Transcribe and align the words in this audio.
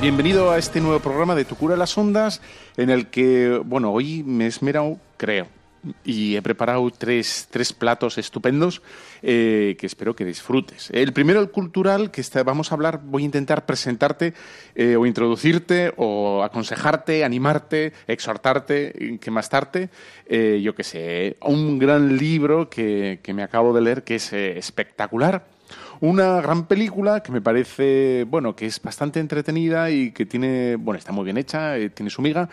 Bienvenido 0.00 0.50
a 0.50 0.58
este 0.58 0.80
nuevo 0.80 0.98
programa 0.98 1.34
de 1.36 1.44
Tu 1.44 1.54
cura 1.54 1.76
las 1.76 1.96
ondas, 1.96 2.40
en 2.76 2.90
el 2.90 3.06
que, 3.06 3.60
bueno, 3.64 3.92
hoy 3.92 4.24
me 4.24 4.44
he 4.44 4.48
esmerado, 4.48 4.98
creo, 5.16 5.46
y 6.04 6.34
he 6.34 6.42
preparado 6.42 6.90
tres, 6.90 7.46
tres 7.50 7.72
platos 7.72 8.18
estupendos 8.18 8.82
eh, 9.22 9.76
que 9.78 9.86
espero 9.86 10.16
que 10.16 10.24
disfrutes. 10.24 10.90
El 10.90 11.12
primero, 11.12 11.40
el 11.40 11.50
cultural, 11.52 12.10
que 12.10 12.20
está- 12.20 12.42
vamos 12.42 12.72
a 12.72 12.74
hablar, 12.74 13.00
voy 13.04 13.22
a 13.22 13.26
intentar 13.26 13.64
presentarte 13.64 14.34
eh, 14.74 14.96
o 14.96 15.06
introducirte 15.06 15.92
o 15.98 16.42
aconsejarte, 16.42 17.22
animarte, 17.24 17.92
exhortarte, 18.08 19.18
que 19.20 19.30
más 19.30 19.50
tarde, 19.50 19.88
eh, 20.26 20.60
yo 20.64 20.74
qué 20.74 20.82
sé, 20.82 21.36
un 21.42 21.78
gran 21.78 22.16
libro 22.16 22.68
que, 22.68 23.20
que 23.22 23.32
me 23.32 23.44
acabo 23.44 23.72
de 23.72 23.82
leer 23.82 24.02
que 24.02 24.16
es 24.16 24.32
espectacular. 24.32 25.53
Una 26.00 26.40
gran 26.40 26.66
película 26.66 27.22
que 27.22 27.32
me 27.32 27.40
parece, 27.40 28.24
bueno, 28.28 28.54
que 28.54 28.66
es 28.66 28.80
bastante 28.80 29.20
entretenida 29.20 29.90
y 29.90 30.12
que 30.12 30.26
tiene, 30.26 30.76
bueno, 30.76 30.98
está 30.98 31.12
muy 31.12 31.24
bien 31.24 31.36
hecha, 31.36 31.76
eh, 31.76 31.90
tiene 31.90 32.10
su 32.10 32.22
miga. 32.22 32.48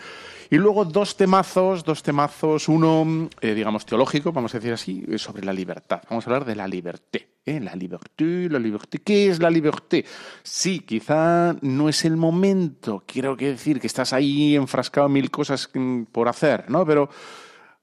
Y 0.52 0.56
luego 0.56 0.84
dos 0.84 1.16
temazos, 1.16 1.82
dos 1.82 2.02
temazos, 2.02 2.68
uno, 2.68 3.30
eh, 3.40 3.54
digamos, 3.54 3.86
teológico, 3.86 4.32
vamos 4.32 4.54
a 4.54 4.58
decir 4.58 4.74
así, 4.74 5.02
eh, 5.08 5.16
sobre 5.16 5.44
la 5.44 5.52
libertad. 5.52 6.02
Vamos 6.10 6.26
a 6.26 6.30
hablar 6.30 6.44
de 6.44 6.54
la 6.54 6.68
liberté. 6.68 7.26
¿eh? 7.46 7.58
La 7.58 7.74
liberté, 7.74 8.48
la 8.50 8.58
liberté. 8.58 8.98
¿Qué 8.98 9.30
es 9.30 9.40
la 9.40 9.50
liberté? 9.50 10.04
Sí, 10.42 10.80
quizá 10.80 11.56
no 11.62 11.88
es 11.88 12.04
el 12.04 12.18
momento, 12.18 13.02
quiero 13.06 13.34
decir 13.34 13.80
que 13.80 13.86
estás 13.86 14.12
ahí 14.12 14.54
enfrascado 14.54 15.06
en 15.06 15.14
mil 15.14 15.30
cosas 15.30 15.70
mm, 15.72 16.02
por 16.12 16.28
hacer, 16.28 16.68
¿no? 16.68 16.84
Pero 16.84 17.08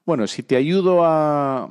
bueno, 0.09 0.25
si 0.25 0.41
te 0.41 0.55
ayudo 0.55 1.05
a, 1.05 1.69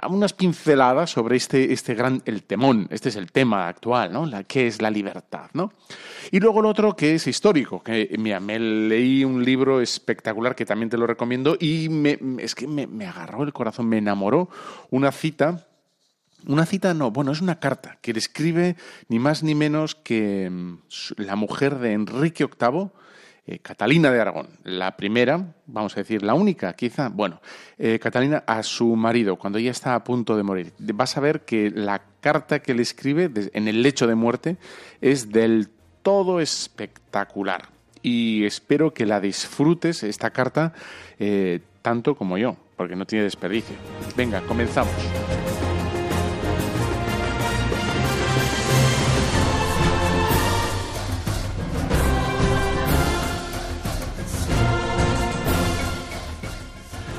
a 0.00 0.08
unas 0.08 0.32
pinceladas 0.32 1.10
sobre 1.10 1.36
este, 1.36 1.70
este 1.74 1.92
gran, 1.92 2.22
el 2.24 2.42
temón, 2.42 2.88
este 2.90 3.10
es 3.10 3.16
el 3.16 3.30
tema 3.30 3.68
actual, 3.68 4.10
¿no? 4.10 4.24
La, 4.24 4.42
¿Qué 4.42 4.66
es 4.66 4.80
la 4.80 4.90
libertad, 4.90 5.50
no? 5.52 5.70
Y 6.30 6.40
luego 6.40 6.60
el 6.60 6.66
otro 6.66 6.96
que 6.96 7.14
es 7.14 7.26
histórico, 7.26 7.82
que 7.82 8.16
mira, 8.18 8.40
me 8.40 8.58
leí 8.58 9.22
un 9.22 9.44
libro 9.44 9.82
espectacular 9.82 10.54
que 10.54 10.64
también 10.64 10.88
te 10.88 10.96
lo 10.96 11.06
recomiendo 11.06 11.58
y 11.60 11.90
me, 11.90 12.18
es 12.38 12.54
que 12.54 12.66
me, 12.66 13.06
agarró 13.06 13.42
el 13.42 13.52
corazón, 13.52 13.86
me 13.86 13.98
enamoró 13.98 14.48
una 14.90 15.12
cita 15.12 15.66
una 16.46 16.64
cita 16.64 16.94
no, 16.94 17.10
bueno, 17.10 17.32
es 17.32 17.42
una 17.42 17.60
carta 17.60 17.98
que 18.00 18.14
le 18.14 18.18
escribe 18.18 18.76
ni 19.10 19.18
más 19.18 19.42
ni 19.42 19.54
menos 19.54 19.94
que 19.94 20.48
mm, 20.50 20.78
la 21.18 21.36
mujer 21.36 21.80
de 21.80 21.92
Enrique 21.92 22.46
VIII, 22.46 22.88
eh, 23.46 23.58
Catalina 23.58 24.10
de 24.10 24.20
Aragón, 24.20 24.48
la 24.64 24.96
primera, 24.96 25.54
vamos 25.66 25.94
a 25.96 26.00
decir, 26.00 26.22
la 26.22 26.32
única, 26.34 26.72
quizá, 26.72 27.08
bueno, 27.10 27.42
eh, 27.78 27.98
Catalina 27.98 28.42
a 28.46 28.62
su 28.62 28.96
marido 28.96 29.36
cuando 29.36 29.58
ella 29.58 29.70
está 29.70 29.94
a 29.94 30.02
punto 30.02 30.36
de 30.36 30.42
morir. 30.42 30.72
Vas 30.78 31.16
a 31.16 31.20
ver 31.20 31.42
que 31.44 31.70
la 31.70 32.02
carta 32.20 32.60
que 32.60 32.72
le 32.72 32.82
escribe 32.82 33.30
en 33.52 33.68
el 33.68 33.82
lecho 33.82 34.06
de 34.06 34.14
muerte 34.14 34.56
es 35.02 35.30
del 35.30 35.68
todo 36.02 36.40
espectacular. 36.40 37.68
Y 38.00 38.44
espero 38.44 38.94
que 38.94 39.06
la 39.06 39.20
disfrutes, 39.20 40.02
esta 40.02 40.30
carta, 40.30 40.72
eh, 41.18 41.60
tanto 41.82 42.14
como 42.14 42.38
yo, 42.38 42.56
porque 42.76 42.96
no 42.96 43.06
tiene 43.06 43.24
desperdicio. 43.24 43.76
Venga, 44.16 44.40
comenzamos. 44.42 44.94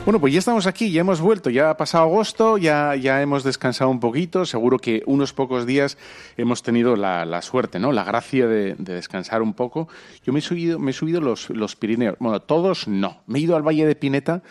Bueno, 0.06 0.20
pues 0.20 0.34
ya 0.34 0.38
estamos 0.38 0.68
aquí, 0.68 0.92
ya 0.92 1.02
hemos 1.02 1.20
vuelto, 1.20 1.50
ya 1.50 1.72
ha 1.72 1.78
pasado 1.78 2.04
agosto, 2.04 2.60
ya, 2.60 2.96
ya 2.96 3.24
hemos 3.24 3.44
descansado 3.44 3.90
un 3.90 4.00
poquito, 4.00 4.46
seguro 4.46 4.78
que 4.78 5.02
unos 5.08 5.34
pocos 5.34 5.66
días 5.66 5.98
hemos 6.38 6.62
tenido 6.62 6.96
la, 6.96 7.26
la 7.26 7.42
suerte, 7.42 7.80
¿no? 7.80 7.92
La 7.92 8.04
gracia 8.04 8.46
de, 8.46 8.76
de 8.76 8.94
descansar 8.94 9.42
un 9.42 9.56
poco. 9.56 9.88
Yo 10.24 10.32
me 10.32 10.40
he 10.40 10.42
subido, 10.44 10.78
me 10.78 10.92
he 10.92 10.94
subido 10.94 11.22
los, 11.22 11.50
los 11.50 11.76
Pirineos, 11.76 12.18
bueno, 12.20 12.40
todos 12.40 12.88
no, 12.88 13.24
me 13.26 13.40
he 13.40 13.42
ido 13.42 13.56
al 13.56 13.64
Valle 13.64 13.88
de 13.88 13.96
Pineta, 13.96 14.44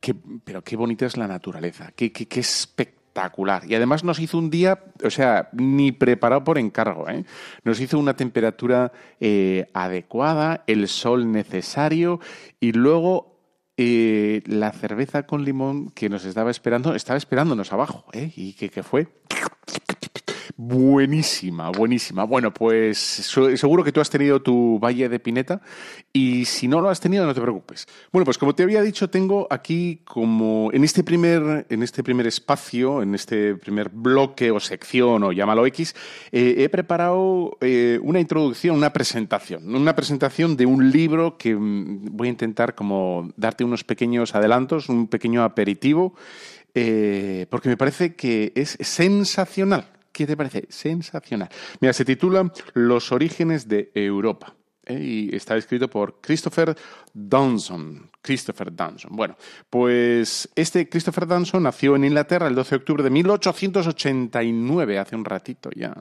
que, 0.00 0.14
pero 0.44 0.62
qué 0.62 0.76
bonita 0.76 1.06
es 1.06 1.16
la 1.16 1.26
naturaleza, 1.26 1.92
qué, 1.96 2.12
qué, 2.12 2.28
qué 2.28 2.40
espectacular. 2.40 3.62
Y 3.66 3.74
además 3.74 4.04
nos 4.04 4.20
hizo 4.20 4.36
un 4.36 4.50
día, 4.50 4.84
o 5.02 5.08
sea, 5.08 5.48
ni 5.54 5.92
preparado 5.92 6.44
por 6.44 6.58
encargo, 6.58 7.08
¿eh? 7.08 7.24
Nos 7.64 7.80
hizo 7.80 7.98
una 7.98 8.16
temperatura 8.16 8.92
eh, 9.18 9.66
adecuada, 9.72 10.62
el 10.66 10.88
sol 10.88 11.32
necesario 11.32 12.20
y 12.60 12.72
luego 12.72 13.37
eh, 13.78 14.42
la 14.46 14.72
cerveza 14.72 15.22
con 15.22 15.44
limón 15.44 15.90
que 15.90 16.08
nos 16.08 16.24
estaba 16.24 16.50
esperando, 16.50 16.94
estaba 16.96 17.16
esperándonos 17.16 17.72
abajo, 17.72 18.04
¿eh? 18.12 18.32
¿Y 18.34 18.54
qué, 18.54 18.68
qué 18.70 18.82
fue? 18.82 19.06
Buenísima, 20.60 21.70
buenísima. 21.70 22.24
Bueno, 22.24 22.52
pues 22.52 22.98
seguro 22.98 23.84
que 23.84 23.92
tú 23.92 24.00
has 24.00 24.10
tenido 24.10 24.42
tu 24.42 24.80
Valle 24.80 25.08
de 25.08 25.20
Pineta 25.20 25.60
y 26.12 26.46
si 26.46 26.66
no 26.66 26.80
lo 26.80 26.88
has 26.88 26.98
tenido, 26.98 27.24
no 27.24 27.32
te 27.32 27.40
preocupes. 27.40 27.86
Bueno, 28.10 28.24
pues 28.24 28.38
como 28.38 28.56
te 28.56 28.64
había 28.64 28.82
dicho, 28.82 29.08
tengo 29.08 29.46
aquí 29.50 30.02
como 30.04 30.70
en 30.72 30.82
este 30.82 31.04
primer, 31.04 31.64
en 31.70 31.84
este 31.84 32.02
primer 32.02 32.26
espacio, 32.26 33.02
en 33.02 33.14
este 33.14 33.54
primer 33.54 33.88
bloque 33.88 34.50
o 34.50 34.58
sección 34.58 35.22
o 35.22 35.30
llámalo 35.30 35.64
X, 35.64 35.94
eh, 36.32 36.56
he 36.58 36.68
preparado 36.68 37.56
eh, 37.60 38.00
una 38.02 38.18
introducción, 38.18 38.74
una 38.74 38.92
presentación, 38.92 39.72
una 39.72 39.94
presentación 39.94 40.56
de 40.56 40.66
un 40.66 40.90
libro 40.90 41.38
que 41.38 41.54
mm, 41.54 42.16
voy 42.16 42.26
a 42.26 42.30
intentar 42.32 42.74
como 42.74 43.30
darte 43.36 43.62
unos 43.62 43.84
pequeños 43.84 44.34
adelantos, 44.34 44.88
un 44.88 45.06
pequeño 45.06 45.44
aperitivo, 45.44 46.16
eh, 46.74 47.46
porque 47.48 47.68
me 47.68 47.76
parece 47.76 48.16
que 48.16 48.50
es 48.56 48.76
sensacional. 48.80 49.97
¿Qué 50.18 50.26
te 50.26 50.36
parece? 50.36 50.66
Sensacional. 50.68 51.48
Mira, 51.80 51.92
se 51.92 52.04
titula 52.04 52.52
Los 52.74 53.12
orígenes 53.12 53.68
de 53.68 53.92
Europa. 53.94 54.56
¿eh? 54.84 54.98
Y 55.00 55.36
está 55.36 55.56
escrito 55.56 55.88
por 55.88 56.20
Christopher 56.20 56.76
Dunson. 57.14 58.10
Christopher 58.20 58.74
Dunson. 58.74 59.14
Bueno, 59.14 59.36
pues 59.70 60.48
este 60.56 60.88
Christopher 60.88 61.28
Dunson 61.28 61.62
nació 61.62 61.94
en 61.94 62.02
Inglaterra 62.02 62.48
el 62.48 62.56
12 62.56 62.70
de 62.70 62.76
octubre 62.78 63.04
de 63.04 63.10
1889, 63.10 64.98
hace 64.98 65.14
un 65.14 65.24
ratito 65.24 65.70
ya. 65.76 65.94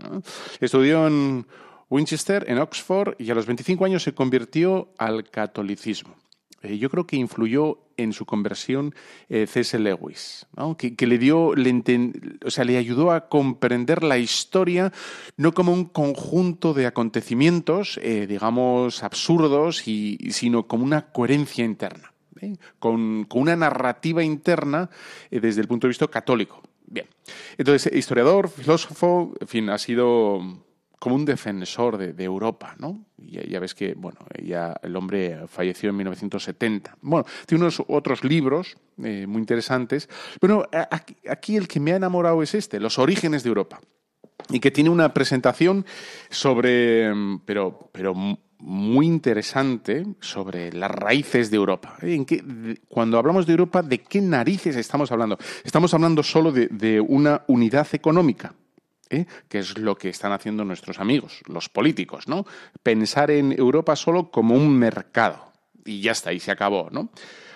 Estudió 0.59 1.05
en 1.05 1.45
Winchester, 1.87 2.43
en 2.47 2.57
Oxford, 2.57 3.13
y 3.19 3.29
a 3.29 3.35
los 3.35 3.45
25 3.45 3.85
años 3.85 4.01
se 4.01 4.15
convirtió 4.15 4.95
al 4.97 5.29
catolicismo. 5.29 6.15
Eh, 6.63 6.77
yo 6.77 6.89
creo 6.89 7.05
que 7.05 7.15
influyó 7.15 7.79
en 7.97 8.13
su 8.13 8.25
conversión 8.25 8.95
eh, 9.29 9.45
C.S. 9.47 9.77
Lewis, 9.77 10.47
¿no? 10.55 10.75
que, 10.75 10.95
le 11.05 11.17
dio, 11.17 11.55
le 11.55 11.83
o 12.45 12.49
sea, 12.49 12.63
le 12.63 12.77
ayudó 12.77 13.11
a 13.11 13.27
comprender 13.27 14.03
la 14.03 14.17
historia 14.17 14.91
no 15.35 15.53
como 15.53 15.73
un 15.73 15.85
conjunto 15.85 16.73
de 16.73 16.87
acontecimientos, 16.87 17.99
eh, 18.01 18.25
digamos, 18.27 19.03
absurdos, 19.03 19.87
y, 19.87 20.17
sino 20.31 20.67
como 20.67 20.83
una 20.83 21.11
coherencia 21.11 21.63
interna, 21.63 22.13
¿eh? 22.41 22.55
con, 22.79 23.25
con 23.25 23.41
una 23.41 23.55
narrativa 23.55 24.23
interna 24.23 24.89
desde 25.29 25.61
el 25.61 25.67
punto 25.67 25.87
de 25.87 25.89
vista 25.89 26.07
católico. 26.07 26.63
Bien, 26.85 27.07
entonces, 27.57 27.93
historiador, 27.93 28.49
filósofo, 28.49 29.33
en 29.39 29.47
fin, 29.47 29.69
ha 29.69 29.77
sido 29.77 30.66
como 30.99 31.15
un 31.15 31.25
defensor 31.25 31.97
de, 31.97 32.23
Europa, 32.23 32.75
¿no? 32.79 33.05
Ya, 33.17 33.43
ya 33.43 33.59
ves 33.59 33.75
que, 33.75 33.93
bueno, 33.93 34.19
ya 34.43 34.75
el 34.81 34.95
hombre 34.95 35.45
falleció 35.47 35.89
en 35.91 35.97
1970. 35.97 36.97
Bueno, 37.01 37.25
tiene 37.45 37.63
unos 37.63 37.83
otros 37.87 38.23
libros 38.23 38.77
eh, 39.03 39.25
muy 39.27 39.39
interesantes, 39.39 40.09
pero 40.39 40.67
aquí, 41.29 41.55
el 41.55 41.67
que 41.67 41.79
me 41.79 41.93
ha 41.93 41.97
enamorado 41.97 42.41
es 42.41 42.55
este, 42.55 42.79
Los 42.79 42.97
orígenes 42.97 43.43
de 43.43 43.49
Europa, 43.49 43.79
y 44.49 44.59
que 44.59 44.71
tiene 44.71 44.89
una 44.89 45.13
presentación 45.13 45.85
sobre, 46.29 47.13
mm, 47.13 47.41
pero, 47.45 47.89
pero 47.91 48.13
muy 48.59 49.05
interesante 49.05 50.03
sobre 50.19 50.73
las 50.73 50.89
raíces 50.89 51.51
de 51.51 51.57
Europa. 51.57 51.95
¿En 52.01 52.25
qué- 52.25 52.43
cuando 52.87 53.19
hablamos 53.19 53.45
de 53.45 53.53
Europa, 53.53 53.83
¿de 53.83 53.99
qué 53.99 54.19
narices 54.19 54.75
estamos 54.75 55.11
hablando? 55.11 55.37
¿Estamos 55.63 55.93
hablando 55.93 56.23
solo 56.23 56.51
de 56.51 56.99
una 56.99 57.43
unidad 57.47 57.87
económica? 57.91 58.55
¿Eh? 59.09 59.25
que 59.47 59.59
es 59.59 59.77
lo 59.77 59.95
que 59.97 60.09
están 60.09 60.31
haciendo 60.31 60.65
nuestros 60.65 60.99
amigos, 60.99 61.41
los 61.47 61.69
políticos, 61.69 62.27
¿no? 62.27 62.45
Pensar 62.83 63.31
en 63.31 63.51
Europa 63.51 63.95
solo 63.95 64.31
como 64.31 64.55
un 64.55 64.77
mercado 64.77 65.51
y 65.85 66.01
ya 66.01 66.11
está, 66.11 66.33
y 66.33 66.39
se 66.39 66.51
acabó, 66.51 66.89
¿no? 66.91 67.09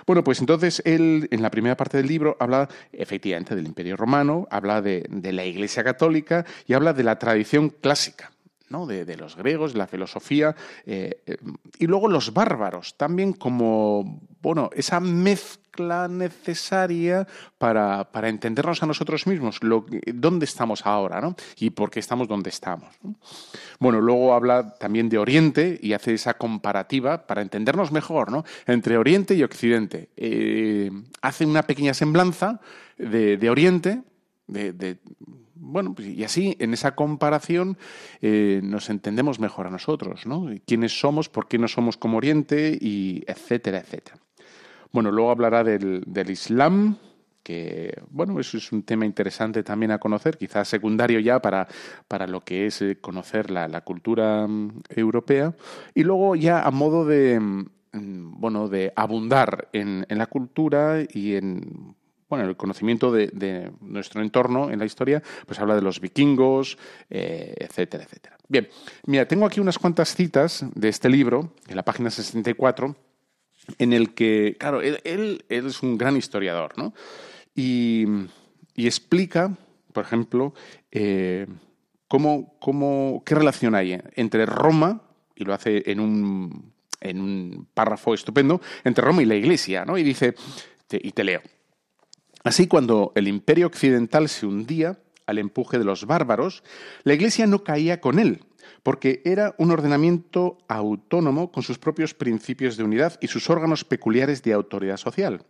Bueno, 0.07 0.23
pues 0.23 0.39
entonces 0.39 0.81
él, 0.85 1.27
en 1.31 1.41
la 1.41 1.51
primera 1.51 1.77
parte 1.77 1.97
del 1.97 2.07
libro, 2.07 2.35
habla 2.39 2.67
efectivamente 2.91 3.55
del 3.55 3.67
Imperio 3.67 3.95
Romano, 3.95 4.47
habla 4.49 4.81
de, 4.81 5.07
la 5.09 5.45
Iglesia 5.45 5.83
Católica 5.83 6.45
y 6.67 6.73
habla 6.73 6.93
de 6.93 7.03
la 7.03 7.19
tradición 7.19 7.69
clásica. 7.69 8.31
¿No? 8.71 8.85
De, 8.87 9.15
los 9.17 9.35
griegos, 9.35 9.73
de 9.73 9.79
la 9.79 9.87
filosofía, 9.87 10.55
eh, 10.85 11.21
eh, 11.25 11.37
y 11.77 11.87
luego 11.87 12.07
los 12.07 12.33
bárbaros, 12.33 12.95
también 12.97 13.33
como, 13.33 14.21
bueno, 14.41 14.69
esa 14.73 14.99
mezcla 14.99 15.61
necesaria 16.07 17.27
para, 17.57 18.07
entendernos 18.23 18.83
a 18.83 18.85
nosotros 18.85 19.27
mismos, 19.27 19.63
lo, 19.63 19.85
dónde 20.13 20.45
estamos 20.45 20.85
ahora 20.85 21.21
¿no? 21.21 21.35
y 21.57 21.69
por 21.69 21.89
qué 21.89 21.99
estamos 21.99 22.27
donde 22.27 22.49
estamos. 22.49 22.89
Bueno, 23.79 24.01
luego 24.01 24.33
habla 24.33 24.75
también 24.75 25.09
de 25.09 25.17
Oriente 25.17 25.79
y 25.81 25.93
hace 25.93 26.13
esa 26.13 26.33
comparativa 26.33 27.25
para 27.25 27.41
entendernos 27.41 27.91
mejor 27.91 28.31
¿no? 28.31 28.43
entre 28.67 28.97
Oriente 28.97 29.35
y 29.35 29.43
Occidente. 29.43 30.09
Eh, 30.17 30.91
hace 31.21 31.45
una 31.45 31.63
pequeña 31.63 31.93
semblanza 31.93 32.59
de, 32.97 33.49
Oriente, 33.49 34.03
de, 34.47 34.97
bueno, 35.71 35.93
pues, 35.95 36.09
y 36.09 36.23
así 36.23 36.55
en 36.59 36.73
esa 36.73 36.95
comparación 36.95 37.77
eh, 38.21 38.59
nos 38.63 38.89
entendemos 38.89 39.39
mejor 39.39 39.67
a 39.67 39.69
nosotros, 39.69 40.25
¿no? 40.25 40.49
¿Quiénes 40.65 40.99
somos, 40.99 41.29
por 41.29 41.47
qué 41.47 41.57
no 41.57 41.67
somos 41.67 41.97
como 41.97 42.17
Oriente 42.17 42.77
y 42.79 43.23
etcétera, 43.25 43.79
etcétera. 43.79 44.17
Bueno, 44.91 45.11
luego 45.11 45.31
hablará 45.31 45.63
del, 45.63 46.29
Islam, 46.29 46.97
que, 47.43 47.97
bueno, 48.09 48.39
eso 48.39 48.57
es 48.57 48.71
un 48.73 48.83
tema 48.83 49.05
interesante 49.05 49.63
también 49.63 49.91
a 49.91 49.99
conocer, 49.99 50.37
quizás 50.37 50.67
secundario 50.67 51.19
ya 51.19 51.41
para, 51.41 51.67
para 52.07 52.27
lo 52.27 52.41
que 52.41 52.65
es 52.65 52.81
eh, 52.81 52.97
conocer 52.99 53.49
la, 53.49 53.81
cultura 53.81 54.45
mm, 54.45 54.81
europea. 54.89 55.55
Y 55.95 56.03
luego 56.03 56.35
ya 56.35 56.61
a 56.61 56.71
modo 56.71 57.05
de, 57.05 57.39
mm, 57.39 58.39
bueno, 58.39 58.67
de 58.67 58.91
abundar 58.95 59.69
en, 59.71 60.05
la 60.09 60.25
cultura 60.25 60.97
y 61.09 61.35
en 61.35 61.95
bueno, 62.31 62.47
el 62.47 62.55
conocimiento 62.55 63.11
de, 63.11 63.71
nuestro 63.81 64.21
entorno 64.21 64.71
en 64.71 64.79
la 64.79 64.85
historia, 64.85 65.21
pues 65.45 65.59
habla 65.59 65.75
de 65.75 65.81
los 65.81 65.99
vikingos, 65.99 66.77
eh, 67.09 67.53
etcétera, 67.57 68.05
etcétera. 68.05 68.37
Bien, 68.47 68.69
mira, 69.05 69.27
tengo 69.27 69.45
aquí 69.45 69.59
unas 69.59 69.77
cuantas 69.77 70.15
citas 70.15 70.65
de 70.73 70.87
este 70.87 71.09
libro, 71.09 71.53
en 71.67 71.75
la 71.75 71.83
página 71.83 72.09
64, 72.09 72.95
en 73.79 73.91
el 73.91 74.13
que, 74.13 74.55
claro, 74.57 74.81
él, 74.81 75.43
es 75.49 75.83
un 75.83 75.97
gran 75.97 76.15
historiador, 76.15 76.77
¿no? 76.77 76.93
Y, 77.53 78.05
explica, 78.77 79.57
por 79.91 80.05
ejemplo, 80.05 80.53
eh, 80.89 81.47
cómo, 82.07 82.55
cómo, 82.59 83.23
qué 83.25 83.35
relación 83.35 83.75
hay 83.75 84.01
entre 84.15 84.45
Roma, 84.45 85.01
y 85.35 85.43
lo 85.43 85.53
hace 85.53 85.83
en 85.91 85.99
un, 85.99 86.71
en 87.01 87.19
un 87.19 87.67
párrafo 87.73 88.13
estupendo, 88.13 88.61
entre 88.85 89.03
Roma 89.03 89.21
y 89.21 89.25
la 89.25 89.35
Iglesia, 89.35 89.83
¿no? 89.83 89.97
Y 89.97 90.03
dice, 90.03 90.33
y 90.89 91.11
te 91.11 91.25
leo. 91.25 91.41
Así, 92.43 92.67
cuando 92.67 93.11
el 93.15 93.27
imperio 93.27 93.67
occidental 93.67 94.29
se 94.29 94.45
hundía 94.45 94.99
al 95.27 95.37
empuje 95.37 95.77
de 95.77 95.85
los 95.85 96.05
bárbaros, 96.05 96.63
la 97.03 97.13
Iglesia 97.13 97.45
no 97.47 97.63
caía 97.63 98.01
con 98.01 98.19
él, 98.19 98.43
porque 98.83 99.21
era 99.25 99.55
un 99.57 99.71
ordenamiento 99.71 100.57
autónomo 100.67 101.51
con 101.51 101.63
sus 101.63 101.77
propios 101.77 102.13
principios 102.13 102.77
de 102.77 102.83
unidad 102.83 103.17
y 103.21 103.27
sus 103.27 103.49
órganos 103.49 103.85
peculiares 103.85 104.41
de 104.43 104.53
autoridad 104.53 104.97
social. 104.97 105.45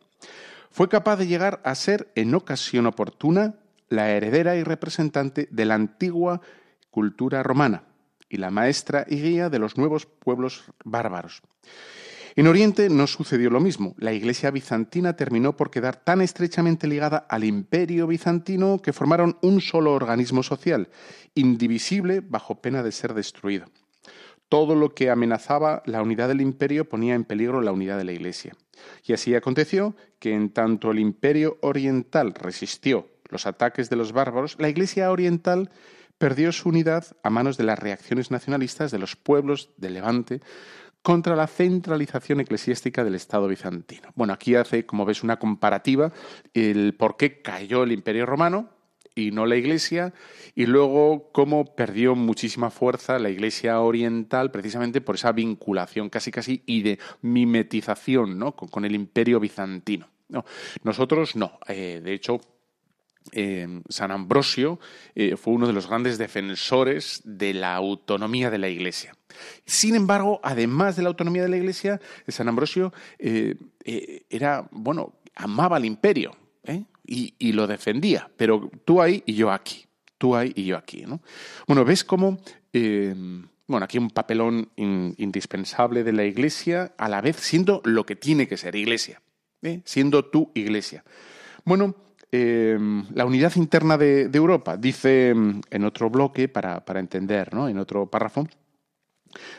Fue 0.70 0.90
capaz 0.90 1.18
de 1.18 1.28
llegar 1.28 1.62
a 1.64 1.76
ser, 1.76 2.12
en 2.16 2.34
ocasión 2.36 2.86
oportuna, 2.88 3.56
la 3.90 4.12
heredera 4.12 4.56
y 4.56 4.64
representante 4.64 5.48
de 5.52 5.66
la 5.66 5.76
antigua 5.76 6.42
cultura 6.92 7.44
romana 7.44 7.84
y 8.30 8.38
la 8.38 8.52
maestra 8.52 9.06
y 9.10 9.22
guía 9.22 9.50
de 9.50 9.60
los 9.60 9.78
nuevos 9.78 10.06
pueblos 10.06 10.64
bárbaros. 10.86 11.42
En 12.36 12.48
Oriente 12.48 12.90
no 12.90 13.08
sucedió 13.08 13.50
lo 13.50 13.60
mismo. 13.60 13.94
La 13.98 14.14
Iglesia 14.14 14.52
bizantina 14.52 15.16
terminó 15.16 15.58
por 15.58 15.70
quedar 15.70 15.98
tan 15.98 16.22
estrechamente 16.22 16.88
ligada 16.88 17.26
al 17.30 17.44
imperio 17.44 18.08
bizantino 18.08 18.82
que 18.82 18.94
formaron 18.94 19.38
un 19.42 19.60
solo 19.60 19.94
organismo 19.94 20.42
social, 20.42 20.90
indivisible 21.36 22.22
bajo 22.22 22.62
pena 22.62 22.84
de 22.84 22.94
ser 22.94 23.14
destruido. 23.14 23.66
Todo 24.48 24.76
lo 24.76 24.94
que 24.94 25.10
amenazaba 25.10 25.84
la 25.86 26.02
unidad 26.02 26.30
del 26.30 26.42
imperio 26.42 26.88
ponía 26.88 27.16
en 27.16 27.26
peligro 27.26 27.62
la 27.62 27.72
unidad 27.74 27.98
de 27.98 28.06
la 28.06 28.14
Iglesia. 28.14 28.54
Y 29.06 29.14
así 29.14 29.36
aconteció 29.36 29.96
que 30.20 30.34
en 30.34 30.50
tanto 30.50 30.92
el 30.92 31.00
imperio 31.00 31.58
oriental 31.62 32.34
resistió 32.34 33.08
los 33.30 33.46
ataques 33.46 33.90
de 33.90 33.96
los 33.96 34.12
bárbaros, 34.12 34.56
la 34.60 34.70
Iglesia 34.70 35.12
oriental 35.12 35.70
perdió 36.18 36.52
su 36.52 36.70
unidad 36.70 37.06
a 37.24 37.30
manos 37.30 37.58
de 37.58 37.64
las 37.64 37.80
reacciones 37.80 38.30
nacionalistas 38.30 38.92
de 38.92 39.00
los 39.00 39.16
pueblos 39.16 39.70
del 39.78 39.96
Levante, 39.96 40.42
contra 41.02 41.36
la 41.36 41.48
centralización 41.48 42.40
eclesiástica 42.40 43.04
del 43.04 43.16
Estado 43.16 43.48
bizantino. 43.48 44.10
Bueno, 44.16 44.34
aquí 44.34 44.56
hace, 44.56 44.86
como 44.86 45.06
ves, 45.06 45.24
una 45.24 45.40
comparativa, 45.40 46.12
el 46.54 46.94
por 46.94 47.18
qué 47.18 47.42
cayó 47.42 47.84
el 47.84 47.92
Imperio 47.92 48.26
Romano 48.26 48.70
y 49.16 49.32
no 49.32 49.46
la 49.46 49.56
Iglesia, 49.56 50.14
y 50.56 50.66
luego 50.66 51.32
cómo 51.34 51.76
perdió 51.76 52.16
muchísima 52.16 52.70
fuerza 52.70 53.20
la 53.20 53.30
Iglesia 53.30 53.80
oriental 53.82 54.52
precisamente 54.52 55.02
por 55.02 55.16
esa 55.16 55.32
vinculación 55.32 56.10
casi 56.10 56.32
casi 56.32 56.64
y 56.66 56.82
de 56.82 57.00
mimetización 57.22 58.38
¿no? 58.38 58.56
con, 58.56 58.86
el 58.86 58.96
Imperio 58.96 59.40
bizantino. 59.40 60.08
No, 60.30 60.46
nosotros 60.84 61.36
no. 61.36 61.60
Eh, 61.68 62.00
de 62.02 62.14
hecho, 62.14 62.40
eh, 63.34 63.82
San 63.88 64.12
Ambrosio 64.12 64.80
eh, 65.16 65.38
fue 65.38 65.54
uno 65.54 65.68
de 65.68 65.74
los 65.74 65.88
grandes 65.88 66.18
defensores 66.18 67.22
de 67.24 67.54
la 67.54 67.76
autonomía 67.76 68.50
de 68.50 68.58
la 68.58 68.68
Iglesia. 68.68 69.16
Sin 69.66 69.96
embargo, 69.96 70.40
además 70.44 70.96
de 70.96 71.04
la 71.04 71.10
autonomía 71.10 71.44
de 71.44 71.50
la 71.50 71.58
Iglesia, 71.58 72.02
San 72.28 72.50
Ambrosio 72.50 72.94
eh, 73.20 73.56
era, 74.30 74.68
bueno, 74.72 75.14
amaba 75.36 75.78
al 75.78 75.86
imperio 75.86 76.36
y, 77.06 77.52
lo 77.52 77.68
defendía, 77.68 78.30
pero 78.38 78.70
tú 78.86 79.02
ahí 79.02 79.24
y 79.26 79.34
yo 79.34 79.52
aquí, 79.52 79.86
tú 80.18 80.36
ahí 80.36 80.52
y 80.56 80.66
yo 80.66 80.78
aquí. 80.78 81.04
¿no? 81.06 81.22
Bueno, 81.68 81.86
ves 81.86 82.04
cómo, 82.04 82.40
bueno, 82.74 83.84
aquí 83.84 83.98
un 83.98 84.10
papelón 84.10 84.72
indispensable 84.76 86.04
de 86.04 86.14
la 86.14 86.26
Iglesia, 86.26 86.94
a 86.98 87.10
la 87.10 87.22
vez 87.22 87.38
siendo 87.38 87.82
lo 87.84 88.06
que 88.06 88.16
tiene 88.16 88.48
que 88.48 88.58
ser 88.58 88.76
Iglesia, 88.76 89.22
siendo 89.84 90.26
tu 90.26 90.52
Iglesia. 90.54 91.04
Bueno, 91.66 91.96
Em, 92.34 93.06
la 93.14 93.26
unidad 93.26 93.58
interna 93.58 93.98
de, 93.98 94.30
Europa, 94.34 94.78
dice 94.78 95.30
em, 95.30 95.62
en 95.70 95.84
otro 95.84 96.10
bloque, 96.10 96.48
para, 96.48 96.82
entender, 96.96 97.54
¿no? 97.54 97.68
en 97.68 97.78
otro 97.78 98.06
párrafo, 98.10 98.48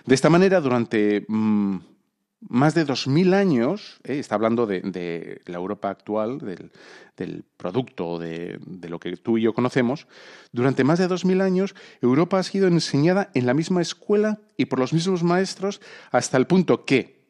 de 0.06 0.14
esta 0.14 0.30
manera, 0.30 0.58
durante 0.62 1.26
mm, 1.28 1.76
más 2.48 2.74
de 2.74 2.86
2.000 2.86 3.34
años, 3.34 4.00
¿eh? 4.04 4.18
está 4.18 4.36
hablando 4.36 4.66
de, 4.66 5.42
la 5.44 5.56
Europa 5.56 5.90
actual, 5.90 6.38
del, 6.38 7.44
producto 7.58 8.18
de, 8.18 8.58
de, 8.66 8.88
lo 8.88 8.98
que 8.98 9.18
tú 9.18 9.36
y 9.36 9.42
yo 9.42 9.52
conocemos, 9.52 10.06
durante 10.50 10.82
más 10.82 10.98
de 10.98 11.08
2.000 11.08 11.42
años 11.42 11.74
Europa 12.00 12.38
ha 12.38 12.42
sido 12.42 12.68
enseñada 12.68 13.30
en 13.34 13.44
la 13.44 13.52
misma 13.52 13.82
escuela 13.82 14.40
y 14.56 14.64
por 14.64 14.78
los 14.78 14.94
mismos 14.94 15.22
maestros 15.22 15.82
hasta 16.10 16.38
el 16.38 16.46
punto 16.46 16.86
que 16.86 17.21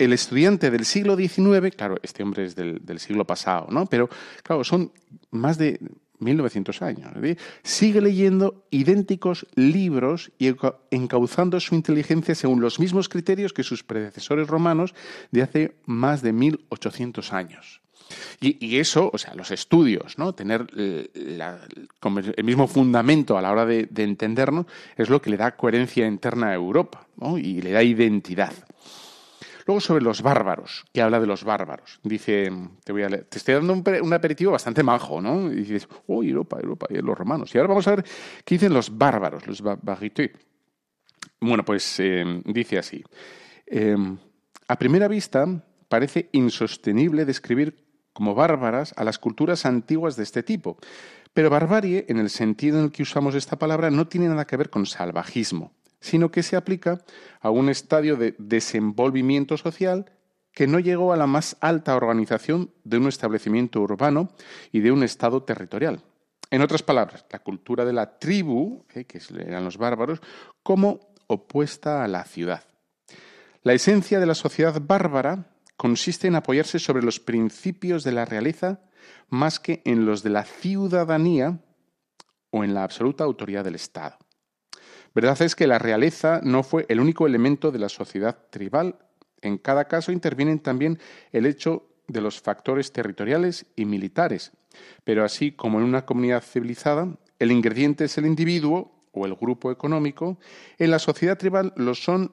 el 0.00 0.14
estudiante 0.14 0.70
del 0.70 0.86
siglo 0.86 1.14
XIX, 1.14 1.74
claro, 1.76 1.96
este 2.02 2.22
hombre 2.22 2.44
es 2.44 2.56
del, 2.56 2.98
siglo 2.98 3.26
pasado, 3.26 3.68
¿no? 3.70 3.86
Pero, 3.86 4.08
claro, 4.42 4.64
son 4.64 4.92
más 5.30 5.58
de 5.58 5.78
1900 6.18 6.80
años. 6.82 7.12
Sigue 7.62 8.00
leyendo 8.00 8.64
idénticos 8.70 9.46
libros 9.54 10.32
y 10.38 10.54
encauzando 10.90 11.60
su 11.60 11.74
inteligencia 11.74 12.34
según 12.34 12.60
los 12.60 12.80
mismos 12.80 13.08
criterios 13.08 13.52
que 13.52 13.62
sus 13.62 13.84
predecesores 13.84 14.48
romanos 14.48 14.94
de 15.30 15.42
hace 15.42 15.76
más 15.84 16.22
de 16.22 16.32
1800 16.32 17.32
años. 17.34 17.82
Y, 18.40 18.78
eso, 18.78 19.10
o 19.12 19.18
sea, 19.18 19.34
los 19.34 19.50
estudios, 19.52 20.18
¿no? 20.18 20.32
Tener 20.32 20.66
el 20.74 22.44
mismo 22.44 22.66
fundamento 22.66 23.38
a 23.38 23.42
la 23.42 23.52
hora 23.52 23.66
de, 23.66 23.86
de, 23.88 24.02
entendernos 24.02 24.66
es 24.96 25.10
lo 25.10 25.22
que 25.22 25.30
le 25.30 25.36
da 25.36 25.56
coherencia 25.56 26.06
interna 26.06 26.48
a 26.48 26.54
Europa 26.54 27.06
y 27.36 27.62
le 27.62 27.70
da 27.70 27.82
identidad. 27.84 28.52
Luego 29.70 29.80
sobre 29.80 30.02
los 30.02 30.20
bárbaros, 30.20 30.84
que 30.92 31.00
habla 31.00 31.20
de 31.20 31.28
los 31.28 31.44
bárbaros. 31.44 32.00
Dice, 32.02 32.50
te 32.82 32.90
voy 32.90 33.04
a 33.04 33.08
leer, 33.08 33.26
te 33.26 33.38
estoy 33.38 33.54
dando 33.54 33.72
un, 33.72 34.12
aperitivo 34.12 34.50
bastante 34.50 34.82
majo, 34.82 35.20
¿no? 35.20 35.46
Y 35.52 35.62
dices, 35.62 35.86
oh, 36.08 36.24
Europa, 36.24 36.58
Europa, 36.60 36.88
y 36.90 36.94
los 36.94 37.16
romanos. 37.16 37.54
Y 37.54 37.58
ahora 37.58 37.68
vamos 37.68 37.86
a 37.86 37.94
ver 37.94 38.04
qué 38.44 38.56
dicen 38.56 38.74
los 38.74 38.98
bárbaros, 38.98 39.46
los 39.46 39.62
barrités. 39.62 40.32
Bueno, 41.40 41.64
pues 41.64 42.00
eh, 42.00 42.42
dice 42.46 42.78
así. 42.78 43.04
Em, 43.64 44.18
a 44.66 44.76
primera 44.76 45.06
vista, 45.06 45.46
parece 45.88 46.30
insostenible 46.32 47.24
describir 47.24 47.86
como 48.12 48.34
bárbaras 48.34 48.92
a 48.96 49.04
las 49.04 49.20
culturas 49.20 49.66
antiguas 49.66 50.16
de 50.16 50.24
este 50.24 50.42
tipo. 50.42 50.78
Pero 51.32 51.48
barbarie, 51.48 52.06
en 52.08 52.18
el 52.18 52.30
sentido 52.30 52.80
en 52.80 52.86
el 52.86 52.90
que 52.90 53.04
usamos 53.04 53.36
esta 53.36 53.56
palabra, 53.56 53.88
no 53.88 54.08
tiene 54.08 54.26
nada 54.26 54.48
que 54.48 54.56
ver 54.56 54.68
con 54.68 54.84
salvajismo 54.84 55.70
sino 56.00 56.30
que 56.30 56.42
se 56.42 56.56
aplica 56.56 56.98
a 57.40 57.50
un 57.50 57.68
estadio 57.68 58.16
de 58.16 58.34
desenvolvimiento 58.38 59.56
social 59.56 60.10
que 60.52 60.66
no 60.66 60.78
llegó 60.78 61.12
a 61.12 61.16
la 61.16 61.26
más 61.26 61.56
alta 61.60 61.94
organización 61.96 62.72
de 62.84 62.98
un 62.98 63.08
establecimiento 63.08 63.80
urbano 63.80 64.30
y 64.72 64.80
de 64.80 64.92
un 64.92 65.02
Estado 65.02 65.42
territorial. 65.42 66.02
En 66.50 66.62
otras 66.62 66.82
palabras, 66.82 67.24
la 67.30 67.38
cultura 67.38 67.84
de 67.84 67.92
la 67.92 68.18
tribu, 68.18 68.84
eh, 68.94 69.04
que 69.04 69.20
eran 69.38 69.64
los 69.64 69.76
bárbaros, 69.76 70.20
como 70.62 71.12
opuesta 71.28 72.02
a 72.02 72.08
la 72.08 72.24
ciudad. 72.24 72.64
La 73.62 73.72
esencia 73.72 74.18
de 74.18 74.26
la 74.26 74.34
sociedad 74.34 74.80
bárbara 74.80 75.52
consiste 75.76 76.26
en 76.26 76.34
apoyarse 76.34 76.78
sobre 76.78 77.04
los 77.04 77.20
principios 77.20 78.02
de 78.02 78.12
la 78.12 78.24
realeza 78.24 78.80
más 79.28 79.60
que 79.60 79.80
en 79.84 80.06
los 80.06 80.22
de 80.22 80.30
la 80.30 80.44
ciudadanía 80.44 81.60
o 82.50 82.64
en 82.64 82.74
la 82.74 82.82
absoluta 82.82 83.22
autoridad 83.22 83.64
del 83.64 83.76
Estado. 83.76 84.18
Verdad 85.14 85.40
es 85.42 85.54
que 85.54 85.66
la 85.66 85.78
realeza 85.78 86.40
no 86.42 86.62
fue 86.62 86.86
el 86.88 87.00
único 87.00 87.26
elemento 87.26 87.70
de 87.70 87.78
la 87.78 87.88
sociedad 87.88 88.38
tribal. 88.50 88.96
En 89.40 89.58
cada 89.58 89.86
caso 89.86 90.12
intervienen 90.12 90.60
también 90.60 90.98
el 91.32 91.46
hecho 91.46 91.86
de 92.06 92.20
los 92.20 92.40
factores 92.40 92.92
territoriales 92.92 93.66
y 93.76 93.84
militares. 93.84 94.52
Pero 95.04 95.24
así 95.24 95.52
como 95.52 95.78
en 95.78 95.84
una 95.84 96.06
comunidad 96.06 96.42
civilizada, 96.42 97.08
el 97.38 97.52
ingrediente 97.52 98.04
es 98.04 98.18
el 98.18 98.26
individuo 98.26 99.00
o 99.12 99.26
el 99.26 99.34
grupo 99.34 99.72
económico, 99.72 100.38
en 100.78 100.90
la 100.90 100.98
sociedad 100.98 101.38
tribal 101.38 101.72
lo 101.76 101.94
son 101.94 102.32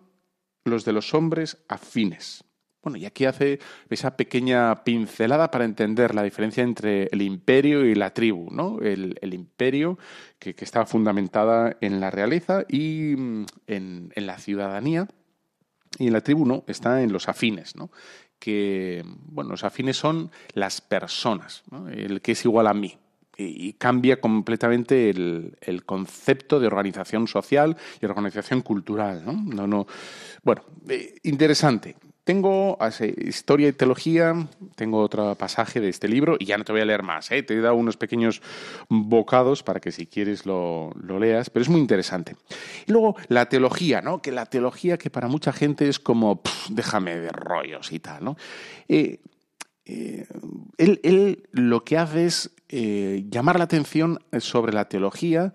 los 0.66 0.86
de 0.86 0.94
los 0.94 1.14
hombres 1.14 1.58
afines. 1.68 2.44
Bueno, 2.88 3.00
y 3.00 3.06
aquí 3.06 3.26
hace 3.26 3.60
esa 3.90 4.16
pequeña 4.16 4.86
pincelada 4.86 5.52
para 5.52 5.66
entender 5.66 6.16
la 6.16 6.24
diferencia 6.24 6.64
entre 6.64 7.10
el 7.12 7.22
imperio 7.22 7.84
y 7.84 7.96
la 7.96 8.14
tribu, 8.14 8.48
¿no? 8.50 8.80
El, 8.80 9.34
imperio 9.34 10.00
que, 10.40 10.56
estaba 10.58 10.86
fundamentada 10.86 11.76
en 11.82 12.00
la 12.00 12.12
realeza 12.12 12.64
y 12.70 13.14
mm, 13.18 13.46
en, 13.68 14.12
la 14.16 14.38
ciudadanía, 14.38 15.06
y 16.00 16.08
en 16.08 16.14
la 16.14 16.22
tribu 16.22 16.46
no, 16.46 16.64
está 16.68 17.04
en 17.04 17.12
los 17.12 17.28
afines, 17.28 17.76
¿no? 17.76 17.92
Que, 18.40 19.04
bueno, 19.06 19.50
los 19.50 19.66
afines 19.66 19.98
son 19.98 20.32
las 20.54 20.80
personas, 20.80 21.64
el 21.92 22.22
que 22.22 22.32
es 22.32 22.46
igual 22.46 22.68
a 22.68 22.74
mí, 22.74 22.98
y 23.38 23.74
cambia 23.74 24.22
completamente 24.22 25.10
el, 25.10 25.84
concepto 25.86 26.62
de 26.62 26.68
organización 26.68 27.28
social 27.28 27.76
y 28.02 28.06
organización 28.06 28.62
cultural. 28.62 29.24
¿no? 29.26 29.34
No, 29.34 29.68
no. 29.68 29.88
Bueno, 30.42 30.64
eh, 30.88 31.16
interesante. 31.24 31.98
Tengo 32.28 32.78
historia 33.20 33.70
y 33.70 33.72
teología, 33.72 34.36
tengo 34.76 35.00
otro 35.00 35.34
pasaje 35.36 35.80
de 35.80 35.88
este 35.88 36.10
libro 36.10 36.36
y 36.38 36.44
ya 36.44 36.58
no 36.58 36.66
te 36.66 36.74
voy 36.74 36.82
a 36.82 36.86
leer 36.86 37.02
más. 37.02 37.32
¿eh? 37.32 37.42
Te 37.42 37.54
he 37.54 37.62
dado 37.62 37.76
unos 37.76 37.96
pequeños 37.96 38.42
bocados 38.90 39.64
para 39.64 39.80
que 39.80 39.94
si 39.94 40.08
quieres 40.08 40.46
lo, 40.46 40.92
leas, 41.22 41.50
pero 41.50 41.64
es 41.64 41.70
muy 41.70 41.80
interesante. 41.80 42.36
Y 42.86 42.92
luego 42.92 43.16
la 43.30 43.48
teología, 43.48 44.02
¿no? 44.02 44.22
que 44.22 44.34
la 44.34 44.46
teología 44.46 44.98
que 44.98 45.10
para 45.10 45.30
mucha 45.30 45.54
gente 45.54 45.88
es 45.88 46.00
como, 46.00 46.42
déjame 46.70 47.16
de 47.16 47.30
rollos 47.30 47.94
y 47.94 48.00
tal. 48.00 48.26
¿no? 48.26 48.36
Eh, 48.90 49.22
eh, 49.86 50.28
él, 50.78 51.48
lo 51.54 51.86
que 51.86 51.98
hace 51.98 52.26
es 52.26 52.52
llamar 52.70 53.58
la 53.58 53.64
atención 53.64 54.20
sobre 54.38 54.74
la 54.74 54.90
teología 54.90 55.54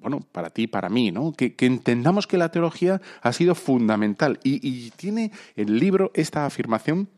bueno, 0.00 0.20
para 0.32 0.50
ti, 0.50 0.66
para 0.66 0.88
mí, 0.88 1.10
¿no? 1.10 1.32
Que, 1.32 1.54
entendamos 1.60 2.26
que 2.26 2.38
la 2.38 2.50
teología 2.50 3.00
ha 3.22 3.32
sido 3.32 3.54
fundamental 3.54 4.38
y, 4.42 4.90
tiene 4.92 5.32
el 5.56 5.78
libro 5.78 6.10
esta 6.14 6.46
afirmación 6.46 7.08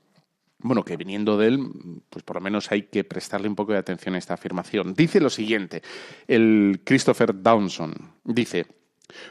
bueno, 0.58 0.84
que 0.84 0.96
viniendo 0.96 1.36
de 1.36 1.48
él, 1.48 1.60
pues 2.08 2.24
por 2.24 2.36
lo 2.36 2.40
menos 2.40 2.72
hay 2.72 2.84
que 2.84 3.04
prestarle 3.04 3.46
un 3.46 3.54
poco 3.54 3.72
de 3.72 3.78
atención 3.78 4.14
a 4.14 4.18
esta 4.18 4.34
afirmación. 4.34 4.94
Dice 4.94 5.20
lo 5.20 5.30
siguiente, 5.30 5.82
el 6.26 6.80
Christopher 6.82 7.40
Downson 7.40 7.94
dice, 8.24 8.66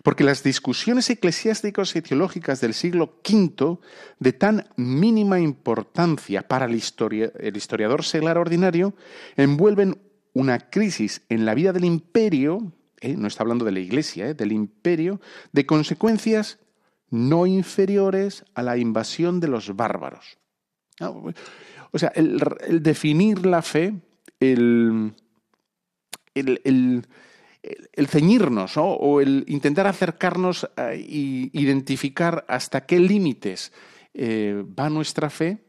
porque 0.03 0.23
las 0.23 0.43
discusiones 0.43 1.09
eclesiásticas 1.09 1.95
y 1.95 2.01
teológicas 2.01 2.61
del 2.61 2.73
siglo 2.73 3.19
V, 3.27 3.79
de 4.19 4.33
tan 4.33 4.67
mínima 4.77 5.39
importancia 5.39 6.47
para 6.47 6.65
el, 6.65 6.81
el 7.39 7.57
historiador 7.57 8.03
seglar 8.03 8.37
ordinario, 8.37 8.93
envuelven 9.35 9.97
una 10.35 10.69
crisis 10.69 11.21
en 11.29 11.45
la 11.45 11.55
vida 11.55 11.71
del 11.71 11.85
imperio, 11.85 12.73
¿eh? 12.99 13.15
no 13.15 13.27
está 13.27 13.43
hablando 13.43 13.63
de 13.63 13.71
la 13.71 13.79
iglesia, 13.79 14.27
¿eh? 14.27 14.33
del 14.33 14.51
imperio, 14.51 15.21
de 15.53 15.65
consecuencias 15.65 16.59
no 17.09 17.47
inferiores 17.47 18.43
a 18.53 18.61
la 18.61 18.77
invasión 18.77 19.39
de 19.39 19.47
los 19.47 19.73
bárbaros. 19.77 20.37
Ah, 20.99 21.13
o 21.91 21.97
sea, 21.97 22.11
el, 22.15 22.37
definir 22.81 23.45
la 23.45 23.61
fe, 23.61 23.93
el, 24.41 25.13
el, 26.33 27.07
ceñirnos 28.07 28.73
o 28.75 29.21
el 29.21 29.45
intentar 29.47 29.87
acercarnos 29.87 30.69
e 30.75 30.97
identificar 31.53 32.43
hasta 32.49 32.85
qué 32.85 32.99
límites 32.99 33.71
va 34.13 34.89
nuestra 34.89 35.29
fe, 35.29 35.64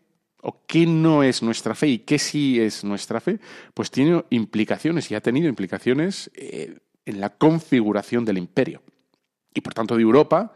o 0.49 0.63
qué 0.69 0.87
no 0.87 1.25
es 1.25 1.43
nuestra 1.43 1.75
fe 1.75 1.89
y 1.89 1.99
qué 1.99 2.21
sí 2.21 2.61
es 2.61 2.85
nuestra 2.85 3.21
fe, 3.21 3.41
pues 3.75 3.91
tiene 3.91 4.25
implicaciones 4.31 5.11
y 5.11 5.17
ha 5.17 5.21
tenido 5.21 5.49
implicaciones 5.49 6.31
eh, 6.35 6.79
en 7.05 7.21
la 7.21 7.31
configuración 7.31 8.25
del 8.25 8.39
imperio 8.39 8.81
y 9.53 9.61
por 9.61 9.75
tanto 9.75 9.97
de 9.97 10.03
Europa 10.03 10.53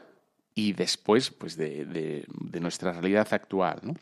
y 0.55 0.75
después 0.75 1.33
pues 1.33 1.57
de, 1.57 1.85
de 1.85 2.61
nuestra 2.61 2.93
realidad 2.93 3.27
actual. 3.33 3.81
¿no? 3.83 3.95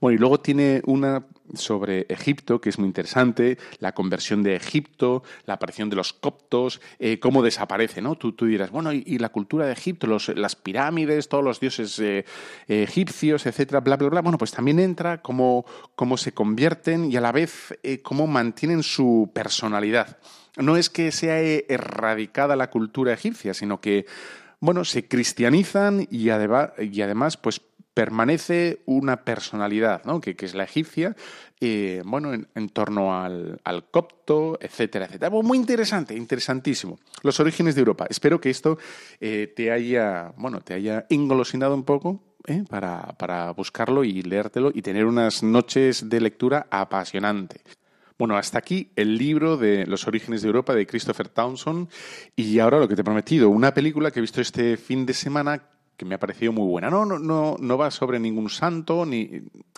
Bueno, 0.00 0.16
y 0.16 0.18
luego 0.18 0.40
tiene 0.40 0.82
una 0.86 1.24
sobre 1.52 2.06
Egipto, 2.08 2.60
que 2.60 2.70
es 2.70 2.78
muy 2.78 2.86
interesante, 2.86 3.58
la 3.78 3.92
conversión 3.92 4.42
de 4.42 4.56
Egipto, 4.56 5.22
la 5.46 5.54
aparición 5.54 5.90
de 5.90 5.96
los 5.96 6.12
coptos, 6.12 6.80
eh, 6.98 7.18
cómo 7.18 7.42
desaparece, 7.42 8.00
¿no? 8.00 8.16
Tú, 8.16 8.34
dirás, 8.46 8.70
bueno, 8.70 8.92
y, 8.92 9.18
la 9.18 9.28
cultura 9.28 9.66
de 9.66 9.72
Egipto, 9.72 10.06
las 10.06 10.56
pirámides, 10.56 11.28
todos 11.28 11.44
los 11.44 11.60
dioses 11.60 11.98
eh, 11.98 12.24
egipcios, 12.68 13.46
etcétera, 13.46 13.80
bla, 13.80 13.96
bla, 13.96 14.08
bla. 14.08 14.22
Bueno, 14.22 14.38
pues 14.38 14.52
también 14.52 14.78
entra 14.78 15.22
cómo, 15.22 15.64
cómo 15.94 16.16
se 16.16 16.32
convierten 16.32 17.10
y 17.10 17.16
a 17.16 17.20
la 17.20 17.32
vez 17.32 17.78
eh, 17.82 18.00
cómo 18.02 18.26
mantienen 18.26 18.82
su 18.82 19.30
personalidad. 19.32 20.18
No 20.56 20.76
es 20.76 20.88
que 20.88 21.10
sea 21.12 21.40
erradicada 21.40 22.56
la 22.56 22.70
cultura 22.70 23.12
egipcia, 23.12 23.54
sino 23.54 23.80
que, 23.80 24.06
bueno, 24.60 24.84
se 24.84 25.08
cristianizan 25.08 26.06
y 26.10 26.30
además, 26.30 27.36
pues 27.36 27.60
permanece 27.94 28.82
una 28.86 29.24
personalidad, 29.24 30.04
¿no? 30.04 30.20
que, 30.20 30.36
es 30.38 30.54
la 30.54 30.64
egipcia, 30.64 31.16
eh, 31.60 32.02
bueno, 32.04 32.34
en, 32.34 32.68
torno 32.70 33.16
al, 33.16 33.60
copto, 33.90 34.58
etcétera, 34.60 35.06
etcétera. 35.06 35.30
muy 35.30 35.56
interesante, 35.56 36.14
interesantísimo. 36.14 36.98
Los 37.22 37.38
orígenes 37.40 37.76
de 37.76 37.80
Europa. 37.80 38.06
Espero 38.10 38.40
que 38.40 38.50
esto 38.50 38.78
eh, 39.20 39.52
te 39.54 39.70
haya, 39.70 40.32
bueno, 40.36 40.60
te 40.60 40.74
haya 40.74 41.06
engolosinado 41.08 41.74
un 41.74 41.84
poco 41.84 42.20
¿eh? 42.46 42.64
para, 42.68 43.14
para 43.16 43.52
buscarlo 43.52 44.02
y 44.02 44.22
leértelo 44.22 44.72
y 44.74 44.82
tener 44.82 45.06
unas 45.06 45.42
noches 45.42 46.08
de 46.10 46.20
lectura 46.20 46.66
apasionante. 46.70 47.60
Bueno, 48.18 48.36
hasta 48.36 48.58
aquí 48.58 48.90
el 48.94 49.18
libro 49.18 49.56
de 49.56 49.86
Los 49.86 50.06
orígenes 50.06 50.42
de 50.42 50.46
Europa 50.46 50.74
de 50.74 50.86
Christopher 50.86 51.28
Townsend 51.28 51.88
y 52.36 52.58
ahora 52.60 52.78
lo 52.78 52.86
que 52.86 52.94
te 52.94 53.00
he 53.00 53.04
prometido, 53.04 53.50
una 53.50 53.74
película 53.74 54.10
que 54.10 54.20
he 54.20 54.22
visto 54.22 54.40
este 54.40 54.76
fin 54.76 55.04
de 55.04 55.14
semana 55.14 55.62
que 55.96 56.04
me 56.04 56.14
ha 56.14 56.18
parecido 56.18 56.52
muy 56.52 56.66
buena. 56.66 56.90
No, 56.90 57.04
no, 57.04 57.18
no, 57.18 57.56
no 57.58 57.78
va 57.78 57.90
sobre 57.90 58.18
ningún 58.18 58.50
santo, 58.50 59.06
ni, 59.06 59.22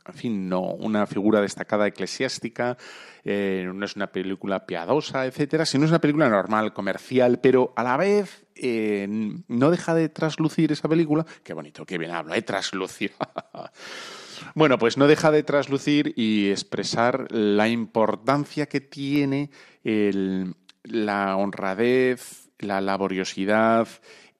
en 0.08 0.14
fin, 0.14 0.48
no, 0.48 0.60
una 0.60 1.06
figura 1.06 1.40
destacada 1.40 1.86
eclesiástica, 1.86 2.76
eh, 3.24 3.68
no 3.72 3.84
es 3.84 3.96
una 3.96 4.06
película 4.08 4.66
piadosa, 4.66 5.26
etcétera, 5.26 5.66
sino 5.66 5.84
es 5.84 5.90
una 5.90 6.00
película 6.00 6.28
normal, 6.28 6.72
comercial, 6.72 7.40
pero 7.40 7.72
a 7.76 7.82
la 7.82 7.96
vez 7.96 8.46
eh, 8.54 9.06
no 9.48 9.70
deja 9.70 9.94
de 9.94 10.08
traslucir 10.08 10.72
esa 10.72 10.88
película. 10.88 11.26
Qué 11.42 11.52
bonito, 11.52 11.84
qué 11.84 11.98
bien 11.98 12.12
hablo, 12.12 12.34
¿eh? 12.34 12.42
Traslucir. 12.42 13.12
bueno, 14.54 14.78
pues 14.78 14.96
no 14.96 15.06
deja 15.06 15.30
de 15.30 15.42
traslucir 15.42 16.12
y 16.16 16.50
expresar 16.50 17.30
la 17.32 17.68
importancia 17.68 18.66
que 18.66 18.80
tiene 18.80 19.50
la 20.82 21.36
honradez, 21.36 22.50
la 22.58 22.80
laboriosidad, 22.80 23.88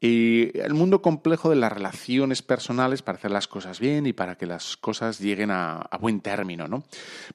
y 0.00 0.58
el 0.58 0.74
mundo 0.74 1.00
complejo 1.00 1.50
de 1.50 1.56
las 1.56 1.72
relaciones 1.72 2.42
personales 2.42 3.02
para 3.02 3.18
hacer 3.18 3.30
las 3.30 3.48
cosas 3.48 3.80
bien 3.80 4.06
y 4.06 4.12
para 4.12 4.36
que 4.36 4.46
las 4.46 4.76
cosas 4.76 5.18
lleguen 5.18 5.50
a, 5.50 5.88
buen 6.00 6.20
término, 6.20 6.68
¿no? 6.68 6.84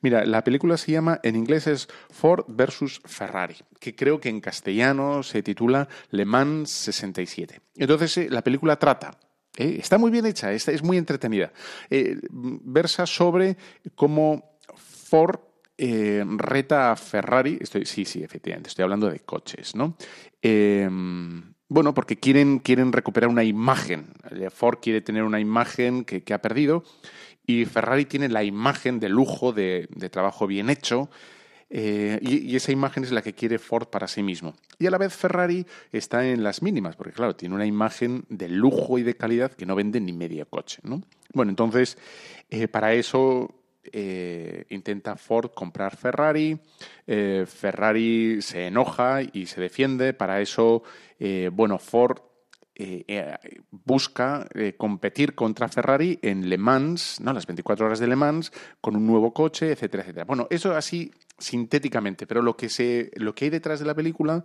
Mira, 0.01 0.25
la 0.25 0.43
película 0.43 0.77
se 0.77 0.91
llama, 0.91 1.19
en 1.23 1.35
inglés 1.35 1.67
es 1.67 1.87
Ford 2.11 2.45
versus 2.47 3.01
Ferrari, 3.05 3.55
que 3.79 3.95
creo 3.95 4.19
que 4.19 4.29
en 4.29 4.39
castellano 4.39 5.23
se 5.23 5.41
titula 5.41 5.87
Le 6.11 6.25
Mans 6.25 6.69
67. 6.69 7.59
Entonces, 7.75 8.17
eh, 8.17 8.27
la 8.29 8.43
película 8.43 8.77
trata 8.77 9.17
¿eh? 9.57 9.77
Está 9.79 9.97
muy 9.97 10.11
bien 10.11 10.25
hecha, 10.25 10.51
es 10.53 10.83
muy 10.83 10.97
entretenida. 10.97 11.51
Eh, 11.89 12.17
versa 12.29 13.05
sobre 13.05 13.57
cómo 13.95 14.57
Ford 14.75 15.39
reta 15.77 16.91
a 16.91 16.95
Ferrari. 16.95 17.57
Estoy, 17.59 17.85
sí, 17.87 18.05
sí, 18.05 18.21
efectivamente, 18.23 18.69
estoy 18.69 18.83
hablando 18.83 19.09
de 19.09 19.21
coches, 19.21 19.75
¿no? 19.75 19.97
Bueno, 21.71 21.93
porque 21.93 22.17
quieren, 22.17 22.59
quieren 22.59 22.91
recuperar 22.91 23.29
una 23.29 23.45
imagen. 23.45 24.07
Ford 24.53 24.79
quiere 24.81 24.99
tener 24.99 25.23
una 25.23 25.39
imagen 25.39 26.03
que, 26.03 26.33
ha 26.33 26.41
perdido 26.41 26.83
y 27.47 27.63
Ferrari 27.63 28.03
tiene 28.03 28.27
la 28.27 28.43
imagen 28.43 28.99
de 28.99 29.07
lujo, 29.07 29.53
de, 29.53 29.87
trabajo 30.11 30.47
bien 30.47 30.69
hecho. 30.69 31.09
Eh, 31.69 32.19
y, 32.21 32.53
esa 32.57 32.73
imagen 32.73 33.05
es 33.05 33.13
la 33.13 33.21
que 33.21 33.31
quiere 33.31 33.57
Ford 33.57 33.87
para 33.87 34.09
sí 34.09 34.21
mismo. 34.21 34.53
Y 34.79 34.87
a 34.87 34.91
la 34.91 34.97
vez 34.97 35.15
Ferrari 35.15 35.65
está 35.93 36.27
en 36.27 36.43
las 36.43 36.61
mínimas, 36.61 36.97
porque 36.97 37.13
claro, 37.13 37.37
tiene 37.37 37.55
una 37.55 37.65
imagen 37.65 38.25
de 38.27 38.49
lujo 38.49 38.99
y 38.99 39.03
de 39.03 39.15
calidad 39.15 39.53
que 39.53 39.65
no 39.65 39.73
vende 39.73 40.01
ni 40.01 40.11
medio 40.11 40.45
coche. 40.49 40.81
¿no? 40.83 41.01
Bueno, 41.33 41.51
entonces, 41.51 41.97
eh, 42.49 42.67
para 42.67 42.93
eso 42.95 43.60
eh, 43.91 44.65
intenta 44.69 45.15
Ford 45.15 45.51
comprar 45.53 45.95
Ferrari, 45.95 46.59
eh, 47.07 47.45
Ferrari 47.47 48.41
se 48.41 48.67
enoja 48.67 49.21
y 49.21 49.45
se 49.45 49.61
defiende, 49.61 50.13
para 50.13 50.41
eso, 50.41 50.83
bueno, 51.51 51.77
Ford 51.77 52.19
busca 53.69 54.47
competir 54.77 55.35
contra 55.35 55.67
Ferrari 55.69 56.17
en 56.23 56.49
Le 56.49 56.57
Mans, 56.57 57.19
¿no? 57.21 57.31
las 57.31 57.45
24 57.45 57.85
horas 57.85 57.99
de 57.99 58.07
Le 58.07 58.15
Mans, 58.15 58.51
con 58.81 58.95
un 58.95 59.05
nuevo 59.05 59.31
coche, 59.31 59.71
etcétera, 59.71 60.01
etcétera. 60.01 60.25
Bueno, 60.25 60.47
eso 60.49 60.75
así 60.75 61.11
sintéticamente, 61.37 62.25
pero 62.25 62.41
lo 62.41 62.57
que, 62.57 62.69
se, 62.69 63.11
lo 63.15 63.35
que 63.35 63.45
hay 63.45 63.51
detrás 63.51 63.79
de 63.79 63.85
la 63.85 63.93
película 63.93 64.43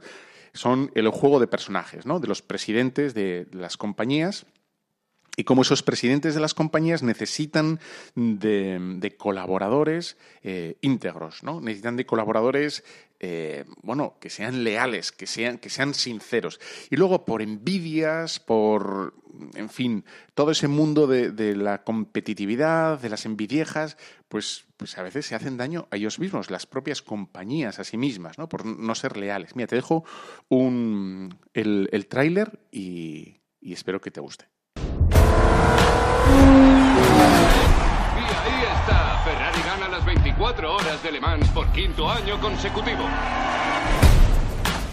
son 0.53 0.91
el 0.95 1.09
juego 1.09 1.39
de 1.41 1.47
personajes, 1.47 2.07
¿no? 2.07 2.19
de 2.21 2.29
los 2.29 2.43
presidentes 2.43 3.15
de 3.15 3.47
las 3.53 3.77
compañías 3.77 4.47
y 5.37 5.45
como 5.45 5.63
esos 5.63 5.83
presidentes 5.83 6.35
de 6.35 6.41
las 6.41 6.55
compañías 6.55 7.03
necesitan 7.03 7.79
de, 8.15 9.15
colaboradores 9.19 10.17
eh, 10.43 10.79
íntegros, 10.81 11.43
¿no? 11.43 11.61
Necesitan 11.61 11.97
de 11.97 12.07
colaboradores, 12.07 12.85
eh, 13.21 13.67
bueno, 13.83 14.17
que 14.19 14.31
sean 14.31 14.65
leales, 14.65 15.13
que 15.13 15.27
sean, 15.27 15.59
que 15.59 15.69
sean 15.69 15.93
sinceros. 15.93 16.59
Y 16.91 16.97
luego, 16.97 17.27
por 17.27 17.43
envidias, 17.43 18.41
por, 18.41 19.15
en 19.55 19.69
fin, 19.69 20.07
todo 20.35 20.53
ese 20.53 20.69
mundo 20.69 21.07
de, 21.07 21.55
la 21.55 21.85
competitividad, 21.85 22.99
de 22.99 23.11
las 23.11 23.27
envidiejas, 23.27 23.99
pues, 24.29 24.65
pues 24.79 24.97
a 24.97 25.03
veces 25.03 25.27
se 25.27 25.35
hacen 25.35 25.59
daño 25.59 25.87
a 25.91 25.97
ellos 25.97 26.19
mismos, 26.19 26.51
las 26.51 26.65
propias 26.65 27.03
compañías 27.03 27.79
a 27.79 27.85
sí 27.85 27.99
mismas, 27.99 28.39
¿no? 28.39 28.49
Por 28.49 28.65
no 28.65 28.95
ser 28.95 29.19
leales. 29.19 29.55
Mira, 29.55 29.67
te 29.67 29.77
dejo 29.77 30.05
un, 30.49 31.39
el 31.53 32.07
tráiler 32.09 32.59
y 32.71 33.43
espero 33.61 34.01
que 34.01 34.11
te 34.11 34.21
guste. 34.21 34.47
Y 38.17 38.25
ahí 38.35 38.63
está. 38.81 39.19
Ferrari 39.25 39.63
gana 39.67 39.89
las 39.89 40.05
24 40.05 40.75
horas 40.75 41.03
de 41.03 41.13
Le 41.13 41.21
Mans 41.21 41.49
por 41.51 41.67
quinto 41.73 42.09
año 42.11 42.41
consecutivo. 42.41 43.05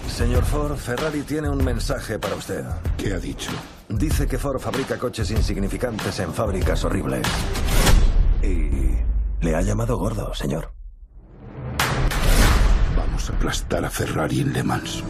Señor 0.08 0.46
Ford, 0.46 0.78
Ferrari 0.78 1.24
tiene 1.24 1.50
un 1.50 1.64
mensaje 1.64 2.20
para 2.20 2.36
usted. 2.36 2.64
¿Qué 2.98 3.14
ha 3.14 3.20
dicho? 3.20 3.50
Dice 3.90 4.28
que 4.28 4.38
Ford 4.38 4.60
fabrica 4.60 4.98
coches 4.98 5.32
insignificantes 5.32 6.20
en 6.20 6.32
fábricas 6.34 6.84
horribles. 6.84 7.28
Y 8.44 8.94
le 9.44 9.56
ha 9.56 9.62
llamado 9.62 9.98
gordo, 9.98 10.34
señor. 10.36 10.72
Vamos 12.96 13.30
a 13.30 13.34
aplastar 13.34 13.84
a 13.86 13.90
Ferrari 13.90 14.42
en 14.42 14.54
Le 14.54 14.64
Mans. 14.64 15.04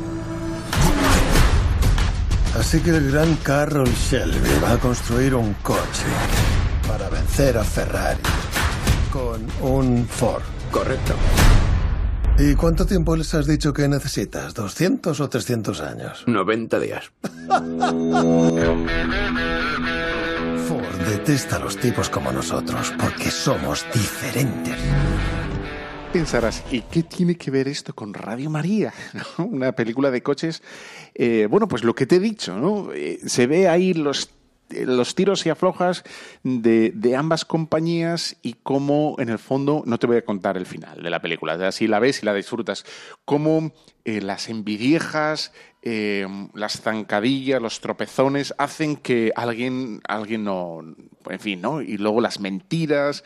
Así 2.58 2.80
que 2.82 2.92
el 2.92 3.12
gran 3.12 3.36
Carroll 3.38 3.90
Shelby 3.90 4.60
va 4.64 4.74
a 4.74 4.78
construir 4.78 5.34
un 5.34 5.54
coche 5.56 6.06
para 6.88 7.10
vencer 7.10 7.58
a 7.58 7.64
Ferrari 7.64 8.22
con 9.12 9.42
un 9.62 10.08
Ford. 10.08 10.44
Correcto. 10.72 11.16
¿Y 12.38 12.56
cuánto 12.56 12.86
tiempo 12.86 13.16
les 13.16 13.34
has 13.34 13.48
dicho 13.48 13.74
que 13.74 13.88
necesitas? 13.88 14.56
¿200 14.56 15.20
o 15.20 15.30
300 15.30 15.82
años? 15.82 16.24
90 16.28 16.80
días. 16.80 17.12
Ford 20.68 20.98
detesta 21.08 21.56
a 21.58 21.60
los 21.60 21.78
tipos 21.78 22.10
como 22.10 22.32
nosotros 22.32 22.94
porque 23.00 23.30
somos 23.30 23.86
diferentes 23.94 24.78
pensarás, 26.14 26.64
¿y 26.70 26.82
qué 26.82 27.02
tiene 27.02 27.36
que 27.36 27.50
ver 27.50 27.68
esto 27.68 27.96
con 27.96 28.14
Radio 28.14 28.48
María? 28.48 28.94
Una 29.40 29.72
película 29.72 30.12
de 30.12 30.22
coches. 30.22 30.62
Eh, 31.16 31.48
bueno, 31.50 31.68
pues 31.68 31.84
lo 31.84 31.96
que 31.96 32.06
te 32.06 32.18
he 32.18 32.20
dicho, 32.20 32.56
¿no? 32.56 32.94
Eh, 32.94 33.20
se 33.26 33.48
ve 33.48 33.68
ahí 33.68 33.96
los 33.96 34.30
los 34.70 35.14
tiros 35.14 35.46
y 35.46 35.52
aflojas 35.52 36.04
de, 36.44 37.16
ambas 37.16 37.46
compañías 37.46 38.38
y 38.42 38.56
cómo, 38.64 39.16
en 39.20 39.30
el 39.30 39.38
fondo, 39.38 39.84
no 39.86 40.00
te 40.00 40.08
voy 40.08 40.18
a 40.18 40.26
contar 40.26 40.58
el 40.58 40.66
final 40.66 41.04
de 41.04 41.12
la 41.12 41.22
película, 41.22 41.54
así 41.68 41.86
la 41.86 42.00
ves 42.00 42.24
y 42.24 42.26
la 42.26 42.34
disfrutas, 42.34 42.84
cómo 43.24 43.72
eh, 44.04 44.20
las 44.22 44.50
envidiejas, 44.50 45.52
las 45.84 46.82
zancadillas, 46.82 47.62
los 47.62 47.82
tropezones 47.82 48.56
hacen 48.58 48.96
que 48.96 49.32
alguien, 49.36 50.02
alguien 50.08 50.46
no, 50.46 50.82
en 51.30 51.40
fin, 51.40 51.62
¿no? 51.62 51.82
Y 51.82 51.98
luego 51.98 52.20
las 52.20 52.40
mentiras 52.40 53.24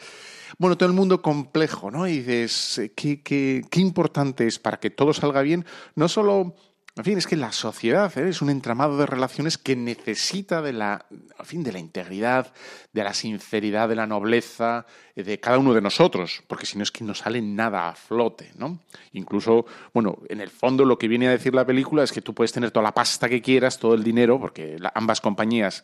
bueno, 0.57 0.77
todo 0.77 0.89
el 0.89 0.95
mundo 0.95 1.21
complejo, 1.21 1.91
¿no? 1.91 2.07
Y 2.07 2.19
dices, 2.19 2.77
eh, 2.79 2.93
¿qué, 2.95 3.21
qué, 3.21 3.63
qué 3.69 3.79
importante 3.79 4.47
es 4.47 4.60
para 4.60 4.79
que 4.79 4.89
todo 4.89 5.13
salga 5.13 5.41
bien, 5.41 5.65
no 5.95 6.07
solo 6.07 6.55
en 6.97 7.03
fin, 7.03 7.17
es 7.19 7.27
que 7.27 7.36
la 7.36 7.51
sociedad 7.51 8.12
¿eh? 8.17 8.27
es 8.27 8.41
un 8.41 8.49
entramado 8.49 8.97
de 8.97 9.05
relaciones 9.05 9.60
que 9.60 9.75
necesita 9.75 10.63
de 10.63 10.73
la, 10.73 11.05
en 11.12 11.45
fin, 11.45 11.63
de 11.63 11.71
la 11.71 11.77
integridad, 11.77 12.51
de 12.91 13.03
la 13.03 13.13
sinceridad, 13.13 13.88
de 13.88 13.95
la 13.95 14.07
nobleza 14.07 14.88
eh, 15.15 15.21
de 15.21 15.39
cada 15.39 15.60
uno 15.60 15.75
de 15.75 15.81
nosotros, 15.81 16.41
porque 16.47 16.65
si 16.65 16.75
no 16.75 16.81
es 16.81 16.91
que 16.91 17.03
no 17.03 17.13
sale 17.13 17.39
nada 17.39 17.89
a 17.89 17.93
flote, 17.93 18.51
¿no? 18.57 18.79
Incluso, 19.13 19.67
bueno, 19.93 20.17
en 20.27 20.41
el 20.41 20.49
fondo 20.49 20.86
lo 20.86 20.97
que 20.97 21.07
viene 21.07 21.27
a 21.27 21.31
decir 21.31 21.53
la 21.53 21.67
película 21.67 22.03
es 22.03 22.12
que 22.12 22.23
tú 22.23 22.33
puedes 22.33 22.51
tener 22.51 22.71
toda 22.71 22.86
la 22.86 22.95
pasta 22.95 23.29
que 23.29 23.43
quieras, 23.43 23.77
todo 23.77 23.93
el 23.93 24.03
dinero, 24.03 24.39
porque 24.39 24.77
ambas 24.95 25.21
compañías, 25.21 25.83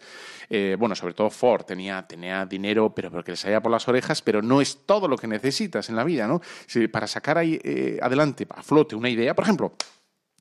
eh, 0.49 0.75
bueno, 0.79 0.95
sobre 0.95 1.13
todo 1.13 1.29
Ford 1.29 1.63
tenía, 1.63 2.07
tenía 2.07 2.43
dinero, 2.47 2.91
pero 2.95 3.11
porque 3.11 3.31
les 3.31 3.39
salía 3.39 3.61
por 3.61 3.71
las 3.71 3.87
orejas, 3.87 4.23
pero 4.23 4.41
no 4.41 4.61
es 4.61 4.87
todo 4.87 5.07
lo 5.07 5.17
que 5.17 5.27
necesitas 5.27 5.89
en 5.89 5.95
la 5.95 6.03
vida, 6.03 6.25
¿no? 6.25 6.41
para 6.91 7.05
sacar 7.05 7.37
adelante, 7.37 8.47
a 8.49 8.63
flote 8.63 8.95
una 8.95 9.09
idea, 9.09 9.35
por 9.35 9.43
ejemplo, 9.43 9.75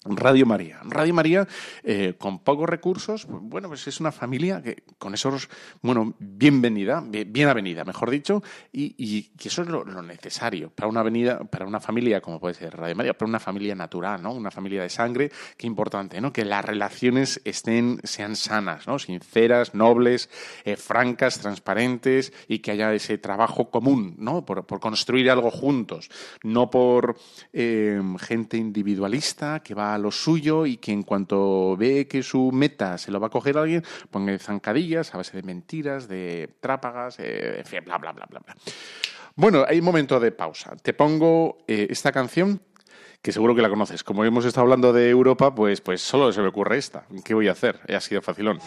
Radio 0.04 0.46
María. 0.46 0.80
Radio 0.82 1.14
María, 1.14 1.46
eh, 1.84 2.14
con 2.18 2.40
pocos 2.40 2.68
recursos, 2.68 3.24
pues, 3.24 3.40
bueno, 3.40 3.68
pues 3.68 3.86
es 3.86 4.00
una 4.00 4.10
familia 4.10 4.60
que 4.60 4.82
con 4.98 5.14
esos, 5.14 5.48
bueno, 5.80 6.14
bienvenida, 6.18 7.04
bien 7.06 7.48
avenida, 7.48 7.84
mejor 7.84 8.10
dicho, 8.10 8.42
y, 8.72 8.94
y, 8.98 9.30
eso 9.44 9.62
es 9.62 9.68
lo, 9.68 9.84
necesario 10.02 10.70
para 10.70 10.88
una 10.88 11.00
avenida, 11.00 11.44
para 11.44 11.66
una 11.66 11.78
familia 11.78 12.20
como 12.20 12.40
puede 12.40 12.54
ser 12.54 12.76
Radio 12.76 12.96
María, 12.96 13.14
para 13.14 13.28
una 13.28 13.38
familia 13.38 13.76
natural, 13.76 14.20
¿no? 14.20 14.32
Una 14.32 14.50
familia 14.50 14.82
de 14.82 14.88
sangre, 14.88 15.30
qué 15.56 15.68
importante, 15.68 16.20
¿no? 16.20 16.32
Que 16.32 16.44
las 16.44 16.64
relaciones 16.64 17.40
estén, 17.44 18.00
sean 18.02 18.34
sanas, 18.34 18.88
¿no? 18.88 18.98
Sinceras, 18.98 19.74
nobles, 19.74 20.30
eh, 20.64 20.76
francas, 20.76 21.38
transparentes 21.38 22.32
y 22.48 22.58
que 22.58 22.72
haya 22.72 22.92
ese 22.92 23.18
trabajo 23.18 23.70
común, 23.70 24.16
¿no? 24.18 24.44
Por, 24.44 24.66
construir 24.80 25.30
algo 25.30 25.50
juntos, 25.50 26.10
no 26.42 26.70
por 26.70 27.16
eh, 27.52 28.00
gente 28.18 28.56
individualista 28.56 29.60
que 29.60 29.74
va 29.74 29.91
a 29.94 29.98
lo 29.98 30.10
suyo 30.10 30.66
y 30.66 30.76
que 30.76 30.92
en 30.92 31.02
cuanto 31.02 31.76
ve 31.76 32.06
que 32.08 32.22
su 32.22 32.50
meta 32.52 32.98
se 32.98 33.10
lo 33.10 33.20
va 33.20 33.28
a 33.28 33.30
coger 33.30 33.58
alguien, 33.58 33.84
ponga 34.10 34.38
zancadillas 34.38 35.14
a 35.14 35.18
base 35.18 35.36
de 35.36 35.42
mentiras, 35.42 36.08
de 36.08 36.50
trápagas, 36.60 37.16
eh, 37.18 37.62
bla, 37.84 37.98
bla, 37.98 38.12
bla, 38.12 38.26
bla, 38.26 38.40
bla. 38.40 38.56
Bueno, 39.34 39.64
hay 39.66 39.78
un 39.78 39.84
momento 39.84 40.20
de 40.20 40.30
pausa. 40.32 40.76
Te 40.76 40.92
pongo 40.92 41.58
eh, 41.66 41.86
esta 41.90 42.12
canción 42.12 42.60
que 43.22 43.32
seguro 43.32 43.54
que 43.54 43.62
la 43.62 43.70
conoces. 43.70 44.04
Como 44.04 44.24
hemos 44.24 44.44
estado 44.44 44.64
hablando 44.64 44.92
de 44.92 45.08
Europa, 45.08 45.54
pues, 45.54 45.80
pues 45.80 46.02
solo 46.02 46.32
se 46.32 46.42
me 46.42 46.48
ocurre 46.48 46.76
esta. 46.76 47.06
¿Qué 47.24 47.34
voy 47.34 47.48
a 47.48 47.52
hacer? 47.52 47.80
Ha 47.88 48.00
sido 48.00 48.20
facilón. 48.20 48.58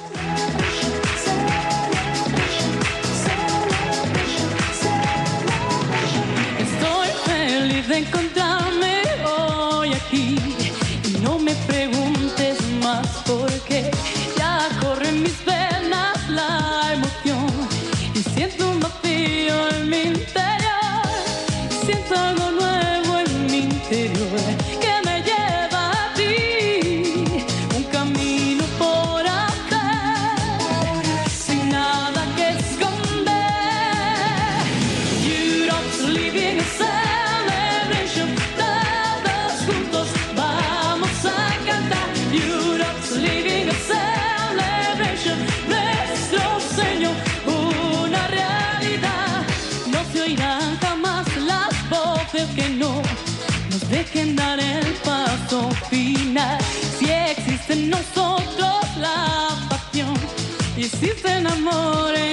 Y 61.15 61.17
existe 61.17 61.37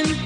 el 0.01 0.21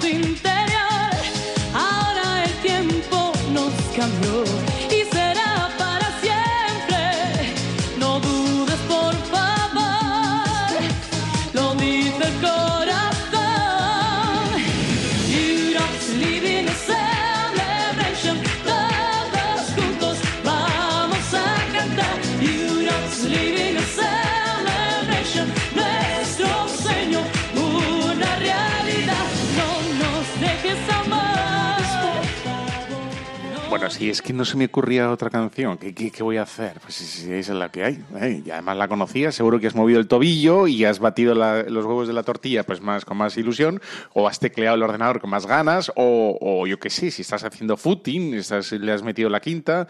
Bueno, 33.87 34.01
si 34.01 34.11
es 34.11 34.21
que 34.21 34.33
no 34.33 34.45
se 34.45 34.57
me 34.57 34.65
ocurría 34.65 35.13
otra 35.13 35.31
canción, 35.31 35.79
¿qué, 35.79 35.95
qué, 35.95 36.11
qué 36.11 36.25
voy 36.25 36.39
a 36.39 36.43
hacer? 36.43 36.81
Pues 36.81 36.95
si, 36.95 37.33
es 37.33 37.49
la 37.51 37.69
que 37.69 37.85
hay. 37.85 38.05
¿eh? 38.21 38.43
Y 38.45 38.51
además 38.51 38.77
la 38.79 38.89
conocías, 38.89 39.33
seguro 39.33 39.61
que 39.61 39.69
has 39.69 39.77
movido 39.77 40.01
el 40.01 40.09
tobillo 40.09 40.67
y 40.67 40.85
has 40.85 40.99
batido 40.99 41.37
los 41.37 41.85
huevos 41.85 42.09
de 42.09 42.13
la 42.13 42.25
tortilla 42.25 42.65
pues 42.65 42.81
más 42.81 43.05
con 43.05 43.17
más 43.17 43.37
ilusión, 43.37 43.81
o 44.13 44.27
has 44.27 44.41
tecleado 44.41 44.75
el 44.75 44.83
ordenador 44.83 45.21
con 45.21 45.31
más 45.31 45.47
ganas, 45.47 45.93
o, 45.95 46.37
o 46.41 46.67
yo 46.67 46.81
qué 46.81 46.91
sé, 46.91 47.13
si 47.13 47.23
estás 47.23 47.45
haciendo 47.45 47.77
footing, 47.77 48.35
estás, 48.35 48.73
le 48.73 48.91
has 48.91 49.05
metido 49.05 49.31
la 49.31 49.39
quinta. 49.39 49.87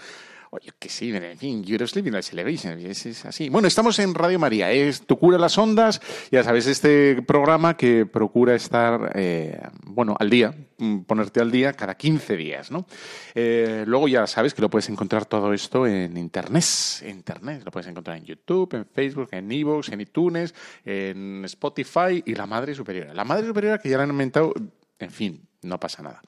O 0.57 0.61
yo 0.65 0.73
qué 0.79 0.89
sé, 0.89 1.15
en 1.15 1.37
fin, 1.37 1.63
You're 1.63 1.87
Sleeping 1.87 2.13
Like 2.13 2.23
Celebration, 2.23 2.79
es, 2.79 3.05
es 3.05 3.27
así. 3.27 3.51
Bueno, 3.51 3.69
estamos 3.69 3.99
en 3.99 4.15
Radio 4.15 4.39
María, 4.39 4.73
es 4.73 5.03
Tu 5.03 5.19
Cura 5.19 5.37
las 5.37 5.59
Ondas, 5.59 6.01
ya 6.31 6.43
sabes, 6.43 6.67
este 6.67 7.21
programa 7.23 7.77
que 7.77 8.07
procura 8.07 8.55
estar, 8.55 9.13
eh, 9.17 9.61
bueno, 9.85 10.17
al 10.19 10.31
día, 10.31 10.55
mm, 10.79 11.01
ponerte 11.01 11.41
al 11.41 11.51
día 11.51 11.75
cada 11.75 11.95
15 11.95 12.37
días, 12.39 12.71
¿no? 12.71 12.87
Eh, 13.35 13.85
luego 13.87 14.09
ya 14.09 14.27
sabes 14.27 14.55
que 14.55 14.63
lo 14.63 14.71
puedes 14.71 14.89
encontrar 14.89 15.27
todo 15.27 15.53
esto 15.53 15.87
en 15.87 16.17
Internet, 16.17 16.65
Internet, 17.07 17.63
lo 17.63 17.71
puedes 17.71 17.89
encontrar 17.89 18.17
en 18.17 18.25
YouTube, 18.25 18.73
en 18.77 18.87
Facebook, 18.87 19.29
en 19.33 19.53
Evox, 19.53 19.91
en 19.91 20.01
iTunes, 20.01 20.55
en 20.87 21.45
Spotify 21.45 22.23
y 22.25 22.35
La 22.35 22.47
Madre 22.47 22.75
Superiora. 22.75 23.13
La 23.13 23.25
Madre 23.25 23.47
Superiora 23.47 23.79
que 23.79 23.91
ya 23.91 23.99
la 23.99 24.05
han 24.05 24.11
inventado, 24.11 24.55
en 24.99 25.11
fin, 25.11 25.47
no 25.61 25.79
pasa 25.79 26.03
nada. 26.03 26.23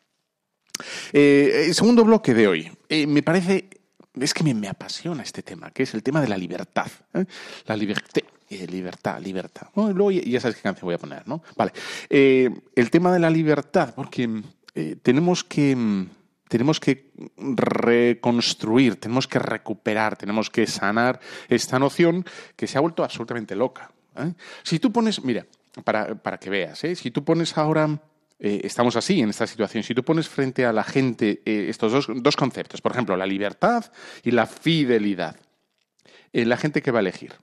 Eh, 1.13 1.65
el 1.67 1.75
segundo 1.75 2.05
bloque 2.05 2.35
de 2.35 2.49
hoy. 2.49 2.71
Eh, 2.89 3.07
me 3.07 3.23
parece, 3.23 3.69
es 4.15 4.35
que 4.35 4.45
me, 4.45 4.55
me 4.55 4.69
apasiona 4.69 5.23
este 5.23 5.43
tema, 5.43 5.71
que 5.71 5.83
es 5.85 5.95
el 5.95 6.03
tema 6.03 6.21
de 6.21 6.29
la 6.29 6.37
libertad. 6.37 6.91
¿eh? 7.15 7.25
La 7.67 7.77
liberté. 7.77 8.25
eh, 8.51 8.67
libertad, 8.67 9.21
libertad. 9.21 9.69
Luego 9.75 10.11
ya, 10.11 10.23
ya 10.23 10.41
sabes 10.41 10.57
qué 10.57 10.63
canción 10.63 10.87
voy 10.87 10.95
a 10.95 10.99
poner, 10.99 11.27
¿no? 11.29 11.43
Vale. 11.57 11.73
Eh, 12.09 12.51
el 12.75 12.91
tema 12.91 13.13
de 13.13 13.19
la 13.19 13.31
libertad, 13.31 13.95
porque 13.95 14.43
eh, 14.75 14.97
tenemos 15.03 15.45
que. 15.45 16.07
Tenemos 16.49 16.81
que 16.81 17.13
reconstruir, 17.37 18.97
tenemos 18.99 19.29
que 19.29 19.39
recuperar, 19.39 20.17
tenemos 20.17 20.49
que 20.49 20.67
sanar 20.67 21.21
esta 21.47 21.79
noción 21.79 22.25
que 22.57 22.67
se 22.67 22.79
ha 22.79 22.81
vuelto 22.81 23.05
absolutamente 23.05 23.55
loca. 23.55 23.91
Si 24.63 24.79
tú 24.79 24.91
pones, 24.91 25.23
mira, 25.23 25.45
para, 25.85 26.15
para 26.15 26.39
que 26.39 26.49
veas, 26.49 26.79
si 26.79 27.11
tú 27.11 27.23
pones 27.23 27.59
ahora 27.59 28.01
eh, 28.41 28.61
estamos 28.63 28.95
así 28.95 29.21
en 29.21 29.31
esta 29.31 29.47
situación. 29.47 29.83
Si 29.83 29.95
tú 29.95 30.05
pones 30.05 30.29
frente 30.29 30.65
a 30.65 30.73
la 30.73 30.85
gente 30.85 31.43
eh, 31.45 31.67
estos 31.69 31.91
dos, 31.93 32.07
dos 32.23 32.37
conceptos, 32.37 32.81
por 32.81 32.93
ejemplo, 32.93 33.17
la 33.17 33.27
libertad 33.27 33.85
y 34.23 34.31
la 34.31 34.47
fidelidad, 34.47 35.37
eh, 36.33 36.45
la 36.45 36.57
gente 36.57 36.81
que 36.81 36.93
va 36.93 36.99
a 36.99 37.01
elegir. 37.01 37.35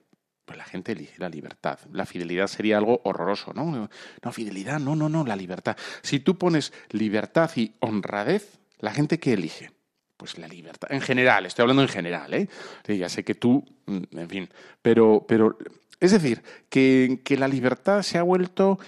Pues 0.46 0.56
la 0.56 0.64
gente 0.64 0.92
elige 0.92 1.14
la 1.18 1.28
libertad. 1.28 1.78
La 1.92 2.06
fidelidad 2.06 2.46
sería 2.46 2.78
algo 2.78 3.00
horroroso, 3.04 3.52
¿no? 3.52 3.88
No, 4.22 4.32
fidelidad, 4.32 4.78
no, 4.78 4.94
no, 4.94 5.08
no, 5.08 5.24
la 5.26 5.36
libertad. 5.36 5.76
Si 6.02 6.20
tú 6.20 6.38
pones 6.38 6.72
libertad 6.90 7.50
y 7.56 7.74
honradez, 7.80 8.58
la 8.78 8.92
gente 8.92 9.18
que 9.18 9.32
elige. 9.32 9.72
Pues 10.16 10.38
la 10.38 10.48
libertad. 10.48 10.90
En 10.90 11.02
general, 11.02 11.44
estoy 11.44 11.64
hablando 11.64 11.82
en 11.82 11.88
general, 11.88 12.32
¿eh? 12.32 12.48
Ya 12.86 13.08
sé 13.08 13.22
que 13.24 13.34
tú, 13.34 13.64
mm, 13.86 14.18
en 14.18 14.28
fin, 14.30 14.48
pero, 14.80 15.26
pero 15.28 15.58
es 16.00 16.12
decir, 16.12 16.42
que, 16.70 17.20
que 17.24 17.36
la 17.36 17.48
libertad 17.48 18.02
se 18.02 18.16
ha 18.16 18.22
vuelto 18.22 18.78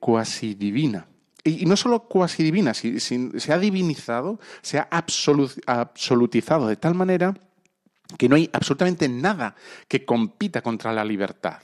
cuasi 0.00 0.54
divina. 0.54 1.06
Y, 1.44 1.66
no 1.66 1.76
solo 1.76 2.00
cuasi 2.04 2.42
divina, 2.42 2.72
si- 2.74 3.00
se 3.00 3.52
ha 3.52 3.58
divinizado, 3.58 4.38
se 4.62 4.78
ha 4.78 4.88
absolu- 4.90 5.60
absolutizado 5.66 6.68
de 6.68 6.76
tal 6.76 6.94
manera 6.94 7.34
que 8.18 8.28
no 8.28 8.36
hay 8.36 8.48
absolutamente 8.52 9.08
nada 9.08 9.56
que 9.88 10.04
compita 10.04 10.60
contra 10.60 10.92
la 10.92 11.04
libertad. 11.04 11.62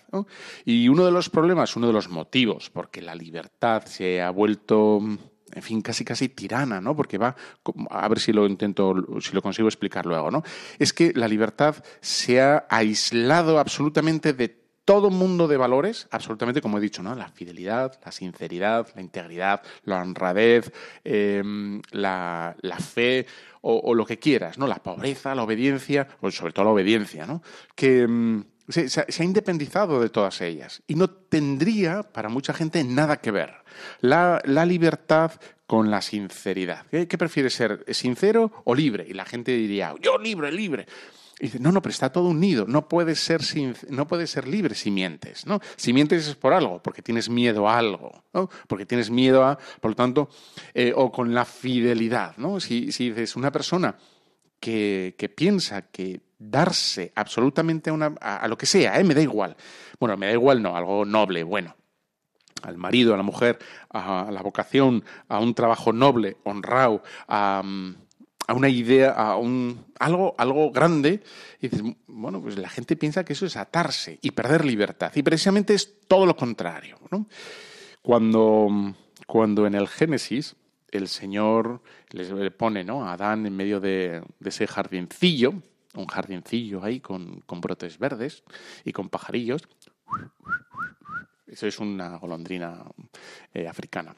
Y 0.65 0.89
uno 0.89 1.05
de 1.05 1.13
los 1.13 1.29
problemas, 1.29 1.77
uno 1.77 1.87
de 1.89 1.93
los 1.93 2.09
motivos 2.09 2.71
porque 2.71 3.03
la 3.03 3.15
libertad 3.15 3.85
se 3.85 4.23
ha 4.23 4.31
vuelto, 4.31 4.99
en 4.99 5.63
fin, 5.63 5.83
casi 5.83 6.05
casi 6.05 6.31
tirana, 6.31 6.81
¿no? 6.81 6.97
Porque 6.97 7.19
va, 7.19 7.37
a 7.91 8.09
ver 8.09 8.19
si 8.19 8.33
lo 8.33 8.47
intento, 8.47 8.95
si 9.21 9.35
lo 9.35 9.43
consigo 9.43 9.69
explicar 9.69 10.07
luego, 10.07 10.31
¿no? 10.31 10.43
Es 10.79 10.93
que 10.95 11.13
la 11.15 11.29
libertad 11.29 11.77
se 12.01 12.41
ha 12.41 12.67
aislado 12.71 13.59
absolutamente 13.59 14.33
de 14.33 14.49
todo 14.89 15.11
mundo 15.11 15.47
de 15.49 15.59
valores, 15.59 16.09
absolutamente 16.11 16.63
como 16.63 16.79
he 16.79 16.81
dicho, 16.81 17.03
¿no? 17.03 17.15
La 17.15 17.29
fidelidad, 17.29 18.01
la 18.03 18.11
sinceridad, 18.11 18.89
la 18.95 19.03
integridad, 19.03 19.61
la 19.85 20.01
honradez, 20.01 20.73
eh, 21.05 21.43
la, 21.91 22.57
la 22.63 22.79
fe 22.79 23.27
o, 23.61 23.95
lo 23.95 24.07
que 24.07 24.19
quieras, 24.19 24.57
¿no? 24.57 24.67
La 24.67 24.77
pobreza, 24.77 25.35
la 25.35 25.43
obediencia, 25.43 26.09
o 26.23 26.31
sobre 26.31 26.55
todo 26.55 26.65
la 26.65 26.71
obediencia, 26.71 27.27
¿no? 27.27 27.43
Que 27.75 28.07
ha- 28.07 29.13
se 29.13 29.23
ha 29.23 29.25
independizado 29.27 30.01
de 30.01 30.09
todas 30.09 30.41
ellas 30.41 30.83
y 30.87 30.95
no 30.95 31.11
tendría 31.11 32.03
para 32.03 32.31
mucha 32.31 32.55
gente 32.55 32.83
nada 32.83 33.19
que 33.21 33.31
ver. 33.31 33.53
La, 34.01 34.41
la 34.47 34.65
libertad 34.65 35.33
con 35.67 35.91
la 35.91 36.01
sinceridad. 36.01 36.87
¿Qué, 36.91 37.07
qué 37.07 37.19
prefieres 37.19 37.53
ser, 37.53 37.85
sincero 37.93 38.53
o 38.65 38.75
libre? 38.75 39.05
Y 39.07 39.13
la 39.13 39.27
gente 39.27 39.53
diría, 39.53 39.95
yo 40.01 40.17
libre, 40.17 40.51
libre. 40.51 40.87
Y 41.41 41.45
dice, 41.45 41.61
no, 41.61 41.71
no, 41.71 41.81
pero 41.81 41.93
está 41.93 42.11
todo 42.11 42.29
unido. 42.29 42.65
No 42.67 42.89
puedes 42.89 43.21
ser, 43.21 43.43
sin- 43.43 43.77
no 43.91 44.07
ser 44.27 44.49
libre 44.49 44.75
si 44.75 44.91
mientes, 44.91 45.47
¿no? 45.47 45.61
Si 45.77 45.93
mientes 45.93 46.27
es 46.27 46.35
por 46.35 46.53
algo, 46.53 46.83
porque 46.83 47.01
tienes 47.01 47.29
miedo 47.29 47.69
a 47.69 47.79
algo, 47.79 48.25
¿no? 48.33 48.51
Porque 48.67 48.87
tienes 48.87 49.09
miedo 49.11 49.45
a, 49.45 49.57
por 49.81 49.93
lo 49.93 49.95
tanto, 49.95 50.29
eh, 50.75 50.93
o 50.97 51.13
con 51.13 51.33
la 51.35 51.45
fidelidad, 51.45 52.37
¿no? 52.39 52.59
Si, 52.59 52.91
si 52.91 53.11
dices 53.11 53.37
una 53.37 53.53
persona 53.53 53.97
que, 54.59 55.15
que 55.17 55.29
piensa 55.29 55.83
que 55.83 56.21
darse 56.39 57.13
absolutamente 57.15 57.91
a, 57.91 57.93
una, 57.93 58.15
a, 58.21 58.37
a 58.39 58.49
lo 58.49 58.59
que 58.59 58.67
sea, 58.67 58.99
¿eh? 58.99 59.05
me 59.05 59.15
da 59.15 59.23
igual. 59.23 59.57
Bueno, 60.01 60.17
me 60.17 60.27
da 60.27 60.33
igual, 60.33 60.61
no, 60.61 60.77
algo 60.77 61.05
noble, 61.05 61.45
bueno, 61.45 61.77
al 62.63 62.77
marido, 62.77 63.15
a 63.15 63.17
la 63.17 63.23
mujer, 63.23 63.59
a 63.91 64.29
la 64.33 64.43
vocación, 64.43 65.05
a 65.29 65.39
un 65.39 65.55
trabajo 65.55 65.93
noble, 65.93 66.37
honrado, 66.45 67.03
a, 67.29 67.63
mm, 67.65 67.95
a 68.49 68.55
una 68.55 68.69
idea, 68.71 69.11
a 69.13 69.37
un 69.37 69.85
algo, 70.01 70.35
algo 70.39 70.73
grande, 70.73 71.23
y 71.61 71.69
dices, 71.69 71.85
bueno, 72.07 72.41
pues 72.41 72.57
la 72.57 72.71
gente 72.71 72.97
piensa 72.97 73.23
que 73.23 73.35
eso 73.35 73.45
es 73.45 73.57
atarse 73.57 74.19
y 74.23 74.31
perder 74.31 74.65
libertad. 74.65 75.13
Y 75.15 75.23
precisamente 75.23 75.75
es 75.75 76.01
todo 76.09 76.25
lo 76.25 76.35
contrario. 76.35 76.99
Cuando, 78.01 78.95
cuando 79.27 79.67
en 79.67 79.75
el 79.75 79.87
Génesis 79.87 80.57
el 80.91 81.09
Señor 81.09 81.83
les 82.11 82.31
le 82.31 82.51
pone 82.51 82.85
¿no? 82.85 83.05
a 83.05 83.13
Adán 83.13 83.45
en 83.45 83.55
medio 83.55 83.81
de, 83.81 84.23
de 84.41 84.49
ese 84.49 84.67
jardincillo, 84.67 85.53
un 85.95 86.07
jardincillo 86.07 86.83
ahí 86.83 87.01
con, 87.01 87.43
con 87.43 87.61
brotes 87.61 87.99
verdes 87.99 88.45
y 88.83 88.93
con 88.93 89.11
pajarillos, 89.11 89.69
eso 91.47 91.67
es 91.67 91.79
una 91.79 92.17
golondrina 92.17 92.83
eh, 93.53 93.69
africana. 93.69 94.17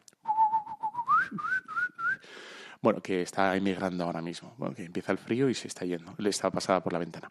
Bueno, 2.82 3.02
que 3.02 3.22
está 3.22 3.54
emigrando 3.56 4.04
ahora 4.04 4.22
mismo. 4.22 4.54
Bueno, 4.56 4.74
que 4.74 4.84
empieza 4.84 5.12
el 5.12 5.18
frío 5.18 5.50
y 5.50 5.54
se 5.54 5.68
está 5.68 5.84
yendo. 5.84 6.14
Le 6.16 6.30
está 6.30 6.50
pasada 6.50 6.82
por 6.82 6.92
la 6.92 6.98
ventana. 6.98 7.30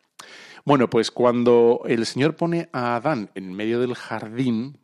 Bueno, 0.63 0.89
pues 0.89 1.09
cuando 1.09 1.81
el 1.85 2.05
Señor 2.05 2.35
pone 2.35 2.69
a 2.71 2.95
Adán 2.95 3.31
en 3.33 3.53
medio 3.53 3.79
del 3.79 3.95
jardín, 3.95 4.77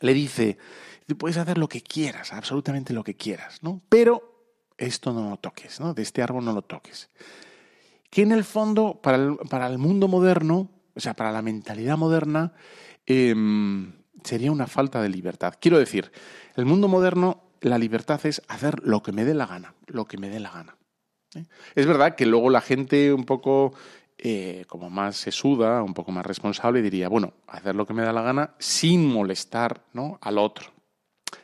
le 0.00 0.14
dice, 0.14 0.56
puedes 1.18 1.36
hacer 1.36 1.58
lo 1.58 1.68
que 1.68 1.82
quieras, 1.82 2.32
absolutamente 2.32 2.94
lo 2.94 3.04
que 3.04 3.16
quieras, 3.16 3.62
¿no? 3.62 3.82
Pero 3.88 4.36
esto 4.78 5.12
no 5.12 5.30
lo 5.30 5.36
toques, 5.36 5.78
¿no? 5.80 5.92
De 5.92 6.02
este 6.02 6.22
árbol 6.22 6.44
no 6.44 6.52
lo 6.52 6.62
toques. 6.62 7.10
Que 8.10 8.22
en 8.22 8.32
el 8.32 8.44
fondo, 8.44 9.00
para 9.02 9.18
el, 9.18 9.36
para 9.50 9.66
el 9.66 9.76
mundo 9.76 10.08
moderno, 10.08 10.70
o 10.94 11.00
sea, 11.00 11.14
para 11.14 11.32
la 11.32 11.42
mentalidad 11.42 11.98
moderna, 11.98 12.54
eh, 13.06 13.34
sería 14.24 14.52
una 14.52 14.66
falta 14.66 15.00
de 15.02 15.08
libertad. 15.08 15.54
Quiero 15.60 15.78
decir, 15.78 16.10
el 16.56 16.64
mundo 16.64 16.88
moderno, 16.88 17.42
la 17.68 17.78
libertad 17.78 18.24
es 18.24 18.42
hacer 18.48 18.80
lo 18.82 19.02
que 19.02 19.12
me 19.12 19.24
dé 19.24 19.34
la 19.34 19.46
gana, 19.46 19.74
lo 19.86 20.06
que 20.06 20.18
me 20.18 20.28
dé 20.28 20.40
la 20.40 20.50
gana. 20.50 20.76
¿eh? 21.34 21.44
Es 21.74 21.86
verdad 21.86 22.14
que 22.14 22.26
luego 22.26 22.50
la 22.50 22.60
gente 22.60 23.12
un 23.12 23.24
poco 23.24 23.74
eh, 24.18 24.64
como 24.68 24.88
más 24.88 25.16
sesuda, 25.16 25.82
un 25.82 25.94
poco 25.94 26.12
más 26.12 26.24
responsable, 26.24 26.82
diría, 26.82 27.08
bueno, 27.08 27.34
hacer 27.46 27.74
lo 27.74 27.86
que 27.86 27.94
me 27.94 28.02
da 28.02 28.12
la 28.12 28.22
gana 28.22 28.54
sin 28.58 29.06
molestar 29.06 29.82
¿no? 29.92 30.18
al 30.22 30.38
otro. 30.38 30.72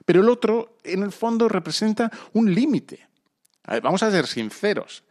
Pero 0.05 0.21
el 0.21 0.29
otro, 0.29 0.77
en 0.85 1.03
el 1.03 1.13
fondo, 1.13 1.49
representa 1.49 2.11
un 2.33 2.53
límite. 2.53 3.07
Vamos 3.83 4.03
a 4.03 4.11
ser 4.11 4.27
sinceros. 4.27 5.05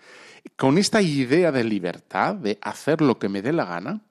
Con 0.58 0.78
esta 0.78 1.02
idea 1.02 1.52
de 1.52 1.64
libertad, 1.64 2.36
de 2.36 2.58
hacer 2.62 3.02
lo 3.02 3.20
que 3.20 3.30
me 3.30 3.42
dé 3.42 3.54
la 3.54 3.66
gana, 3.66 4.02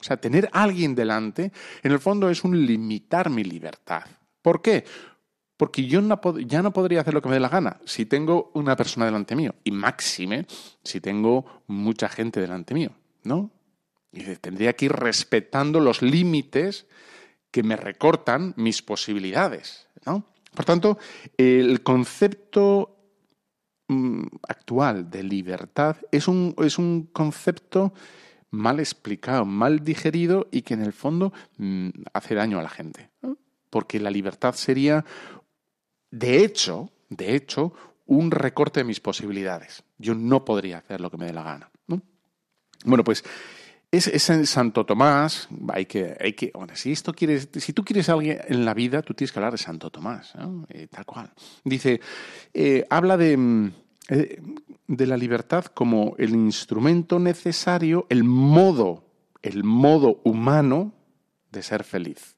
o 0.00 0.04
sea, 0.04 0.16
tener 0.16 0.48
a 0.52 0.62
alguien 0.62 0.94
delante, 0.94 1.52
en 1.82 1.92
el 1.92 2.00
fondo 2.00 2.28
es 2.30 2.44
un 2.44 2.66
limitar 2.66 3.30
mi 3.30 3.44
libertad. 3.44 4.02
¿Por 4.42 4.60
qué? 4.60 4.84
Porque 5.56 5.86
yo 5.86 6.00
ya 6.46 6.62
no 6.62 6.72
podría 6.72 7.00
hacer 7.00 7.14
lo 7.14 7.22
que 7.22 7.28
me 7.28 7.34
dé 7.34 7.40
la 7.40 7.48
gana 7.48 7.78
si 7.84 8.06
tengo 8.06 8.50
una 8.54 8.74
persona 8.76 9.06
delante 9.06 9.36
mío. 9.36 9.54
Y 9.62 9.70
máxime 9.70 10.46
si 10.82 11.00
tengo 11.00 11.62
mucha 11.66 12.08
gente 12.08 12.40
delante 12.40 12.74
mío, 12.74 12.90
¿no? 13.22 13.50
Y 14.12 14.22
tendría 14.36 14.74
que 14.74 14.86
ir 14.86 14.92
respetando 14.92 15.80
los 15.80 16.02
límites 16.02 16.86
que 17.50 17.62
me 17.62 17.76
recortan 17.76 18.54
mis 18.56 18.82
posibilidades, 18.82 19.88
¿no? 20.04 20.24
Por 20.54 20.64
tanto, 20.64 20.98
el 21.36 21.82
concepto 21.82 22.96
mm, 23.88 24.22
actual 24.48 25.10
de 25.10 25.22
libertad 25.22 25.96
es 26.12 26.28
un, 26.28 26.54
es 26.58 26.78
un 26.78 27.08
concepto 27.12 27.92
mal 28.50 28.78
explicado, 28.78 29.44
mal 29.44 29.80
digerido 29.80 30.48
y 30.50 30.62
que 30.62 30.74
en 30.74 30.82
el 30.82 30.92
fondo 30.92 31.32
mm, 31.58 31.88
hace 32.12 32.34
daño 32.34 32.58
a 32.58 32.62
la 32.62 32.70
gente. 32.70 33.10
Porque 33.68 33.98
la 33.98 34.10
libertad 34.10 34.54
sería, 34.54 35.04
de 36.14 36.44
hecho, 36.44 36.90
de 37.08 37.34
hecho, 37.34 37.72
un 38.06 38.30
recorte 38.30 38.80
de 38.80 38.84
mis 38.84 39.00
posibilidades. 39.00 39.82
Yo 39.98 40.14
no 40.14 40.44
podría 40.44 40.78
hacer 40.78 41.00
lo 41.00 41.10
que 41.10 41.16
me 41.16 41.26
dé 41.26 41.32
la 41.32 41.42
gana. 41.42 41.70
¿no? 41.88 42.00
Bueno, 42.84 43.02
pues 43.02 43.24
es, 43.90 44.06
es 44.06 44.30
en 44.30 44.46
Santo 44.46 44.86
Tomás, 44.86 45.48
hay 45.72 45.86
que, 45.86 46.16
hay 46.20 46.34
que, 46.34 46.52
bueno, 46.54 46.76
si 46.76 46.92
esto 46.92 47.12
quieres, 47.12 47.48
si 47.54 47.72
tú 47.72 47.84
quieres 47.84 48.08
a 48.08 48.12
alguien 48.12 48.38
en 48.46 48.64
la 48.64 48.74
vida, 48.74 49.02
tú 49.02 49.14
tienes 49.14 49.32
que 49.32 49.40
hablar 49.40 49.52
de 49.52 49.58
Santo 49.58 49.90
Tomás. 49.90 50.34
Eh, 50.68 50.86
tal 50.88 51.04
cual. 51.04 51.32
Dice, 51.64 52.00
eh, 52.52 52.86
habla 52.90 53.16
de, 53.16 53.36
mm, 53.36 53.72
eh, 54.10 54.40
de 54.86 55.06
la 55.08 55.16
libertad 55.16 55.64
como 55.64 56.14
el 56.18 56.30
instrumento 56.30 57.18
necesario, 57.18 58.06
el 58.08 58.22
modo, 58.22 59.04
el 59.42 59.64
modo 59.64 60.20
humano 60.22 60.92
de 61.50 61.62
ser 61.62 61.82
feliz. 61.82 62.33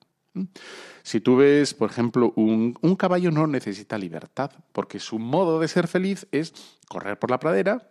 Si 1.03 1.21
tú 1.21 1.37
ves, 1.37 1.75
por 1.75 1.91
ejemplo, 1.91 2.33
un, 2.37 2.77
un 2.81 2.97
caballo 2.97 3.31
no 3.31 3.47
necesita 3.47 3.99
libertad, 3.99 4.51
porque 4.73 4.99
su 4.99 5.19
modo 5.19 5.61
de 5.61 5.69
ser 5.69 5.89
feliz 5.89 6.27
es 6.33 6.53
correr 6.89 7.19
por 7.19 7.31
la 7.31 7.39
pradera, 7.39 7.91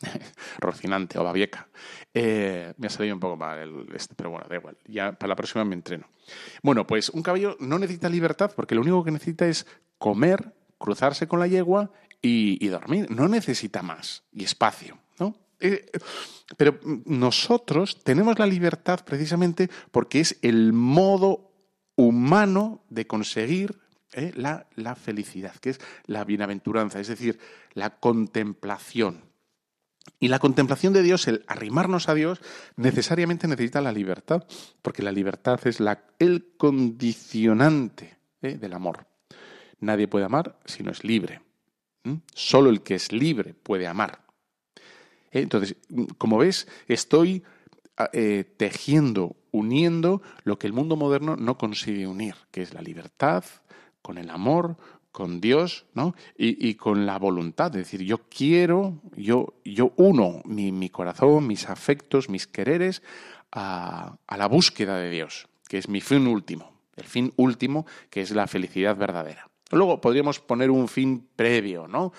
Rocinante 0.60 1.18
o 1.18 1.24
Babieca. 1.24 1.68
Eh, 2.12 2.72
me 2.78 2.86
ha 2.86 2.90
salido 2.90 3.14
un 3.14 3.20
poco 3.20 3.36
mal 3.36 3.86
este, 3.94 4.14
pero 4.14 4.30
bueno, 4.30 4.46
da 4.48 4.56
igual. 4.56 4.76
Ya 4.86 5.12
para 5.12 5.28
la 5.28 5.36
próxima 5.36 5.64
me 5.64 5.74
entreno. 5.74 6.06
Bueno, 6.62 6.86
pues 6.86 7.10
un 7.10 7.22
caballo 7.22 7.56
no 7.60 7.78
necesita 7.78 8.08
libertad 8.08 8.52
porque 8.54 8.74
lo 8.74 8.80
único 8.80 9.04
que 9.04 9.10
necesita 9.10 9.46
es 9.46 9.66
comer, 9.98 10.54
cruzarse 10.78 11.28
con 11.28 11.40
la 11.40 11.46
yegua 11.46 11.90
y, 12.22 12.66
dormir. 12.68 13.10
No 13.10 13.28
necesita 13.28 13.82
más. 13.82 14.24
Y 14.32 14.44
espacio. 14.44 14.98
Eh, 15.60 15.86
pero 16.56 16.78
nosotros 17.06 18.02
tenemos 18.04 18.38
la 18.38 18.46
libertad 18.46 19.00
precisamente 19.04 19.70
porque 19.90 20.20
es 20.20 20.38
el 20.42 20.72
modo 20.72 21.52
humano 21.96 22.84
de 22.90 23.06
conseguir 23.06 23.78
¿eh? 24.12 24.32
la, 24.34 24.66
la 24.74 24.94
felicidad, 24.94 25.54
que 25.56 25.70
es 25.70 25.80
la 26.06 26.24
bienaventuranza, 26.24 27.00
es 27.00 27.08
decir, 27.08 27.38
la 27.72 27.98
contemplación. 27.98 29.24
Y 30.20 30.28
la 30.28 30.38
contemplación 30.38 30.92
de 30.92 31.02
Dios, 31.02 31.26
el 31.26 31.44
arrimarnos 31.46 32.08
a 32.08 32.14
Dios, 32.14 32.40
necesariamente 32.76 33.48
necesita 33.48 33.80
la 33.80 33.92
libertad, 33.92 34.44
porque 34.82 35.02
la 35.02 35.12
libertad 35.12 35.60
es 35.66 35.78
el 36.18 36.54
condicionante 36.56 38.16
¿eh? 38.42 38.56
del 38.56 38.72
amor. 38.72 39.06
Nadie 39.80 40.08
puede 40.08 40.24
amar 40.24 40.58
si 40.64 40.82
no 40.82 40.90
es 40.92 41.04
libre. 41.04 41.42
Solo 42.34 42.70
el 42.70 42.82
que 42.82 42.94
es 42.94 43.10
libre 43.10 43.52
puede 43.52 43.86
amar. 43.88 44.25
¿Eh? 45.36 45.42
Entonces, 45.42 45.76
como 46.18 46.38
ves, 46.38 46.66
estoy 46.88 47.42
eh, 48.12 48.44
tejiendo, 48.56 49.36
uniendo 49.52 50.22
lo 50.44 50.58
que 50.58 50.66
el 50.66 50.72
mundo 50.72 50.96
moderno 50.96 51.36
no 51.36 51.58
consigue 51.58 52.06
unir, 52.06 52.34
que 52.50 52.62
es 52.62 52.72
la 52.72 52.80
libertad 52.80 53.44
con 54.00 54.18
el 54.18 54.30
amor, 54.30 54.76
con 55.12 55.40
Dios, 55.40 55.86
¿no? 55.94 56.14
Y, 56.36 56.74
con 56.74 57.06
la 57.06 57.18
voluntad, 57.18 57.68
es 57.68 57.84
decir, 57.84 58.02
yo 58.02 58.18
quiero, 58.28 59.00
yo, 59.16 59.54
yo 59.64 59.92
uno 59.96 60.42
mi, 60.44 60.90
corazón, 60.90 61.46
mis 61.46 61.70
afectos, 61.70 62.28
mis 62.28 62.46
quereres 62.46 63.02
a, 63.50 64.18
la 64.36 64.46
búsqueda 64.46 64.98
de 64.98 65.10
Dios, 65.10 65.48
que 65.68 65.78
es 65.78 65.88
mi 65.88 66.02
fin 66.02 66.26
último, 66.26 66.70
el 66.96 67.04
fin 67.04 67.32
último, 67.36 67.86
que 68.10 68.20
es 68.20 68.30
la 68.32 68.46
felicidad 68.46 68.94
verdadera. 68.94 69.48
Luego 69.70 70.02
podríamos 70.02 70.38
poner 70.38 70.70
un 70.70 70.86
fin 70.86 71.26
previo, 71.34 71.88
¿no? 71.88 72.12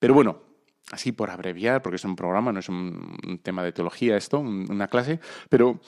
Pero 0.00 0.14
bueno, 0.14 0.49
así 0.90 1.12
por 1.12 1.30
abreviar, 1.30 1.82
porque 1.82 1.96
es 1.96 2.04
un 2.04 2.16
programa, 2.16 2.52
no 2.52 2.60
es 2.60 2.68
un, 2.68 3.40
tema 3.42 3.62
de 3.62 3.72
teología 3.72 4.16
esto, 4.16 4.40
una 4.40 4.88
clase, 4.88 5.20
pero 5.48 5.80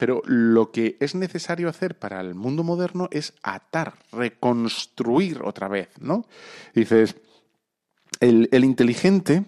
pero 0.00 0.22
lo 0.24 0.72
que 0.72 0.96
es 0.98 1.14
necesario 1.14 1.68
hacer 1.68 1.98
para 1.98 2.22
el 2.22 2.34
mundo 2.34 2.64
moderno 2.64 3.10
es 3.12 3.34
atar, 3.42 3.96
reconstruir 4.12 5.42
otra 5.44 5.68
vez, 5.68 5.90
¿no? 6.00 6.26
Dices, 6.74 7.16
el, 8.18 8.48
el 8.50 8.64
inteligente, 8.64 9.44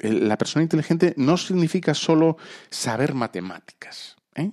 el, 0.00 0.26
la 0.26 0.38
persona 0.38 0.62
inteligente 0.62 1.12
no 1.18 1.36
significa 1.36 1.92
solo 1.92 2.38
saber 2.70 3.12
matemáticas. 3.12 4.16
¿eh? 4.36 4.52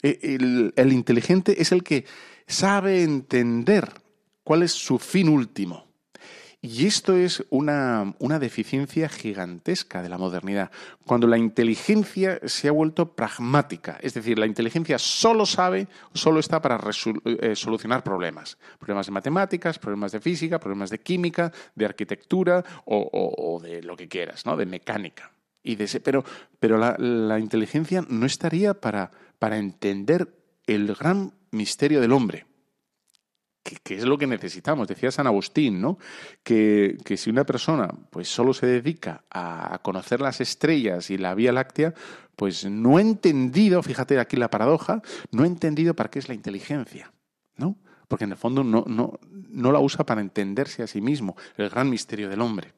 El, 0.00 0.72
el 0.74 0.92
inteligente 0.94 1.60
es 1.60 1.70
el 1.70 1.84
que 1.84 2.06
sabe 2.46 3.02
entender 3.02 3.92
cuál 4.44 4.62
es 4.62 4.72
su 4.72 4.98
fin 4.98 5.28
último. 5.28 5.88
Y 6.66 6.86
esto 6.86 7.14
es 7.14 7.44
una, 7.50 8.14
una, 8.20 8.38
deficiencia 8.38 9.10
gigantesca 9.10 10.00
de 10.00 10.08
la 10.08 10.16
modernidad, 10.16 10.70
cuando 11.04 11.26
la 11.26 11.36
inteligencia 11.36 12.40
se 12.46 12.68
ha 12.68 12.72
vuelto 12.72 13.12
pragmática, 13.12 13.98
es 14.00 14.14
decir, 14.14 14.38
la 14.38 14.46
inteligencia 14.46 14.98
solo 14.98 15.44
sabe, 15.44 15.88
solo 16.14 16.40
está 16.40 16.62
para 16.62 16.80
eh, 17.26 17.54
solucionar 17.54 18.02
problemas, 18.02 18.56
problemas 18.78 19.04
de 19.04 19.12
matemáticas, 19.12 19.78
problemas 19.78 20.12
de 20.12 20.20
física, 20.20 20.58
problemas 20.58 20.88
de 20.88 21.00
química, 21.00 21.52
de 21.74 21.84
arquitectura 21.84 22.64
o, 22.86 23.10
o, 23.12 23.60
de 23.60 23.82
lo 23.82 23.94
que 23.94 24.08
quieras, 24.08 24.46
¿no? 24.46 24.56
de 24.56 24.64
mecánica. 24.64 25.32
Y 25.62 25.76
de 25.76 25.84
ese, 25.84 26.00
pero 26.00 26.24
pero 26.58 26.78
la, 26.78 26.96
la 26.96 27.38
inteligencia 27.40 28.06
no 28.08 28.24
estaría 28.24 28.72
para, 28.72 29.10
para 29.38 29.58
entender 29.58 30.34
el 30.66 30.94
gran 30.94 31.34
misterio 31.50 32.00
del 32.00 32.12
hombre 32.12 32.46
que, 33.64 33.96
es 33.96 34.04
lo 34.04 34.18
que 34.18 34.26
necesitamos. 34.26 34.86
Decía 34.86 35.10
San 35.10 35.26
Agustín, 35.26 35.80
¿no? 35.80 35.98
Que, 36.42 36.98
que, 37.04 37.16
si 37.16 37.30
una 37.30 37.44
persona 37.44 37.88
pues 38.10 38.28
solo 38.28 38.52
se 38.52 38.66
dedica 38.66 39.24
a 39.30 39.80
conocer 39.82 40.20
las 40.20 40.40
estrellas 40.40 41.10
y 41.10 41.18
la 41.18 41.34
Vía 41.34 41.52
Láctea, 41.52 41.94
pues 42.36 42.64
no 42.64 42.98
ha 42.98 43.00
entendido, 43.00 43.82
fíjate 43.82 44.18
aquí 44.20 44.36
la 44.36 44.50
paradoja, 44.50 45.02
no 45.30 45.44
ha 45.44 45.46
entendido 45.46 45.94
para 45.94 46.10
qué 46.10 46.18
es 46.18 46.28
la 46.28 46.34
inteligencia, 46.34 47.12
¿no? 47.56 47.76
Porque 48.06 48.24
en 48.24 48.32
el 48.32 48.36
fondo 48.36 48.62
no, 48.62 48.84
no, 48.86 49.18
no 49.30 49.72
la 49.72 49.80
usa 49.80 50.04
para 50.04 50.20
entenderse 50.20 50.82
a 50.82 50.86
sí 50.86 51.00
mismo, 51.00 51.36
el 51.56 51.70
gran 51.70 51.88
misterio 51.88 52.28
del 52.28 52.42
hombre. 52.42 52.72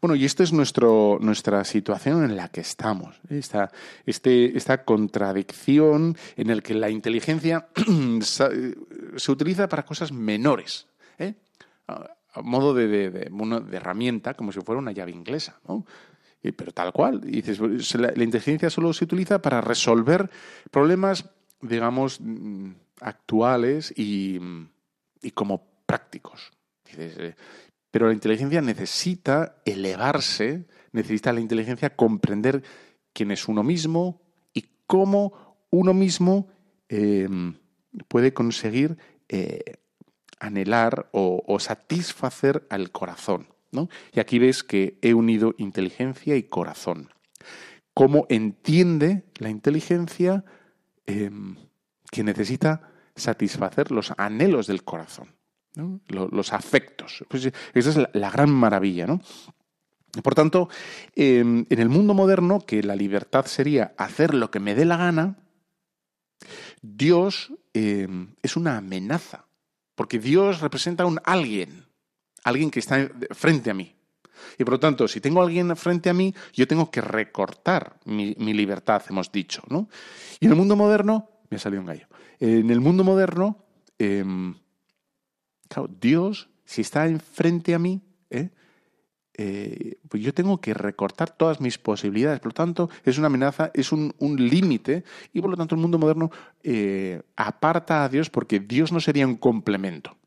Bueno, 0.00 0.14
y 0.14 0.24
esta 0.24 0.42
es 0.42 0.52
nuestra 0.52 1.64
situación 1.64 2.24
en 2.24 2.36
la 2.36 2.48
que 2.48 2.60
estamos. 2.60 3.20
Esta, 3.28 3.70
este, 4.06 4.56
esta 4.56 4.84
contradicción 4.84 6.16
en 6.36 6.48
la 6.48 6.60
que 6.62 6.74
la 6.74 6.90
inteligencia 6.90 7.68
se 8.20 9.32
utiliza 9.32 9.68
para 9.68 9.84
cosas 9.84 10.12
menores, 10.12 10.86
¿eh? 11.18 11.34
a 11.86 12.42
modo 12.42 12.74
de, 12.74 12.86
de, 12.86 13.10
de, 13.10 13.30
de, 13.30 13.76
herramienta, 13.76 14.34
como 14.34 14.52
si 14.52 14.60
fuera 14.60 14.78
una 14.78 14.92
llave 14.92 15.10
inglesa. 15.10 15.60
¿no? 15.66 15.84
Pero 16.42 16.72
tal 16.72 16.92
cual. 16.92 17.20
Dices, 17.20 17.60
la, 17.94 18.12
inteligencia 18.22 18.70
solo 18.70 18.92
se 18.92 19.04
utiliza 19.04 19.42
para 19.42 19.60
resolver 19.60 20.30
problemas, 20.70 21.28
digamos, 21.60 22.20
actuales 23.00 23.92
y, 23.96 24.38
y 25.22 25.30
como 25.32 25.66
prácticos. 25.86 26.52
Dices, 26.84 27.16
eh, 27.18 27.36
pero 27.90 28.06
la 28.06 28.12
inteligencia 28.12 28.60
necesita 28.60 29.56
elevarse, 29.64 30.66
necesita 30.92 31.32
la 31.32 31.40
inteligencia 31.40 31.96
comprender 31.96 32.62
quién 33.12 33.30
es 33.30 33.48
uno 33.48 33.62
mismo 33.62 34.22
y 34.52 34.66
cómo 34.86 35.66
uno 35.70 35.94
mismo 35.94 36.48
eh, 36.88 37.28
puede 38.08 38.32
conseguir 38.32 38.98
eh, 39.28 39.76
anhelar 40.38 41.08
o, 41.12 41.58
satisfacer 41.60 42.66
al 42.70 42.90
corazón. 42.90 43.48
¿no? 43.72 43.88
Y 44.12 44.20
aquí 44.20 44.38
ves 44.38 44.64
que 44.64 44.98
he 45.02 45.14
unido 45.14 45.54
inteligencia 45.58 46.36
y 46.36 46.44
corazón. 46.44 47.10
Cómo 47.94 48.26
entiende 48.28 49.24
la 49.36 49.50
inteligencia 49.50 50.44
eh, 51.06 51.30
que 52.10 52.24
necesita 52.24 52.90
satisfacer 53.14 53.90
los 53.90 54.12
anhelos 54.16 54.66
del 54.66 54.84
corazón. 54.84 55.39
Los 55.74 56.52
afectos. 56.52 57.24
Pues 57.28 57.50
esa 57.74 57.90
es 57.90 57.96
la, 58.12 58.30
gran 58.30 58.50
maravilla, 58.50 59.06
¿no? 59.06 59.20
Por 60.22 60.34
tanto, 60.34 60.68
eh, 61.14 61.38
en 61.38 61.66
el 61.68 61.88
mundo 61.88 62.14
moderno, 62.14 62.60
que 62.60 62.82
la 62.82 62.96
libertad 62.96 63.46
sería 63.46 63.94
hacer 63.96 64.34
lo 64.34 64.50
que 64.50 64.58
me 64.58 64.74
dé 64.74 64.84
la 64.84 64.96
gana, 64.96 65.36
Dios 66.82 67.52
eh, 67.74 68.08
es 68.42 68.56
una 68.56 68.78
amenaza, 68.78 69.44
porque 69.94 70.18
Dios 70.18 70.60
representa 70.60 71.04
a 71.04 71.06
un 71.06 71.20
alguien, 71.24 71.86
alguien 72.42 72.70
que 72.70 72.80
está 72.80 73.08
frente 73.30 73.70
a 73.70 73.74
mí. 73.74 73.94
Y 74.58 74.64
por 74.64 74.74
lo 74.74 74.80
tanto, 74.80 75.06
si 75.06 75.20
tengo 75.20 75.40
a 75.40 75.44
alguien 75.44 75.76
frente 75.76 76.10
a 76.10 76.14
mí, 76.14 76.34
yo 76.54 76.66
tengo 76.66 76.90
que 76.90 77.02
recortar 77.02 78.00
mi, 78.06 78.34
libertad, 78.34 79.02
hemos 79.10 79.30
dicho. 79.30 79.62
¿no? 79.68 79.88
Y 80.40 80.46
en 80.46 80.52
el 80.52 80.56
mundo 80.56 80.76
moderno, 80.76 81.28
me 81.50 81.56
ha 81.56 81.60
salido 81.60 81.82
un 81.82 81.86
gallo, 81.86 82.06
en 82.40 82.70
el 82.70 82.80
mundo 82.80 83.04
moderno, 83.04 83.64
eh, 83.98 84.24
Claro, 85.70 85.88
Dios, 86.00 86.48
si 86.64 86.80
está 86.80 87.06
enfrente 87.06 87.74
a 87.74 87.78
mí, 87.78 88.00
¿eh? 88.28 88.50
Eh, 89.34 90.00
pues 90.08 90.20
yo 90.20 90.34
tengo 90.34 90.60
que 90.60 90.74
recortar 90.74 91.30
todas 91.30 91.60
mis 91.60 91.78
posibilidades. 91.78 92.40
Por 92.40 92.48
lo 92.48 92.54
tanto, 92.54 92.90
es 93.04 93.18
una 93.18 93.28
amenaza, 93.28 93.70
es 93.72 93.92
un, 93.92 94.12
límite 94.36 95.04
y 95.32 95.40
por 95.40 95.50
lo 95.50 95.56
tanto 95.56 95.76
el 95.76 95.80
mundo 95.80 95.96
moderno 95.96 96.30
eh, 96.64 97.22
aparta 97.36 98.04
a 98.04 98.08
Dios 98.08 98.28
porque 98.28 98.58
Dios 98.58 98.90
no 98.90 98.98
sería 98.98 99.26
un 99.26 99.36
complemento. 99.36 100.18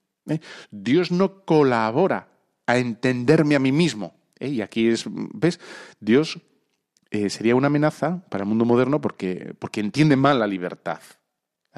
Dios 0.71 1.12
no 1.12 1.43
colabora 1.43 2.29
a 2.65 2.77
entenderme 2.77 3.56
a 3.56 3.60
mí 3.60 3.73
mismo. 3.73 4.15
Y 4.39 4.62
aquí 4.62 4.88
es, 4.88 5.06
¿ves? 5.10 5.60
Dios 5.99 6.39
sería 7.27 7.56
una 7.56 7.67
amenaza 7.67 8.23
para 8.29 8.45
el 8.45 8.49
mundo 8.49 8.65
moderno 8.65 9.01
porque, 9.01 9.53
porque 9.60 9.82
entiende 9.82 10.15
mal 10.15 10.39
la 10.39 10.47
libertad. 10.47 11.01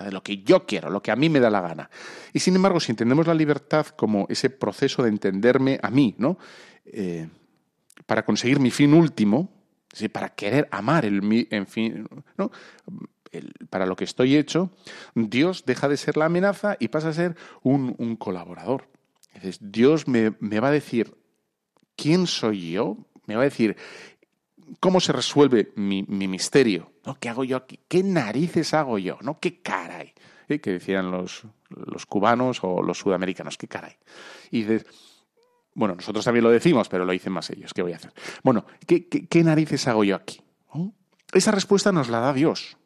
De 0.04 0.12
lo 0.12 0.22
que 0.22 0.44
yo 0.44 0.66
quiero, 0.66 0.90
lo 0.90 1.02
que 1.02 1.12
a 1.12 1.16
mí 1.16 1.30
me 1.30 1.40
da 1.40 1.50
la 1.50 1.62
gana. 1.62 1.90
Y 2.34 2.40
sin 2.40 2.56
embargo, 2.56 2.80
si 2.80 2.92
entendemos 2.92 3.28
la 3.28 3.34
libertad 3.34 3.88
como 3.88 4.26
ese 4.30 4.50
proceso 4.50 5.04
de 5.04 5.10
entenderme 5.10 5.80
a 5.82 5.90
mí, 5.90 6.16
¿no? 6.18 6.38
Eh, 6.86 7.30
para 8.06 8.26
conseguir 8.26 8.60
mi 8.60 8.72
fin 8.72 8.94
último, 8.94 9.50
¿sí? 9.94 10.10
para 10.10 10.30
querer 10.30 10.68
amar 10.72 11.06
el, 11.06 11.22
mi- 11.22 11.48
en 11.50 11.66
fin, 11.66 12.08
¿no? 12.38 12.52
Para 13.70 13.86
lo 13.86 13.96
que 13.96 14.04
estoy 14.04 14.36
hecho, 14.36 14.72
Dios 15.14 15.64
deja 15.66 15.88
de 15.88 15.98
ser 15.98 16.18
la 16.18 16.26
amenaza 16.26 16.78
y 16.80 16.90
pasa 16.90 17.10
a 17.10 17.14
ser 17.14 17.36
un, 17.64 18.16
colaborador. 18.18 18.88
Dios 19.60 20.08
me 20.08 20.60
va 20.60 20.70
a 20.70 20.72
decir 20.72 21.16
quién 21.96 22.28
soy 22.28 22.72
yo, 22.72 22.98
me 23.26 23.36
va 23.36 23.42
a 23.42 23.46
decir 23.46 23.76
cómo 24.80 25.00
se 25.00 25.12
resuelve 25.12 25.72
mi, 25.76 26.04
mi 26.04 26.28
misterio, 26.28 26.92
¿no? 27.06 27.18
¿Qué 27.20 27.30
hago 27.30 27.44
yo 27.44 27.58
aquí? 27.58 27.80
¿Qué 27.88 28.04
narices 28.04 28.74
hago 28.74 28.98
yo? 28.98 29.18
¿No? 29.22 29.40
¿Qué 29.40 29.62
caray? 29.62 30.14
¿Eh? 30.48 30.60
Que 30.60 30.72
decían 30.72 31.12
los, 31.12 31.44
los 31.70 32.06
cubanos 32.06 32.60
o 32.64 32.82
los 32.82 32.98
sudamericanos, 32.98 33.58
¿qué 33.58 33.68
caray? 33.68 33.98
Y 34.52 34.64
dices, 34.64 34.86
bueno, 35.74 35.96
nosotros 35.96 36.24
también 36.24 36.44
lo 36.44 36.52
decimos, 36.52 36.90
pero 36.90 37.06
lo 37.06 37.12
dicen 37.12 37.34
más 37.34 37.50
ellos, 37.50 37.74
¿qué 37.74 37.82
voy 37.82 37.94
a 37.94 37.98
hacer? 37.98 38.14
Bueno, 38.44 38.66
¿qué, 38.88 39.08
qué, 39.08 39.44
narices 39.44 39.88
hago 39.88 40.04
yo 40.04 40.16
aquí? 40.16 40.42
Esa 41.34 41.52
respuesta 41.52 41.92
nos 41.92 42.10
la 42.10 42.20
da 42.20 42.34
Dios. 42.34 42.78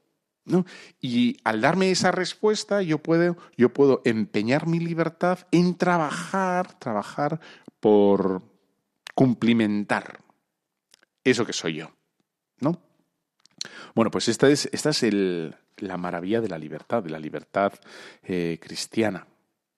¿no? 0.46 0.66
Y 1.00 1.38
al 1.44 1.62
darme 1.62 1.92
esa 1.92 2.12
respuesta, 2.12 2.82
yo 2.82 2.98
puedo, 2.98 3.38
yo 3.58 3.72
puedo 3.72 4.02
empeñar 4.06 4.68
mi 4.68 4.80
libertad 4.80 5.40
en 5.52 5.76
trabajar, 5.76 6.80
trabajar 6.80 7.40
por 7.80 8.42
cumplimentar 9.14 10.22
eso 11.24 11.46
que 11.46 11.54
soy 11.54 11.76
yo. 11.76 11.92
¿No? 12.60 12.82
Bueno, 13.96 14.12
pues 14.12 14.28
esta 14.28 14.50
es, 14.50 14.70
esta 14.72 14.90
es 14.92 15.04
el- 15.04 15.56
la 15.78 15.98
maravilla 15.98 16.42
de 16.42 16.50
la 16.50 16.58
libertad, 16.58 17.04
de 17.04 17.10
la 17.10 17.20
libertad 17.20 17.74
eh, 18.24 18.58
cristiana. 18.62 19.28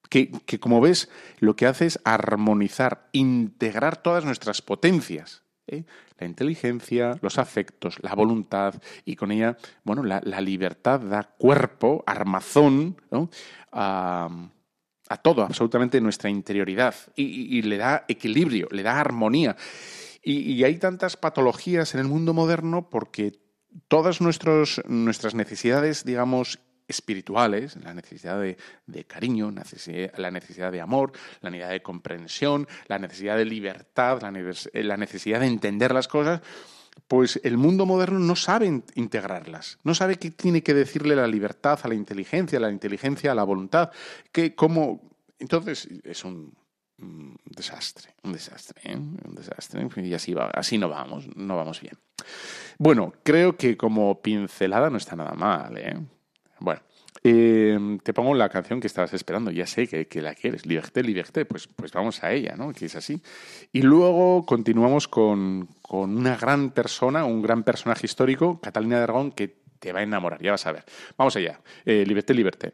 Que, 0.10 0.30
que, 0.46 0.60
como 0.60 0.82
ves, 0.82 1.10
lo 1.40 1.56
que 1.56 1.68
hace 1.68 1.86
es 1.86 2.00
armonizar, 2.04 3.08
integrar 3.14 4.02
todas 4.02 4.26
nuestras 4.26 4.62
potencias. 4.62 5.44
¿eh? 5.68 5.86
La 6.20 6.28
inteligencia, 6.28 7.18
los 7.22 7.38
afectos, 7.38 7.98
la 8.02 8.14
voluntad, 8.14 8.76
y 9.06 9.16
con 9.16 9.32
ella, 9.32 9.58
bueno, 9.84 10.04
la, 10.04 10.20
la 10.24 10.42
libertad 10.42 11.00
da 11.00 11.24
cuerpo, 11.24 12.04
armazón, 12.06 12.98
¿no? 13.10 13.30
a, 13.72 14.28
a 15.08 15.18
todo, 15.18 15.44
absolutamente 15.44 16.02
nuestra 16.02 16.30
interioridad, 16.30 16.94
y, 17.16 17.62
le 17.62 17.78
da 17.78 18.04
equilibrio, 18.08 18.68
le 18.72 18.84
da 18.84 19.00
armonía. 19.00 19.56
Y, 20.24 20.64
hay 20.64 20.78
tantas 20.78 21.18
patologías 21.18 21.94
en 21.96 22.02
el 22.02 22.08
mundo 22.08 22.34
moderno 22.34 22.90
porque 22.90 23.40
todas 23.88 24.22
nuestros, 24.22 24.82
nuestras 24.88 25.34
necesidades, 25.34 26.06
digamos, 26.06 26.60
espirituales, 26.88 27.78
la 27.78 27.94
necesidad 27.94 28.40
de, 28.40 28.58
de 28.86 29.06
cariño, 29.06 29.52
la 29.52 30.32
necesidad 30.32 30.72
de 30.72 30.82
amor, 30.82 31.14
la 31.42 31.50
necesidad 31.50 31.72
de 31.72 31.82
comprensión, 31.82 32.68
la 32.88 33.00
necesidad 33.00 33.38
de 33.38 33.46
libertad, 33.46 34.22
la, 34.22 34.32
eh, 34.74 34.84
la 34.84 34.98
necesidad 34.98 35.40
de 35.40 35.48
entender 35.48 35.94
las 35.94 36.08
cosas, 36.08 36.42
pues 37.08 37.40
el 37.44 37.58
mundo 37.58 37.86
moderno 37.86 38.20
no 38.20 38.36
sabe 38.36 38.68
in- 38.68 38.84
integrarlas, 38.96 39.80
no 39.84 39.96
sabe 39.96 40.18
qué 40.18 40.32
tiene 40.32 40.62
que 40.62 40.74
decirle 40.74 41.16
la 41.16 41.28
libertad 41.28 41.80
a 41.82 41.88
la 41.88 41.96
inteligencia, 41.96 42.60
la 42.60 42.70
inteligencia 42.70 43.32
a 43.32 43.36
la 43.36 43.44
voluntad, 43.44 43.90
que 44.32 44.54
cómo... 44.54 45.10
Entonces 45.40 45.88
es 46.04 46.24
un, 46.24 46.54
un 47.02 47.36
desastre, 47.46 48.14
un 48.24 48.34
desastre, 48.34 48.82
¿eh? 48.84 48.96
un 48.96 49.36
desastre, 49.36 49.88
y 50.04 50.14
así, 50.14 50.34
va, 50.34 50.50
así 50.54 50.78
no 50.78 50.90
vamos, 50.90 51.28
no 51.36 51.56
vamos 51.56 51.82
bien. 51.82 51.98
Bueno, 52.78 53.14
creo 53.24 53.58
que 53.58 53.78
como 53.78 54.22
pincelada 54.22 54.90
no 54.90 54.98
está 54.98 55.16
nada 55.16 55.34
mal, 55.34 55.78
¿eh? 55.78 55.98
Bueno, 56.60 56.82
eh, 57.24 58.00
te 58.04 58.14
pongo 58.14 58.34
la 58.34 58.50
canción 58.50 58.80
que 58.80 58.88
estabas 58.88 59.14
esperando, 59.14 59.52
ya 59.52 59.68
sé 59.68 59.88
que, 59.88 60.08
que 60.08 60.22
la 60.22 60.34
quieres, 60.34 60.66
Liberté, 60.66 61.04
Liberté, 61.04 61.46
pues, 61.46 61.68
pues 61.68 61.92
vamos 61.92 62.24
a 62.24 62.32
ella, 62.32 62.56
¿no? 62.56 62.74
Que 62.74 62.86
es 62.86 62.96
así. 62.96 63.22
Y 63.72 63.82
luego 63.82 64.46
continuamos 64.46 65.08
con, 65.08 65.68
con 65.82 66.18
una 66.18 66.36
gran 66.38 66.72
persona, 66.72 67.26
un 67.26 67.42
gran 67.42 67.64
personaje 67.64 68.06
histórico, 68.06 68.60
Catalina 68.62 68.98
de 68.98 69.04
Aragón, 69.04 69.32
que 69.32 69.62
te 69.80 69.92
va 69.92 70.00
a 70.00 70.04
enamorar, 70.04 70.42
ya 70.42 70.52
vas 70.52 70.66
a 70.66 70.72
ver. 70.72 70.86
Vamos 71.18 71.36
allá, 71.36 71.60
eh, 71.86 72.04
Liberté, 72.08 72.34
Liberté. 72.34 72.74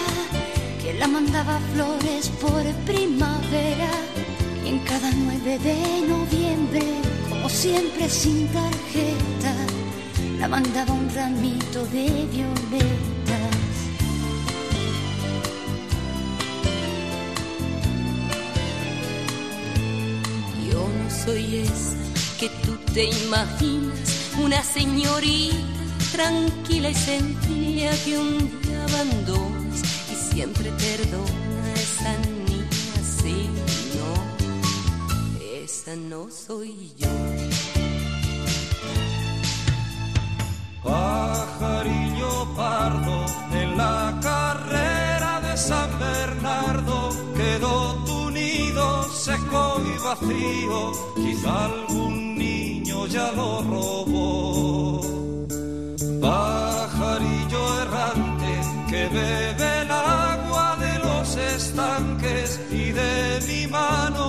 ¿Quién 1.01 1.13
la 1.13 1.19
mandaba 1.19 1.59
flores 1.73 2.29
por 2.39 2.63
primavera? 2.85 3.89
Y 4.63 4.69
en 4.69 4.79
cada 4.81 5.09
9 5.09 5.57
de 5.57 6.07
noviembre, 6.07 6.81
como 7.27 7.49
siempre 7.49 8.07
sin 8.07 8.47
tarjeta, 8.49 9.55
la 10.37 10.47
mandaba 10.47 10.93
un 10.93 11.09
ramito 11.09 11.87
de 11.87 12.05
violetas. 12.31 13.55
Yo 20.69 20.87
no 20.87 21.09
soy 21.25 21.63
esa 21.63 21.97
que 22.39 22.49
tú 22.63 22.77
te 22.93 23.05
imaginas, 23.05 24.29
una 24.39 24.61
señorita 24.61 25.81
tranquila 26.11 26.89
y 26.89 26.95
sencilla 26.95 27.91
que 28.03 28.17
un 28.17 28.37
día 28.37 28.60
siempre 30.41 30.71
perdona 30.71 31.65
a 31.65 31.73
esa 31.73 32.13
niña, 32.25 32.67
sí, 33.21 33.47
no, 33.97 34.11
esa 35.63 35.95
no 35.95 36.21
soy 36.31 36.91
yo. 36.97 37.13
Pajarillo 40.83 42.31
pardo 42.55 43.17
en 43.61 43.77
la 43.77 44.19
carrera 44.29 45.41
de 45.45 45.55
San 45.55 45.89
Bernardo 45.99 46.97
quedó 47.37 48.03
tu 48.07 48.31
nido 48.31 48.85
seco 49.11 49.79
y 49.93 49.95
vacío, 50.07 50.91
quizá 51.17 51.65
algún 51.65 52.35
niño 52.35 53.05
ya 53.05 53.31
lo 53.33 53.61
robó. 53.61 55.01
Pajarillo 56.19 57.61
errante 57.83 58.51
que 58.89 59.07
bebe 59.07 59.81
de 59.91 60.20
los 61.31 61.37
estanques 61.37 62.59
y 62.71 62.91
de 62.91 63.39
mi 63.47 63.67
mano 63.67 64.20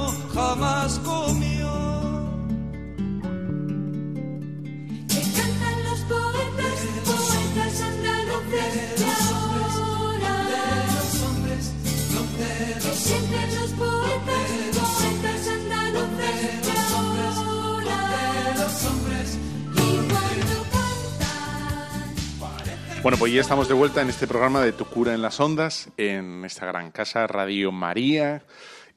Bueno, 23.02 23.18
pues 23.18 23.32
ya 23.32 23.40
estamos 23.40 23.66
de 23.66 23.74
vuelta 23.74 24.00
en 24.00 24.10
este 24.10 24.28
programa 24.28 24.60
de 24.60 24.70
Tu 24.70 24.84
cura 24.84 25.12
en 25.12 25.22
las 25.22 25.40
ondas, 25.40 25.90
en 25.96 26.44
esta 26.44 26.66
gran 26.66 26.92
casa 26.92 27.26
Radio 27.26 27.72
María. 27.72 28.44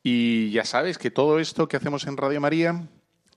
Y 0.04 0.52
ya 0.52 0.64
sabes 0.64 1.00
que 1.00 1.10
todo 1.10 1.40
esto 1.40 1.68
que 1.68 1.78
hacemos 1.78 2.06
en 2.06 2.16
Radio 2.16 2.40
María, 2.40 2.88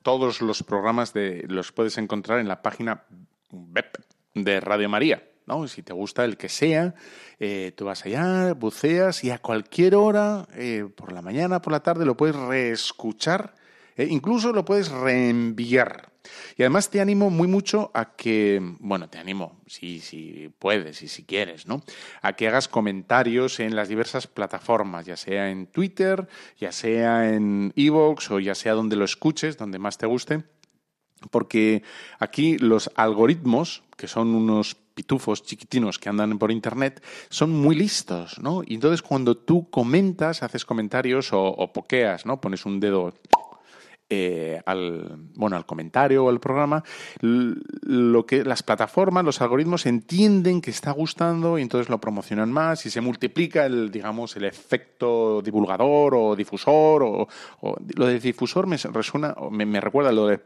todos 0.02 0.42
los 0.42 0.62
programas 0.62 1.14
de, 1.14 1.46
los 1.48 1.72
puedes 1.72 1.96
encontrar 1.96 2.38
en 2.38 2.48
la 2.48 2.60
página 2.60 3.04
web 3.50 3.86
de 4.34 4.60
Radio 4.60 4.90
María. 4.90 5.22
¿no? 5.46 5.66
Si 5.68 5.82
te 5.82 5.94
gusta 5.94 6.26
el 6.26 6.36
que 6.36 6.50
sea, 6.50 6.94
eh, 7.40 7.72
tú 7.74 7.86
vas 7.86 8.04
allá, 8.04 8.52
buceas 8.52 9.24
y 9.24 9.30
a 9.30 9.38
cualquier 9.38 9.94
hora, 9.94 10.46
eh, 10.54 10.86
por 10.94 11.12
la 11.12 11.22
mañana, 11.22 11.62
por 11.62 11.72
la 11.72 11.80
tarde, 11.80 12.04
lo 12.04 12.14
puedes 12.14 12.36
reescuchar, 12.36 13.54
eh, 13.96 14.06
incluso 14.10 14.52
lo 14.52 14.66
puedes 14.66 14.90
reenviar. 14.90 16.07
Y 16.56 16.62
además 16.62 16.90
te 16.90 17.00
animo 17.00 17.30
muy 17.30 17.48
mucho 17.48 17.90
a 17.94 18.16
que, 18.16 18.60
bueno, 18.80 19.08
te 19.08 19.18
animo, 19.18 19.60
si, 19.66 20.00
si 20.00 20.50
puedes 20.58 21.02
y 21.02 21.08
si 21.08 21.24
quieres, 21.24 21.66
¿no? 21.66 21.82
A 22.22 22.34
que 22.34 22.48
hagas 22.48 22.68
comentarios 22.68 23.60
en 23.60 23.76
las 23.76 23.88
diversas 23.88 24.26
plataformas, 24.26 25.06
ya 25.06 25.16
sea 25.16 25.50
en 25.50 25.66
Twitter, 25.66 26.28
ya 26.58 26.72
sea 26.72 27.32
en 27.32 27.72
Evox 27.76 28.30
o 28.30 28.40
ya 28.40 28.54
sea 28.54 28.74
donde 28.74 28.96
lo 28.96 29.04
escuches, 29.04 29.56
donde 29.56 29.78
más 29.78 29.98
te 29.98 30.06
guste 30.06 30.44
porque 31.30 31.82
aquí 32.18 32.58
los 32.58 32.90
algoritmos 32.94 33.82
que 33.96 34.06
son 34.06 34.34
unos 34.34 34.76
pitufos 34.94 35.42
chiquitinos 35.42 35.98
que 35.98 36.08
andan 36.08 36.38
por 36.38 36.50
internet, 36.50 37.02
son 37.30 37.50
muy 37.50 37.76
listos, 37.76 38.38
¿no? 38.40 38.62
Y 38.64 38.74
entonces 38.74 39.02
cuando 39.02 39.36
tú 39.36 39.68
comentas, 39.70 40.42
haces 40.42 40.64
comentarios 40.64 41.32
o, 41.32 41.42
o 41.42 41.72
pokeas, 41.72 42.24
¿no? 42.24 42.40
Pones 42.40 42.64
un 42.64 42.80
dedo 42.80 43.14
eh, 44.10 44.60
al, 44.64 45.18
bueno, 45.34 45.56
al 45.56 45.66
comentario 45.66 46.24
o 46.24 46.28
al 46.30 46.40
programa, 46.40 46.82
lo 47.20 48.24
que 48.24 48.42
las 48.42 48.62
plataformas, 48.62 49.24
los 49.24 49.42
algoritmos 49.42 49.84
entienden 49.84 50.62
que 50.62 50.70
está 50.70 50.92
gustando 50.92 51.58
y 51.58 51.62
entonces 51.62 51.90
lo 51.90 52.00
promocionan 52.00 52.50
más 52.50 52.86
y 52.86 52.90
se 52.90 53.00
multiplica 53.00 53.66
el, 53.66 53.90
digamos, 53.90 54.34
el 54.36 54.44
efecto 54.44 55.42
divulgador 55.42 56.14
o 56.14 56.34
difusor 56.34 57.02
o, 57.02 57.28
lo 57.96 58.06
de 58.06 58.18
difusor 58.18 58.66
me 58.66 58.76
resuena, 58.76 59.34
me, 59.50 59.66
me 59.66 59.80
recuerda 59.80 60.10
lo 60.10 60.26
de 60.26 60.40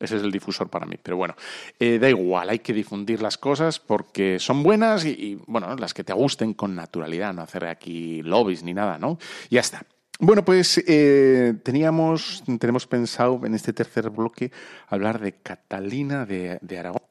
ese 0.00 0.16
es 0.16 0.22
el 0.22 0.32
difusor 0.32 0.68
para 0.68 0.86
mí. 0.86 0.96
Pero 1.02 1.16
bueno, 1.16 1.34
eh, 1.78 1.98
da 1.98 2.08
igual, 2.08 2.50
hay 2.50 2.58
que 2.58 2.72
difundir 2.72 3.22
las 3.22 3.38
cosas 3.38 3.78
porque 3.78 4.38
son 4.38 4.62
buenas 4.62 5.04
y, 5.04 5.38
bueno, 5.46 5.74
las 5.76 5.94
que 5.94 6.04
te 6.04 6.12
gusten 6.12 6.54
con 6.54 6.74
naturalidad, 6.74 7.34
no 7.34 7.42
hacer 7.42 7.66
aquí 7.66 8.22
lobbies 8.22 8.62
ni 8.62 8.74
nada, 8.74 8.98
¿no? 8.98 9.18
Ya 9.50 9.60
está. 9.60 9.84
Bueno, 10.20 10.44
pues 10.44 10.82
eh, 10.86 11.54
teníamos, 11.64 12.44
tenemos 12.60 12.86
pensado 12.86 13.40
en 13.44 13.54
este 13.54 13.72
tercer 13.72 14.10
bloque 14.10 14.52
hablar 14.86 15.20
de 15.20 15.32
Catalina 15.32 16.24
de, 16.24 16.58
de, 16.60 16.78
Aragón. 16.78 17.02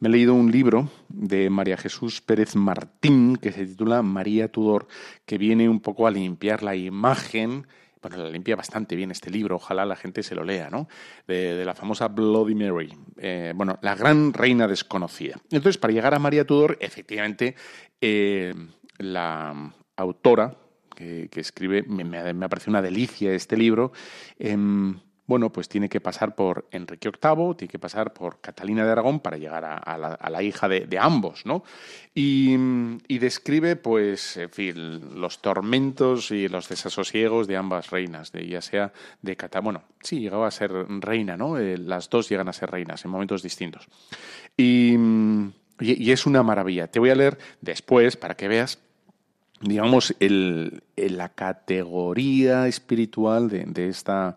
Me 0.00 0.08
he 0.08 0.12
leído 0.12 0.32
un 0.32 0.50
libro 0.50 0.90
de 1.10 1.50
María 1.50 1.76
Jesús 1.76 2.22
Pérez 2.22 2.56
Martín 2.56 3.36
que 3.36 3.52
se 3.52 3.66
titula 3.66 4.00
María 4.00 4.50
Tudor, 4.50 4.88
que 5.26 5.36
viene 5.36 5.68
un 5.68 5.80
poco 5.80 6.06
a 6.06 6.10
limpiar 6.10 6.62
la 6.62 6.74
imagen 6.74 7.66
bueno, 8.08 8.22
la 8.22 8.30
limpia 8.30 8.54
bastante 8.54 8.94
bien 8.94 9.10
este 9.10 9.30
libro, 9.30 9.56
ojalá 9.56 9.84
la 9.84 9.96
gente 9.96 10.22
se 10.22 10.34
lo 10.34 10.44
lea, 10.44 10.70
¿no? 10.70 10.88
De, 11.26 11.64
la 11.64 11.74
famosa 11.74 12.06
Bloody 12.08 12.54
Mary, 12.54 12.94
eh, 13.16 13.52
bueno, 13.56 13.78
la 13.82 13.96
gran 13.96 14.32
reina 14.32 14.68
desconocida. 14.68 15.40
Entonces, 15.50 15.76
para 15.78 15.92
llegar 15.92 16.14
a 16.14 16.18
María 16.18 16.46
Tudor, 16.46 16.78
efectivamente, 16.80 17.56
eh, 18.00 18.54
la 18.98 19.72
autora 19.96 20.56
que, 20.94 21.28
escribe, 21.34 21.82
me, 21.82 22.04
me, 22.04 22.32
me, 22.32 22.48
parece 22.48 22.70
una 22.70 22.80
delicia 22.80 23.32
este 23.32 23.56
libro, 23.56 23.92
em, 24.38 24.98
bueno, 25.26 25.50
pues 25.50 25.68
tiene 25.68 25.88
que 25.88 26.00
pasar 26.00 26.34
por 26.34 26.66
Enrique 26.70 27.10
VIII, 27.10 27.54
tiene 27.56 27.70
que 27.70 27.78
pasar 27.78 28.12
por 28.12 28.40
Catalina 28.40 28.84
de 28.84 28.92
Aragón 28.92 29.18
para 29.20 29.36
llegar 29.36 29.64
a, 29.64 30.28
la, 30.30 30.42
hija 30.42 30.68
de, 30.68 30.98
ambos, 30.98 31.44
¿no? 31.46 31.64
Y, 32.14 32.56
describe, 33.18 33.74
pues, 33.74 34.36
en 34.36 34.50
fin, 34.50 35.20
los 35.20 35.42
tormentos 35.42 36.30
y 36.30 36.48
los 36.48 36.68
desasosiegos 36.68 37.48
de 37.48 37.56
ambas 37.56 37.90
reinas, 37.90 38.30
de 38.30 38.46
ya 38.46 38.60
sea 38.62 38.92
de 39.20 39.36
Catalina, 39.36 39.64
bueno, 39.64 39.82
sí, 40.00 40.20
llegaba 40.20 40.46
a 40.46 40.52
ser 40.52 40.70
reina, 41.00 41.36
¿no? 41.36 41.58
Eh, 41.58 41.76
las 41.76 42.08
dos 42.08 42.28
llegan 42.28 42.48
a 42.48 42.52
ser 42.52 42.70
reinas 42.70 43.04
en 43.04 43.10
momentos 43.10 43.42
distintos. 43.42 43.88
Y, 44.56 44.96
es 45.78 46.24
una 46.24 46.42
maravilla. 46.42 46.86
Te 46.86 47.00
voy 47.00 47.10
a 47.10 47.14
leer 47.14 47.36
después 47.60 48.16
para 48.16 48.34
que 48.34 48.48
veas 48.48 48.78
digamos, 49.60 50.14
la 50.18 51.28
categoría 51.30 52.68
espiritual 52.68 53.48
de 53.48 53.88
esta 53.88 54.36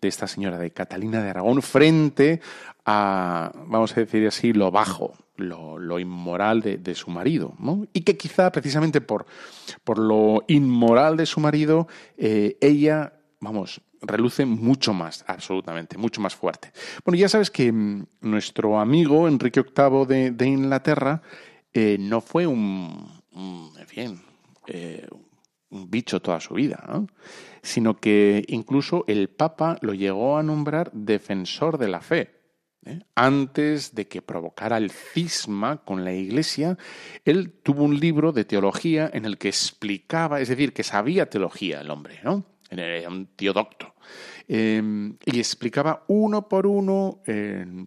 de 0.00 0.08
esta 0.08 0.26
señora, 0.26 0.58
de 0.58 0.70
Catalina 0.70 1.22
de 1.22 1.30
Aragón, 1.30 1.62
frente 1.62 2.40
a, 2.84 3.52
vamos 3.66 3.96
a 3.96 4.00
decir 4.00 4.26
así, 4.26 4.52
lo 4.52 4.70
bajo, 4.70 5.14
lo, 5.36 5.98
inmoral 5.98 6.60
de, 6.62 6.94
su 6.94 7.10
marido. 7.10 7.54
Y 7.92 8.02
que 8.02 8.16
quizá 8.16 8.50
precisamente 8.50 9.00
por, 9.00 9.26
por 9.84 9.98
lo 9.98 10.44
inmoral 10.48 11.16
de 11.16 11.26
su 11.26 11.40
marido, 11.40 11.88
eh, 12.16 12.56
ella, 12.60 13.12
vamos, 13.40 13.80
reluce 14.02 14.46
mucho 14.46 14.92
más, 14.92 15.24
absolutamente, 15.26 15.98
mucho 15.98 16.20
más 16.20 16.34
fuerte. 16.34 16.72
Bueno, 17.04 17.18
ya 17.18 17.28
sabes 17.28 17.50
que 17.50 17.72
mm, 17.72 18.06
nuestro 18.22 18.78
amigo 18.78 19.28
Enrique 19.28 19.62
VIII 19.62 20.32
de, 20.32 20.46
Inglaterra 20.46 21.22
eh, 21.72 21.96
no 21.98 22.20
fue 22.20 22.46
un, 22.46 23.10
fin, 23.86 24.20
eh, 24.66 25.06
un 25.70 25.90
bicho 25.90 26.20
toda 26.20 26.40
su 26.40 26.54
vida, 26.54 27.06
sino 27.62 27.98
que 27.98 28.44
incluso 28.48 29.04
el 29.06 29.28
Papa 29.28 29.78
lo 29.80 29.94
llegó 29.94 30.38
a 30.38 30.42
nombrar 30.42 30.90
defensor 30.92 31.78
de 31.78 31.88
la 31.88 32.00
fe. 32.00 32.38
¿eh? 32.84 33.00
Antes 33.14 33.94
de 33.94 34.08
que 34.08 34.22
provocara 34.22 34.78
el 34.78 34.90
cisma 34.90 35.84
con 35.84 36.04
la 36.04 36.12
Iglesia, 36.12 36.78
él 37.24 37.52
tuvo 37.62 37.84
un 37.84 37.98
libro 37.98 38.32
de 38.32 38.44
teología 38.44 39.10
en 39.12 39.24
el 39.24 39.38
que 39.38 39.48
explicaba, 39.48 40.40
es 40.40 40.48
decir, 40.48 40.72
que 40.72 40.82
sabía 40.82 41.28
teología 41.28 41.80
el 41.80 41.90
hombre, 41.90 42.20
¿no? 42.24 42.44
Era 42.70 43.08
un 43.08 43.26
tío 43.26 43.52
docto. 43.52 43.94
Em, 44.46 45.16
y 45.24 45.38
explicaba 45.38 46.04
uno 46.08 46.48
por 46.48 46.66
uno, 46.66 47.20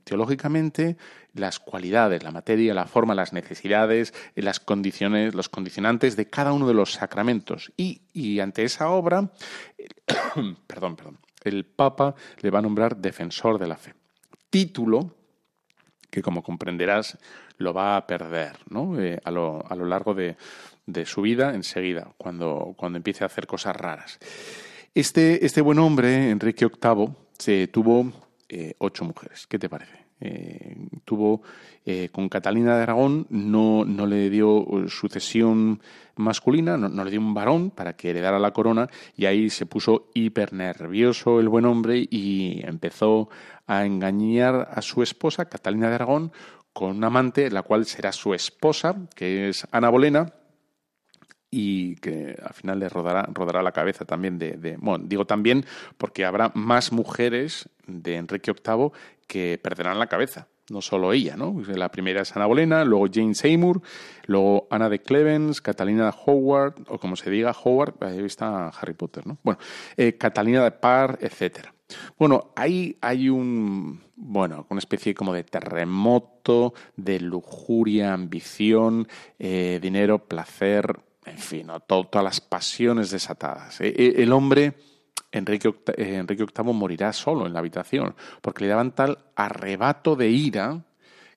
teológicamente, 0.04 0.98
las 1.34 1.60
cualidades, 1.60 2.24
la 2.24 2.32
materia, 2.32 2.74
la 2.74 2.86
forma, 2.86 3.16
las 3.16 3.34
necesidades, 3.34 4.14
las 4.36 4.60
condiciones, 4.60 5.34
los 5.34 5.50
condicionantes 5.50 6.16
de 6.16 6.30
cada 6.30 6.54
uno 6.54 6.68
de 6.68 6.74
los 6.74 6.94
sacramentos. 6.94 7.72
Y, 7.78 8.40
ante 8.40 8.64
esa 8.64 8.90
obra, 8.90 9.32
perdón, 10.68 10.96
perdón, 10.96 11.20
el 11.44 11.66
Papa 11.66 12.16
le 12.42 12.50
va 12.50 12.60
a 12.60 12.64
nombrar 12.64 12.98
defensor 12.98 13.60
de 13.60 13.68
la 13.68 13.78
fe. 13.78 13.94
Título 14.50 15.16
que, 16.10 16.22
como 16.22 16.44
comprenderás, 16.44 17.18
lo 17.58 17.74
va 17.74 17.96
a 17.96 18.06
perder 18.06 18.58
¿no? 18.70 19.00
Eh, 19.00 19.20
a, 19.24 19.32
lo, 19.32 19.64
a, 19.68 19.76
lo, 19.76 19.86
largo 19.86 20.14
de, 20.14 20.36
de, 20.86 21.06
su 21.06 21.22
vida 21.22 21.56
enseguida, 21.56 22.12
cuando, 22.18 22.74
cuando 22.76 22.98
empiece 22.98 23.24
a 23.24 23.28
hacer 23.28 23.48
cosas 23.48 23.76
raras. 23.78 24.20
Este, 24.94 25.46
este 25.46 25.62
buen 25.62 25.80
hombre, 25.80 26.32
Enrique 26.32 26.66
VIII, 26.66 27.16
se 27.38 27.68
tuvo 27.68 28.12
eh, 28.50 28.74
ocho 28.78 29.06
mujeres. 29.06 29.48
¿Qué 29.48 29.58
te 29.58 29.70
parece? 29.70 30.06
Eh, 30.20 30.76
tuvo 31.06 31.44
eh, 31.86 32.10
con 32.12 32.28
Catalina 32.28 32.76
de 32.76 32.84
Aragón, 32.84 33.26
no, 33.30 33.86
no 33.86 34.06
le 34.06 34.30
dio 34.30 34.66
sucesión 34.90 35.82
masculina, 36.18 36.76
no, 36.76 37.06
le 37.06 37.10
dio 37.10 37.22
un 37.22 37.34
varón 37.34 37.72
para 37.72 37.96
que 37.96 38.10
heredara 38.10 38.38
la 38.38 38.52
corona 38.52 38.90
y 39.16 39.28
ahí 39.28 39.50
se 39.50 39.66
puso 39.66 40.10
hiper 40.14 40.52
nervioso 40.52 41.40
el 41.40 41.48
buen 41.48 41.64
hombre 41.64 42.06
y 42.12 42.60
empezó 42.66 43.30
a 43.68 43.86
engañar 43.86 44.68
a 44.74 44.82
su 44.82 45.02
esposa, 45.04 45.46
Catalina 45.46 45.88
de 45.88 45.96
Aragón, 45.96 46.34
con 46.74 46.98
un 46.98 47.04
amante, 47.06 47.50
la 47.50 47.64
cual 47.64 47.86
será 47.86 48.12
su 48.12 48.34
esposa, 48.34 49.08
que 49.16 49.48
es 49.48 49.66
Ana 49.72 49.90
Bolena, 49.90 50.34
y 51.52 51.96
que 51.98 52.38
al 52.42 52.54
final 52.54 52.80
le 52.80 52.88
rodará, 52.88 53.28
rodará 53.32 53.62
la 53.62 53.74
cabeza 53.74 54.06
también 54.06 54.40
de, 54.40 54.78
Bueno, 54.80 55.04
digo 55.06 55.26
también 55.26 55.66
porque 55.98 56.24
habrá 56.26 56.52
más 56.56 56.94
mujeres 56.94 57.70
de 57.86 58.16
Enrique 58.16 58.54
VIII 58.54 58.92
que 59.28 59.60
perderán 59.62 60.00
la 60.00 60.08
cabeza. 60.08 60.48
No 60.70 60.82
solo 60.82 61.12
ella, 61.12 61.36
¿no? 61.36 61.62
La 61.68 61.92
primera 61.92 62.22
es 62.22 62.34
Ana 62.34 62.46
Bolena, 62.46 62.86
luego 62.86 63.08
Jane 63.14 63.36
Seymour, 63.36 63.82
luego 64.26 64.68
Ana 64.72 64.88
de 64.88 65.02
Clevens, 65.02 65.60
Catalina 65.60 66.16
Howard, 66.26 66.76
o 66.88 66.98
como 66.98 67.18
se 67.18 67.30
diga, 67.30 67.52
Howard, 67.52 67.96
ahí 68.00 68.24
está 68.24 68.70
Harry 68.70 68.94
Potter, 68.94 69.28
¿no? 69.28 69.38
Bueno, 69.44 69.60
eh, 69.98 70.18
Catalina 70.18 70.64
de 70.64 70.72
Parr, 70.72 71.18
etcétera. 71.20 71.74
Bueno, 72.18 72.54
ahí 72.56 72.98
hay 73.02 73.28
un, 73.28 74.02
bueno, 74.16 74.66
una 74.70 74.80
especie 74.80 75.14
como 75.14 75.34
de 75.34 75.44
terremoto, 75.44 76.74
de 76.96 77.20
lujuria, 77.20 78.14
ambición, 78.14 79.10
eh, 79.40 79.80
dinero, 79.82 80.20
placer, 80.20 81.02
en 81.32 81.38
fin, 81.38 81.68
todas 81.88 82.24
las 82.24 82.42
pasiones 82.42 83.12
desatadas. 83.12 83.80
E, 83.82 83.88
e, 83.88 84.24
el 84.24 84.34
hombre, 84.34 84.74
Enrique 85.32 85.70
VIII, 85.70 85.96
eh, 85.98 86.16
Enrique 86.18 86.46
VIII, 86.46 86.74
morirá 86.74 87.14
solo 87.14 87.46
en 87.46 87.54
la 87.54 87.60
habitación, 87.60 88.16
porque 88.42 88.66
le 88.66 88.70
daban 88.70 88.92
tal 88.92 89.18
arrebato 89.36 90.16
de 90.16 90.30
ira 90.30 90.84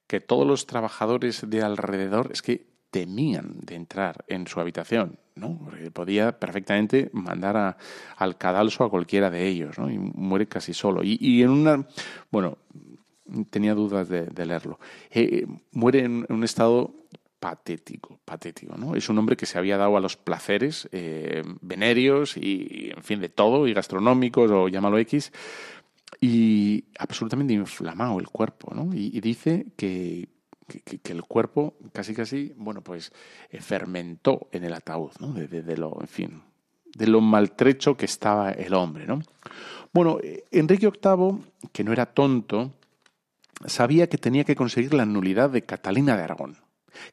que 0.06 0.20
todos 0.20 0.46
los 0.46 0.66
trabajadores 0.66 1.48
de 1.48 1.62
alrededor 1.62 2.30
es 2.32 2.42
que 2.42 2.74
temían 2.90 3.58
de 3.62 3.74
entrar 3.74 4.24
en 4.28 4.46
su 4.46 4.60
habitación, 4.60 5.18
¿no? 5.34 5.58
Porque 5.64 5.90
podía 5.90 6.38
perfectamente 6.38 7.10
mandar 7.12 7.56
a, 7.56 7.76
al 8.16 8.38
cadalso 8.38 8.84
a 8.84 8.90
cualquiera 8.90 9.30
de 9.30 9.48
ellos, 9.48 9.78
¿no? 9.78 9.90
Y 9.90 9.98
muere 9.98 10.46
casi 10.46 10.74
solo. 10.74 11.00
Y, 11.02 11.42
en 11.42 11.50
una, 11.50 11.86
bueno, 12.30 12.58
tenía 13.50 13.74
dudas 13.74 14.08
de, 14.08 14.46
leerlo. 14.46 14.78
Eh, 15.10 15.46
muere 15.72 16.04
en 16.04 16.26
un 16.28 16.44
estado 16.44 16.94
patético, 17.44 18.18
patético, 18.24 18.74
¿no? 18.78 18.96
Es 18.96 19.10
un 19.10 19.18
hombre 19.18 19.36
que 19.36 19.44
se 19.44 19.58
había 19.58 19.76
dado 19.76 19.98
a 19.98 20.00
los 20.00 20.16
placeres 20.16 20.88
eh, 20.92 21.42
venerios 21.60 22.38
y, 22.38 22.90
en 22.96 23.02
fin, 23.02 23.20
de 23.20 23.28
todo, 23.28 23.68
y 23.68 23.74
gastronómicos 23.74 24.50
o 24.50 24.68
llámalo 24.68 24.96
X, 24.96 25.30
y 26.22 26.84
absolutamente 26.98 27.52
inflamado 27.52 28.18
el 28.18 28.28
cuerpo, 28.28 28.74
¿no? 28.74 28.94
Y, 28.94 29.20
dice 29.20 29.66
que, 29.76 30.30
el 31.04 31.22
cuerpo 31.24 31.74
casi 31.92 32.14
casi, 32.14 32.54
bueno, 32.56 32.80
pues 32.80 33.12
eh, 33.50 33.60
fermentó 33.60 34.48
en 34.50 34.64
el 34.64 34.72
ataúd, 34.72 35.10
¿no? 35.20 35.34
De, 35.34 35.76
lo, 35.76 35.98
en 36.00 36.08
fin, 36.08 36.42
de 36.96 37.06
lo 37.08 37.20
maltrecho 37.20 37.94
que 37.94 38.06
estaba 38.06 38.52
el 38.52 38.72
hombre, 38.72 39.06
¿no? 39.06 39.20
Bueno, 39.92 40.18
eh, 40.22 40.44
Enrique 40.50 40.88
VIII, 40.88 41.44
que 41.72 41.84
no 41.84 41.92
era 41.92 42.06
tonto, 42.06 42.72
sabía 43.66 44.08
que 44.08 44.16
tenía 44.16 44.44
que 44.44 44.56
conseguir 44.56 44.94
la 44.94 45.04
nulidad 45.04 45.50
de 45.50 45.60
Catalina 45.60 46.16
de 46.16 46.22
Aragón. 46.22 46.63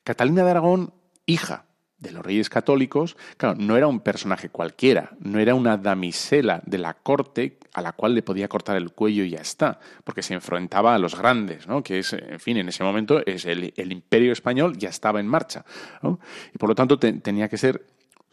Catalina 0.04 0.44
de 0.44 0.52
Aragón, 0.52 0.94
hija 1.26 1.66
de 1.98 2.12
los 2.12 2.26
reyes 2.26 2.50
católicos, 2.50 3.16
claro, 3.38 3.56
no 3.60 3.78
era 3.78 3.86
un 3.86 4.00
personaje 4.00 4.50
cualquiera, 4.50 5.12
no 5.20 5.38
era 5.38 5.54
una 5.54 5.78
damisela 5.78 6.64
de 6.66 6.80
la 6.80 6.96
corte 6.96 7.60
a 7.74 7.82
la 7.84 7.92
cual 7.94 8.16
le 8.16 8.24
podía 8.24 8.48
cortar 8.48 8.76
el 8.76 8.92
cuello 8.92 9.24
y 9.24 9.30
ya 9.30 9.42
está, 9.42 9.80
porque 10.04 10.24
se 10.24 10.34
enfrentaba 10.34 10.96
a 10.96 11.00
los 11.00 11.16
grandes, 11.16 11.68
¿no? 11.68 11.84
que 11.84 12.00
es, 12.00 12.14
en 12.14 12.40
fin, 12.40 12.58
en 12.58 12.70
ese 12.70 12.84
momento 12.84 13.24
es 13.26 13.46
el, 13.46 13.72
imperio 13.78 14.32
español 14.34 14.78
ya 14.80 14.90
estaba 14.90 15.20
en 15.20 15.28
marcha, 15.28 15.64
y 16.54 16.58
por 16.58 16.70
lo 16.70 16.76
tanto 16.76 16.98
te- 16.98 17.14
tenía 17.14 17.48
que 17.48 17.58
ser 17.58 17.86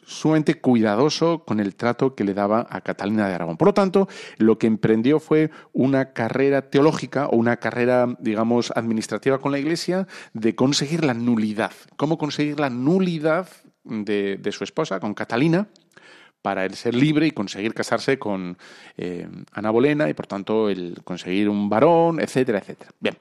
sumamente 0.09 0.59
cuidadoso 0.59 1.45
con 1.45 1.61
el 1.61 1.77
trato 1.77 2.15
que 2.15 2.25
le 2.25 2.33
daba 2.33 2.67
a 2.71 2.81
Catalina 2.81 3.29
de 3.29 3.35
Aragón. 3.35 3.59
Por 3.59 3.69
lo 3.69 3.75
tanto, 3.75 4.09
lo 4.39 4.59
que 4.59 4.67
emprendió 4.67 5.21
fue 5.21 5.51
una 5.73 6.13
carrera 6.13 6.71
teológica 6.71 7.27
o 7.27 7.37
una 7.37 7.59
carrera, 7.59 8.17
digamos, 8.19 8.73
administrativa 8.75 9.39
con 9.39 9.53
la 9.53 9.59
Iglesia 9.59 10.07
de 10.33 10.55
conseguir 10.55 11.05
la 11.05 11.13
nulidad. 11.13 11.73
¿Cómo 11.97 12.17
conseguir 12.17 12.59
la 12.59 12.71
nulidad 12.71 13.49
de, 13.85 14.51
su 14.51 14.65
esposa, 14.65 14.99
con 14.99 15.15
Catalina? 15.15 15.69
para 16.41 16.65
él 16.65 16.75
ser 16.75 16.95
libre 16.95 17.27
y 17.27 17.33
conseguir 17.33 17.75
casarse 17.75 18.17
con 18.17 18.57
eh, 18.97 19.29
Ana 19.53 19.71
Bolena 19.71 20.09
y 20.09 20.15
por 20.15 20.29
tanto 20.29 20.71
el 20.71 20.97
conseguir 21.03 21.49
un 21.49 21.69
varón, 21.69 22.21
etcétera, 22.21 22.61
etcétera. 22.61 22.91
Bien, 23.01 23.19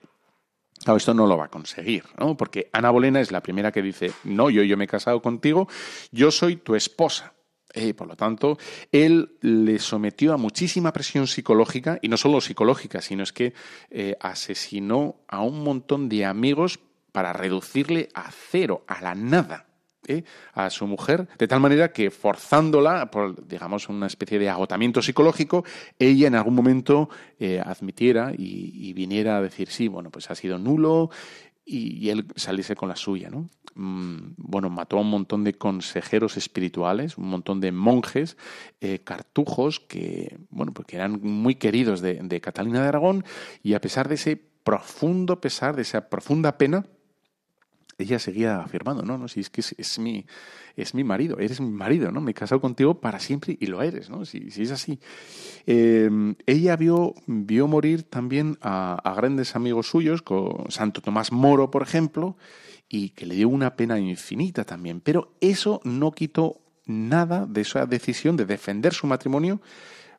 Claro, 0.87 0.99
esto 0.99 1.13
no 1.13 1.27
lo 1.27 1.35
va 1.35 1.47
a 1.47 1.49
conseguir, 1.49 2.05
¿no? 2.17 2.37
Porque 2.37 2.69
Ana 2.71 2.91
Bolena 2.91 3.19
es 3.19 3.29
la 3.29 3.43
primera 3.43 3.73
que 3.73 3.81
dice, 3.81 4.13
no, 4.23 4.49
yo, 4.49 4.63
yo 4.63 4.77
me 4.77 4.85
he 4.85 4.87
casado 4.87 5.21
contigo, 5.21 5.67
yo 6.13 6.31
soy 6.31 6.55
tu 6.55 6.75
esposa. 6.75 7.33
Eh, 7.73 7.93
por 7.93 8.07
lo 8.07 8.15
tanto, 8.15 8.57
él 8.93 9.35
le 9.41 9.79
sometió 9.79 10.33
a 10.33 10.37
muchísima 10.37 10.93
presión 10.93 11.27
psicológica, 11.27 11.99
y 12.01 12.07
no 12.07 12.15
solo 12.15 12.39
psicológica, 12.39 13.01
sino 13.01 13.23
es 13.23 13.33
que 13.33 13.53
eh, 13.89 14.15
asesinó 14.21 15.17
a 15.27 15.41
un 15.41 15.61
montón 15.61 16.07
de 16.07 16.23
amigos 16.23 16.79
para 17.11 17.33
reducirle 17.33 18.07
a 18.13 18.31
cero, 18.31 18.85
a 18.87 19.01
la 19.01 19.13
nada. 19.13 19.66
A 20.53 20.69
su 20.69 20.87
mujer, 20.87 21.27
de 21.37 21.47
tal 21.47 21.59
manera 21.59 21.91
que 21.91 22.11
forzándola 22.11 23.11
por, 23.11 23.47
digamos, 23.47 23.89
una 23.89 24.07
especie 24.07 24.39
de 24.39 24.49
agotamiento 24.49 25.01
psicológico, 25.01 25.63
ella 25.99 26.27
en 26.27 26.35
algún 26.35 26.55
momento 26.55 27.09
eh, 27.39 27.61
admitiera 27.63 28.31
y, 28.37 28.93
viniera 28.93 29.37
a 29.37 29.41
decir, 29.41 29.69
sí, 29.69 29.87
bueno, 29.87 30.09
pues 30.09 30.31
ha 30.31 30.35
sido 30.35 30.57
nulo 30.57 31.09
y, 31.65 32.09
él 32.09 32.25
saliese 32.35 32.75
con 32.75 32.89
la 32.89 32.95
suya, 32.95 33.29
¿no? 33.29 33.49
Mm, 33.75 34.33
bueno, 34.37 34.69
mató 34.69 34.97
a 34.97 35.01
un 35.01 35.09
montón 35.09 35.43
de 35.43 35.53
consejeros 35.53 36.37
espirituales, 36.37 37.17
un 37.17 37.29
montón 37.29 37.59
de 37.59 37.71
monjes, 37.71 38.37
eh, 38.81 38.99
cartujos 39.03 39.79
que, 39.79 40.37
bueno, 40.49 40.73
porque 40.73 40.95
eran 40.95 41.19
muy 41.21 41.55
queridos 41.55 42.01
de 42.01 42.41
Catalina 42.41 42.81
de 42.81 42.87
Aragón 42.87 43.25
y 43.61 43.73
a 43.73 43.81
pesar 43.81 44.07
de 44.07 44.15
ese 44.15 44.41
profundo 44.67 45.39
pesar, 45.39 45.77
de 45.77 45.83
esa 45.83 46.09
profunda 46.09 46.57
pena, 46.57 46.85
ella 47.97 48.19
seguía 48.19 48.61
afirmando, 48.61 49.03
no, 49.03 49.17
no, 49.17 49.27
si 49.27 49.39
es 49.39 49.49
que 49.49 49.61
es, 49.61 49.99
mi, 49.99 50.25
es 50.75 50.93
mi 50.93 51.03
marido, 51.03 51.39
eres 51.39 51.59
mi 51.59 51.71
marido, 51.71 52.11
¿no? 52.11 52.21
Me 52.21 52.31
he 52.31 52.33
casado 52.33 52.61
contigo 52.61 53.01
para 53.01 53.19
siempre 53.19 53.57
y 53.59 53.65
lo 53.65 53.81
eres, 53.81 54.09
¿no? 54.09 54.23
Si, 54.23 54.51
si 54.51 54.63
es 54.63 54.71
así. 54.71 54.99
Eh, 55.65 56.09
ella 56.45 56.75
vio, 56.75 57.15
vio 57.25 57.67
morir 57.67 58.03
también 58.03 58.57
a, 58.61 58.99
a, 59.03 59.15
grandes 59.15 59.55
amigos 59.55 59.87
suyos, 59.89 60.21
con 60.21 60.69
Santo 60.69 61.01
Tomás 61.01 61.31
Moro, 61.31 61.71
por 61.71 61.81
ejemplo, 61.81 62.37
y 62.87 63.09
que 63.09 63.25
le 63.25 63.35
dio 63.35 63.49
una 63.49 63.75
pena 63.75 63.99
infinita 63.99 64.63
también. 64.63 65.01
Pero 65.01 65.35
eso 65.41 65.81
no 65.83 66.11
quitó 66.11 66.61
nada 66.85 67.47
de 67.47 67.61
esa 67.61 67.85
decisión 67.87 68.37
de 68.37 68.45
defender 68.45 68.93
su 68.93 69.07
matrimonio, 69.07 69.59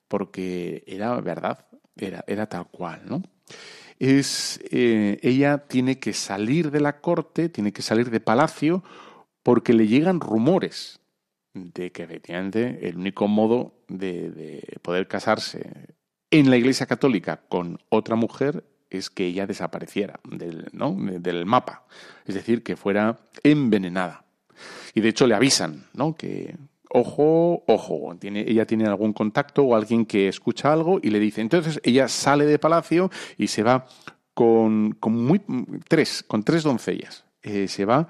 porque 0.09 0.83
era 0.87 1.20
verdad, 1.20 1.66
era, 1.97 2.24
era 2.26 2.47
tal 2.47 2.66
cual, 2.66 3.03
¿no? 3.07 3.22
Es 3.99 4.61
eh, 4.70 5.18
ella 5.22 5.66
tiene 5.66 5.99
que 5.99 6.12
salir 6.12 6.70
de 6.70 6.80
la 6.80 7.01
corte, 7.01 7.49
tiene 7.49 7.72
que 7.72 7.82
salir 7.82 8.11
de 8.11 8.20
palacio, 8.20 8.82
porque 9.42 9.72
le 9.72 9.86
llegan 9.86 10.20
rumores 10.20 11.01
de 11.55 11.90
que 11.90 12.05
efectivamente 12.05 12.88
el 12.88 12.96
único 12.96 13.26
modo 13.26 13.74
de, 13.88 14.30
de, 14.30 14.78
poder 14.82 15.09
casarse 15.09 15.94
en 16.30 16.51
la 16.51 16.57
Iglesia 16.57 16.86
Católica 16.86 17.40
con 17.49 17.78
otra 17.88 18.16
mujer 18.16 18.64
es 18.90 19.11
que 19.11 19.26
ella 19.26 19.46
desapareciera 19.46 20.20
del, 20.24 20.68
¿no? 20.72 20.94
del 20.99 21.46
mapa, 21.46 21.84
es 22.26 22.34
decir, 22.34 22.62
que 22.62 22.76
fuera 22.76 23.18
envenenada. 23.42 24.24
Y 24.94 25.01
de 25.01 25.11
hecho 25.11 25.26
le 25.26 25.34
avisan, 25.34 25.86
¿no? 25.92 26.16
Que 26.16 26.57
ojo, 26.91 27.64
ojo, 27.66 28.16
ella 28.22 28.66
tiene 28.66 28.86
algún 28.86 29.12
contacto 29.12 29.62
o 29.62 29.74
alguien 29.74 30.07
que 30.07 30.28
escucha 30.28 30.72
algo 30.72 30.99
y 31.03 31.11
le 31.11 31.20
dice. 31.20 31.41
Entonces 31.41 31.80
ella 31.84 32.09
sale 32.09 32.47
de 32.47 32.59
palacio 32.59 33.11
y 33.36 33.49
se 33.49 33.62
va 33.62 33.86
con, 34.34 34.97
muy, 35.03 35.43
tres, 35.89 36.24
con 36.26 36.43
tres 36.45 36.62
doncellas. 36.62 37.24
Eh, 37.43 37.68
se 37.68 37.84
va 37.84 38.09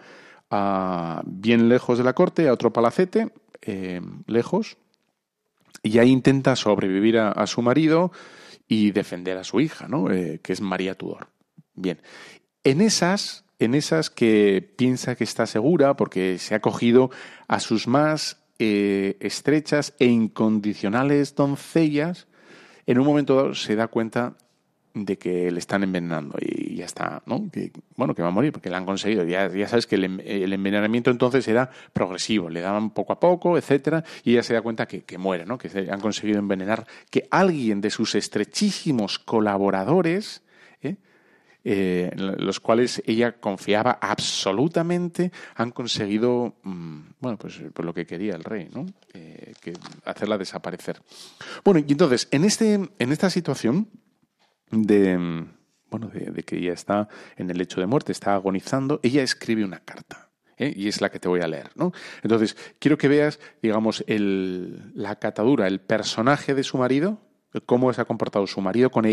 a, 0.50 1.22
bien 1.24 1.68
lejos 1.68 1.98
de 1.98 2.04
la 2.04 2.12
corte, 2.12 2.48
a 2.48 2.52
otro 2.52 2.72
palacete, 2.72 3.30
eh, 3.62 4.00
lejos, 4.26 4.76
y 5.82 5.98
ahí 5.98 6.10
intenta 6.10 6.56
sobrevivir 6.56 7.18
a, 7.18 7.30
a, 7.30 7.46
su 7.46 7.62
marido 7.62 8.12
y 8.66 8.90
defender 8.90 9.38
a 9.38 9.44
su 9.44 9.60
hija, 9.60 9.88
¿no? 9.88 10.10
Eh, 10.10 10.40
que 10.42 10.52
es 10.52 10.60
María 10.60 10.94
Tudor. 10.94 11.28
Bien, 11.74 12.02
en 12.64 12.80
esas, 12.80 13.44
en 13.58 13.74
esas 13.74 14.10
que 14.10 14.74
piensa 14.76 15.14
que 15.14 15.24
está 15.24 15.46
segura 15.46 15.96
porque 15.96 16.38
se 16.38 16.54
ha 16.54 16.60
cogido 16.60 17.10
a 17.46 17.60
sus 17.60 17.86
más 17.86 18.47
eh, 18.58 19.16
estrechas 19.20 19.94
e 19.98 20.06
incondicionales 20.06 21.34
doncellas, 21.34 22.26
en 22.86 22.98
un 22.98 23.06
momento 23.06 23.36
dado 23.36 23.54
se 23.54 23.76
da 23.76 23.88
cuenta 23.88 24.34
de 24.94 25.18
que 25.18 25.50
le 25.50 25.58
están 25.58 25.82
envenenando 25.82 26.36
y 26.40 26.76
ya 26.76 26.86
está, 26.86 27.22
¿no? 27.26 27.48
Que, 27.52 27.70
bueno, 27.96 28.14
que 28.14 28.22
va 28.22 28.28
a 28.28 28.32
morir 28.32 28.52
porque 28.52 28.70
le 28.70 28.76
han 28.76 28.84
conseguido. 28.84 29.24
Ya, 29.24 29.48
ya 29.48 29.68
sabes 29.68 29.86
que 29.86 29.96
el, 29.96 30.52
envenenamiento 30.52 31.10
entonces 31.10 31.46
era 31.48 31.70
progresivo, 31.92 32.48
le 32.48 32.60
daban 32.60 32.90
poco 32.90 33.12
a 33.12 33.20
poco, 33.20 33.58
etcétera, 33.58 34.04
y 34.24 34.32
ella 34.32 34.42
se 34.42 34.54
da 34.54 34.62
cuenta 34.62 34.86
que, 34.86 35.02
que 35.02 35.18
muere, 35.18 35.46
¿no? 35.46 35.58
Que 35.58 35.88
han 35.90 36.00
conseguido 36.00 36.38
envenenar, 36.38 36.86
que 37.10 37.28
alguien 37.30 37.80
de 37.80 37.90
sus 37.90 38.14
estrechísimos 38.14 39.18
colaboradores, 39.18 40.42
¿eh? 41.70 42.10
Los 42.16 42.60
cuales 42.60 43.02
ella 43.04 43.32
confiaba 43.32 43.98
absolutamente, 44.00 45.32
han 45.54 45.70
conseguido, 45.70 46.56
mmm, 46.62 47.00
bueno, 47.20 47.36
pues, 47.36 47.60
pues, 47.74 47.84
lo 47.84 47.92
que 47.92 48.06
quería 48.06 48.34
el 48.34 48.42
rey, 48.42 48.70
¿no? 48.72 48.86
Eh, 49.12 49.52
que 49.60 49.74
hacerla 50.06 50.38
desaparecer. 50.38 51.02
Bueno, 51.64 51.84
y 51.86 51.92
entonces, 51.92 52.26
en, 52.30 52.44
este, 52.44 52.74
en 52.74 53.12
esta 53.12 53.28
situación 53.28 53.90
de, 54.70 55.46
bueno, 55.90 56.08
de, 56.08 56.30
de, 56.30 56.42
que 56.42 56.56
ella 56.56 56.72
está 56.72 57.08
en 57.36 57.50
el 57.50 57.58
lecho 57.58 57.80
de 57.80 57.86
muerte, 57.86 58.12
está 58.12 58.34
agonizando, 58.34 58.98
ella 59.02 59.22
escribe 59.22 59.62
una 59.62 59.80
carta. 59.80 60.30
¿eh? 60.56 60.72
Y 60.74 60.88
es 60.88 61.02
la 61.02 61.10
que 61.10 61.20
te 61.20 61.28
voy 61.28 61.40
a 61.40 61.48
leer, 61.48 61.70
¿no? 61.74 61.92
Entonces, 62.22 62.56
quiero 62.78 62.96
que 62.96 63.08
veas, 63.08 63.40
digamos, 63.62 64.04
el, 64.06 64.90
la 64.94 65.16
catadura, 65.16 65.66
el 65.66 65.80
personaje 65.80 66.54
de 66.54 66.64
su 66.64 66.78
marido, 66.78 67.20
cómo 67.66 67.92
se 67.92 68.00
ha 68.00 68.04
comportado 68.04 68.46
su 68.46 68.60
marido 68.60 68.90
con 68.90 69.04
ella 69.04 69.06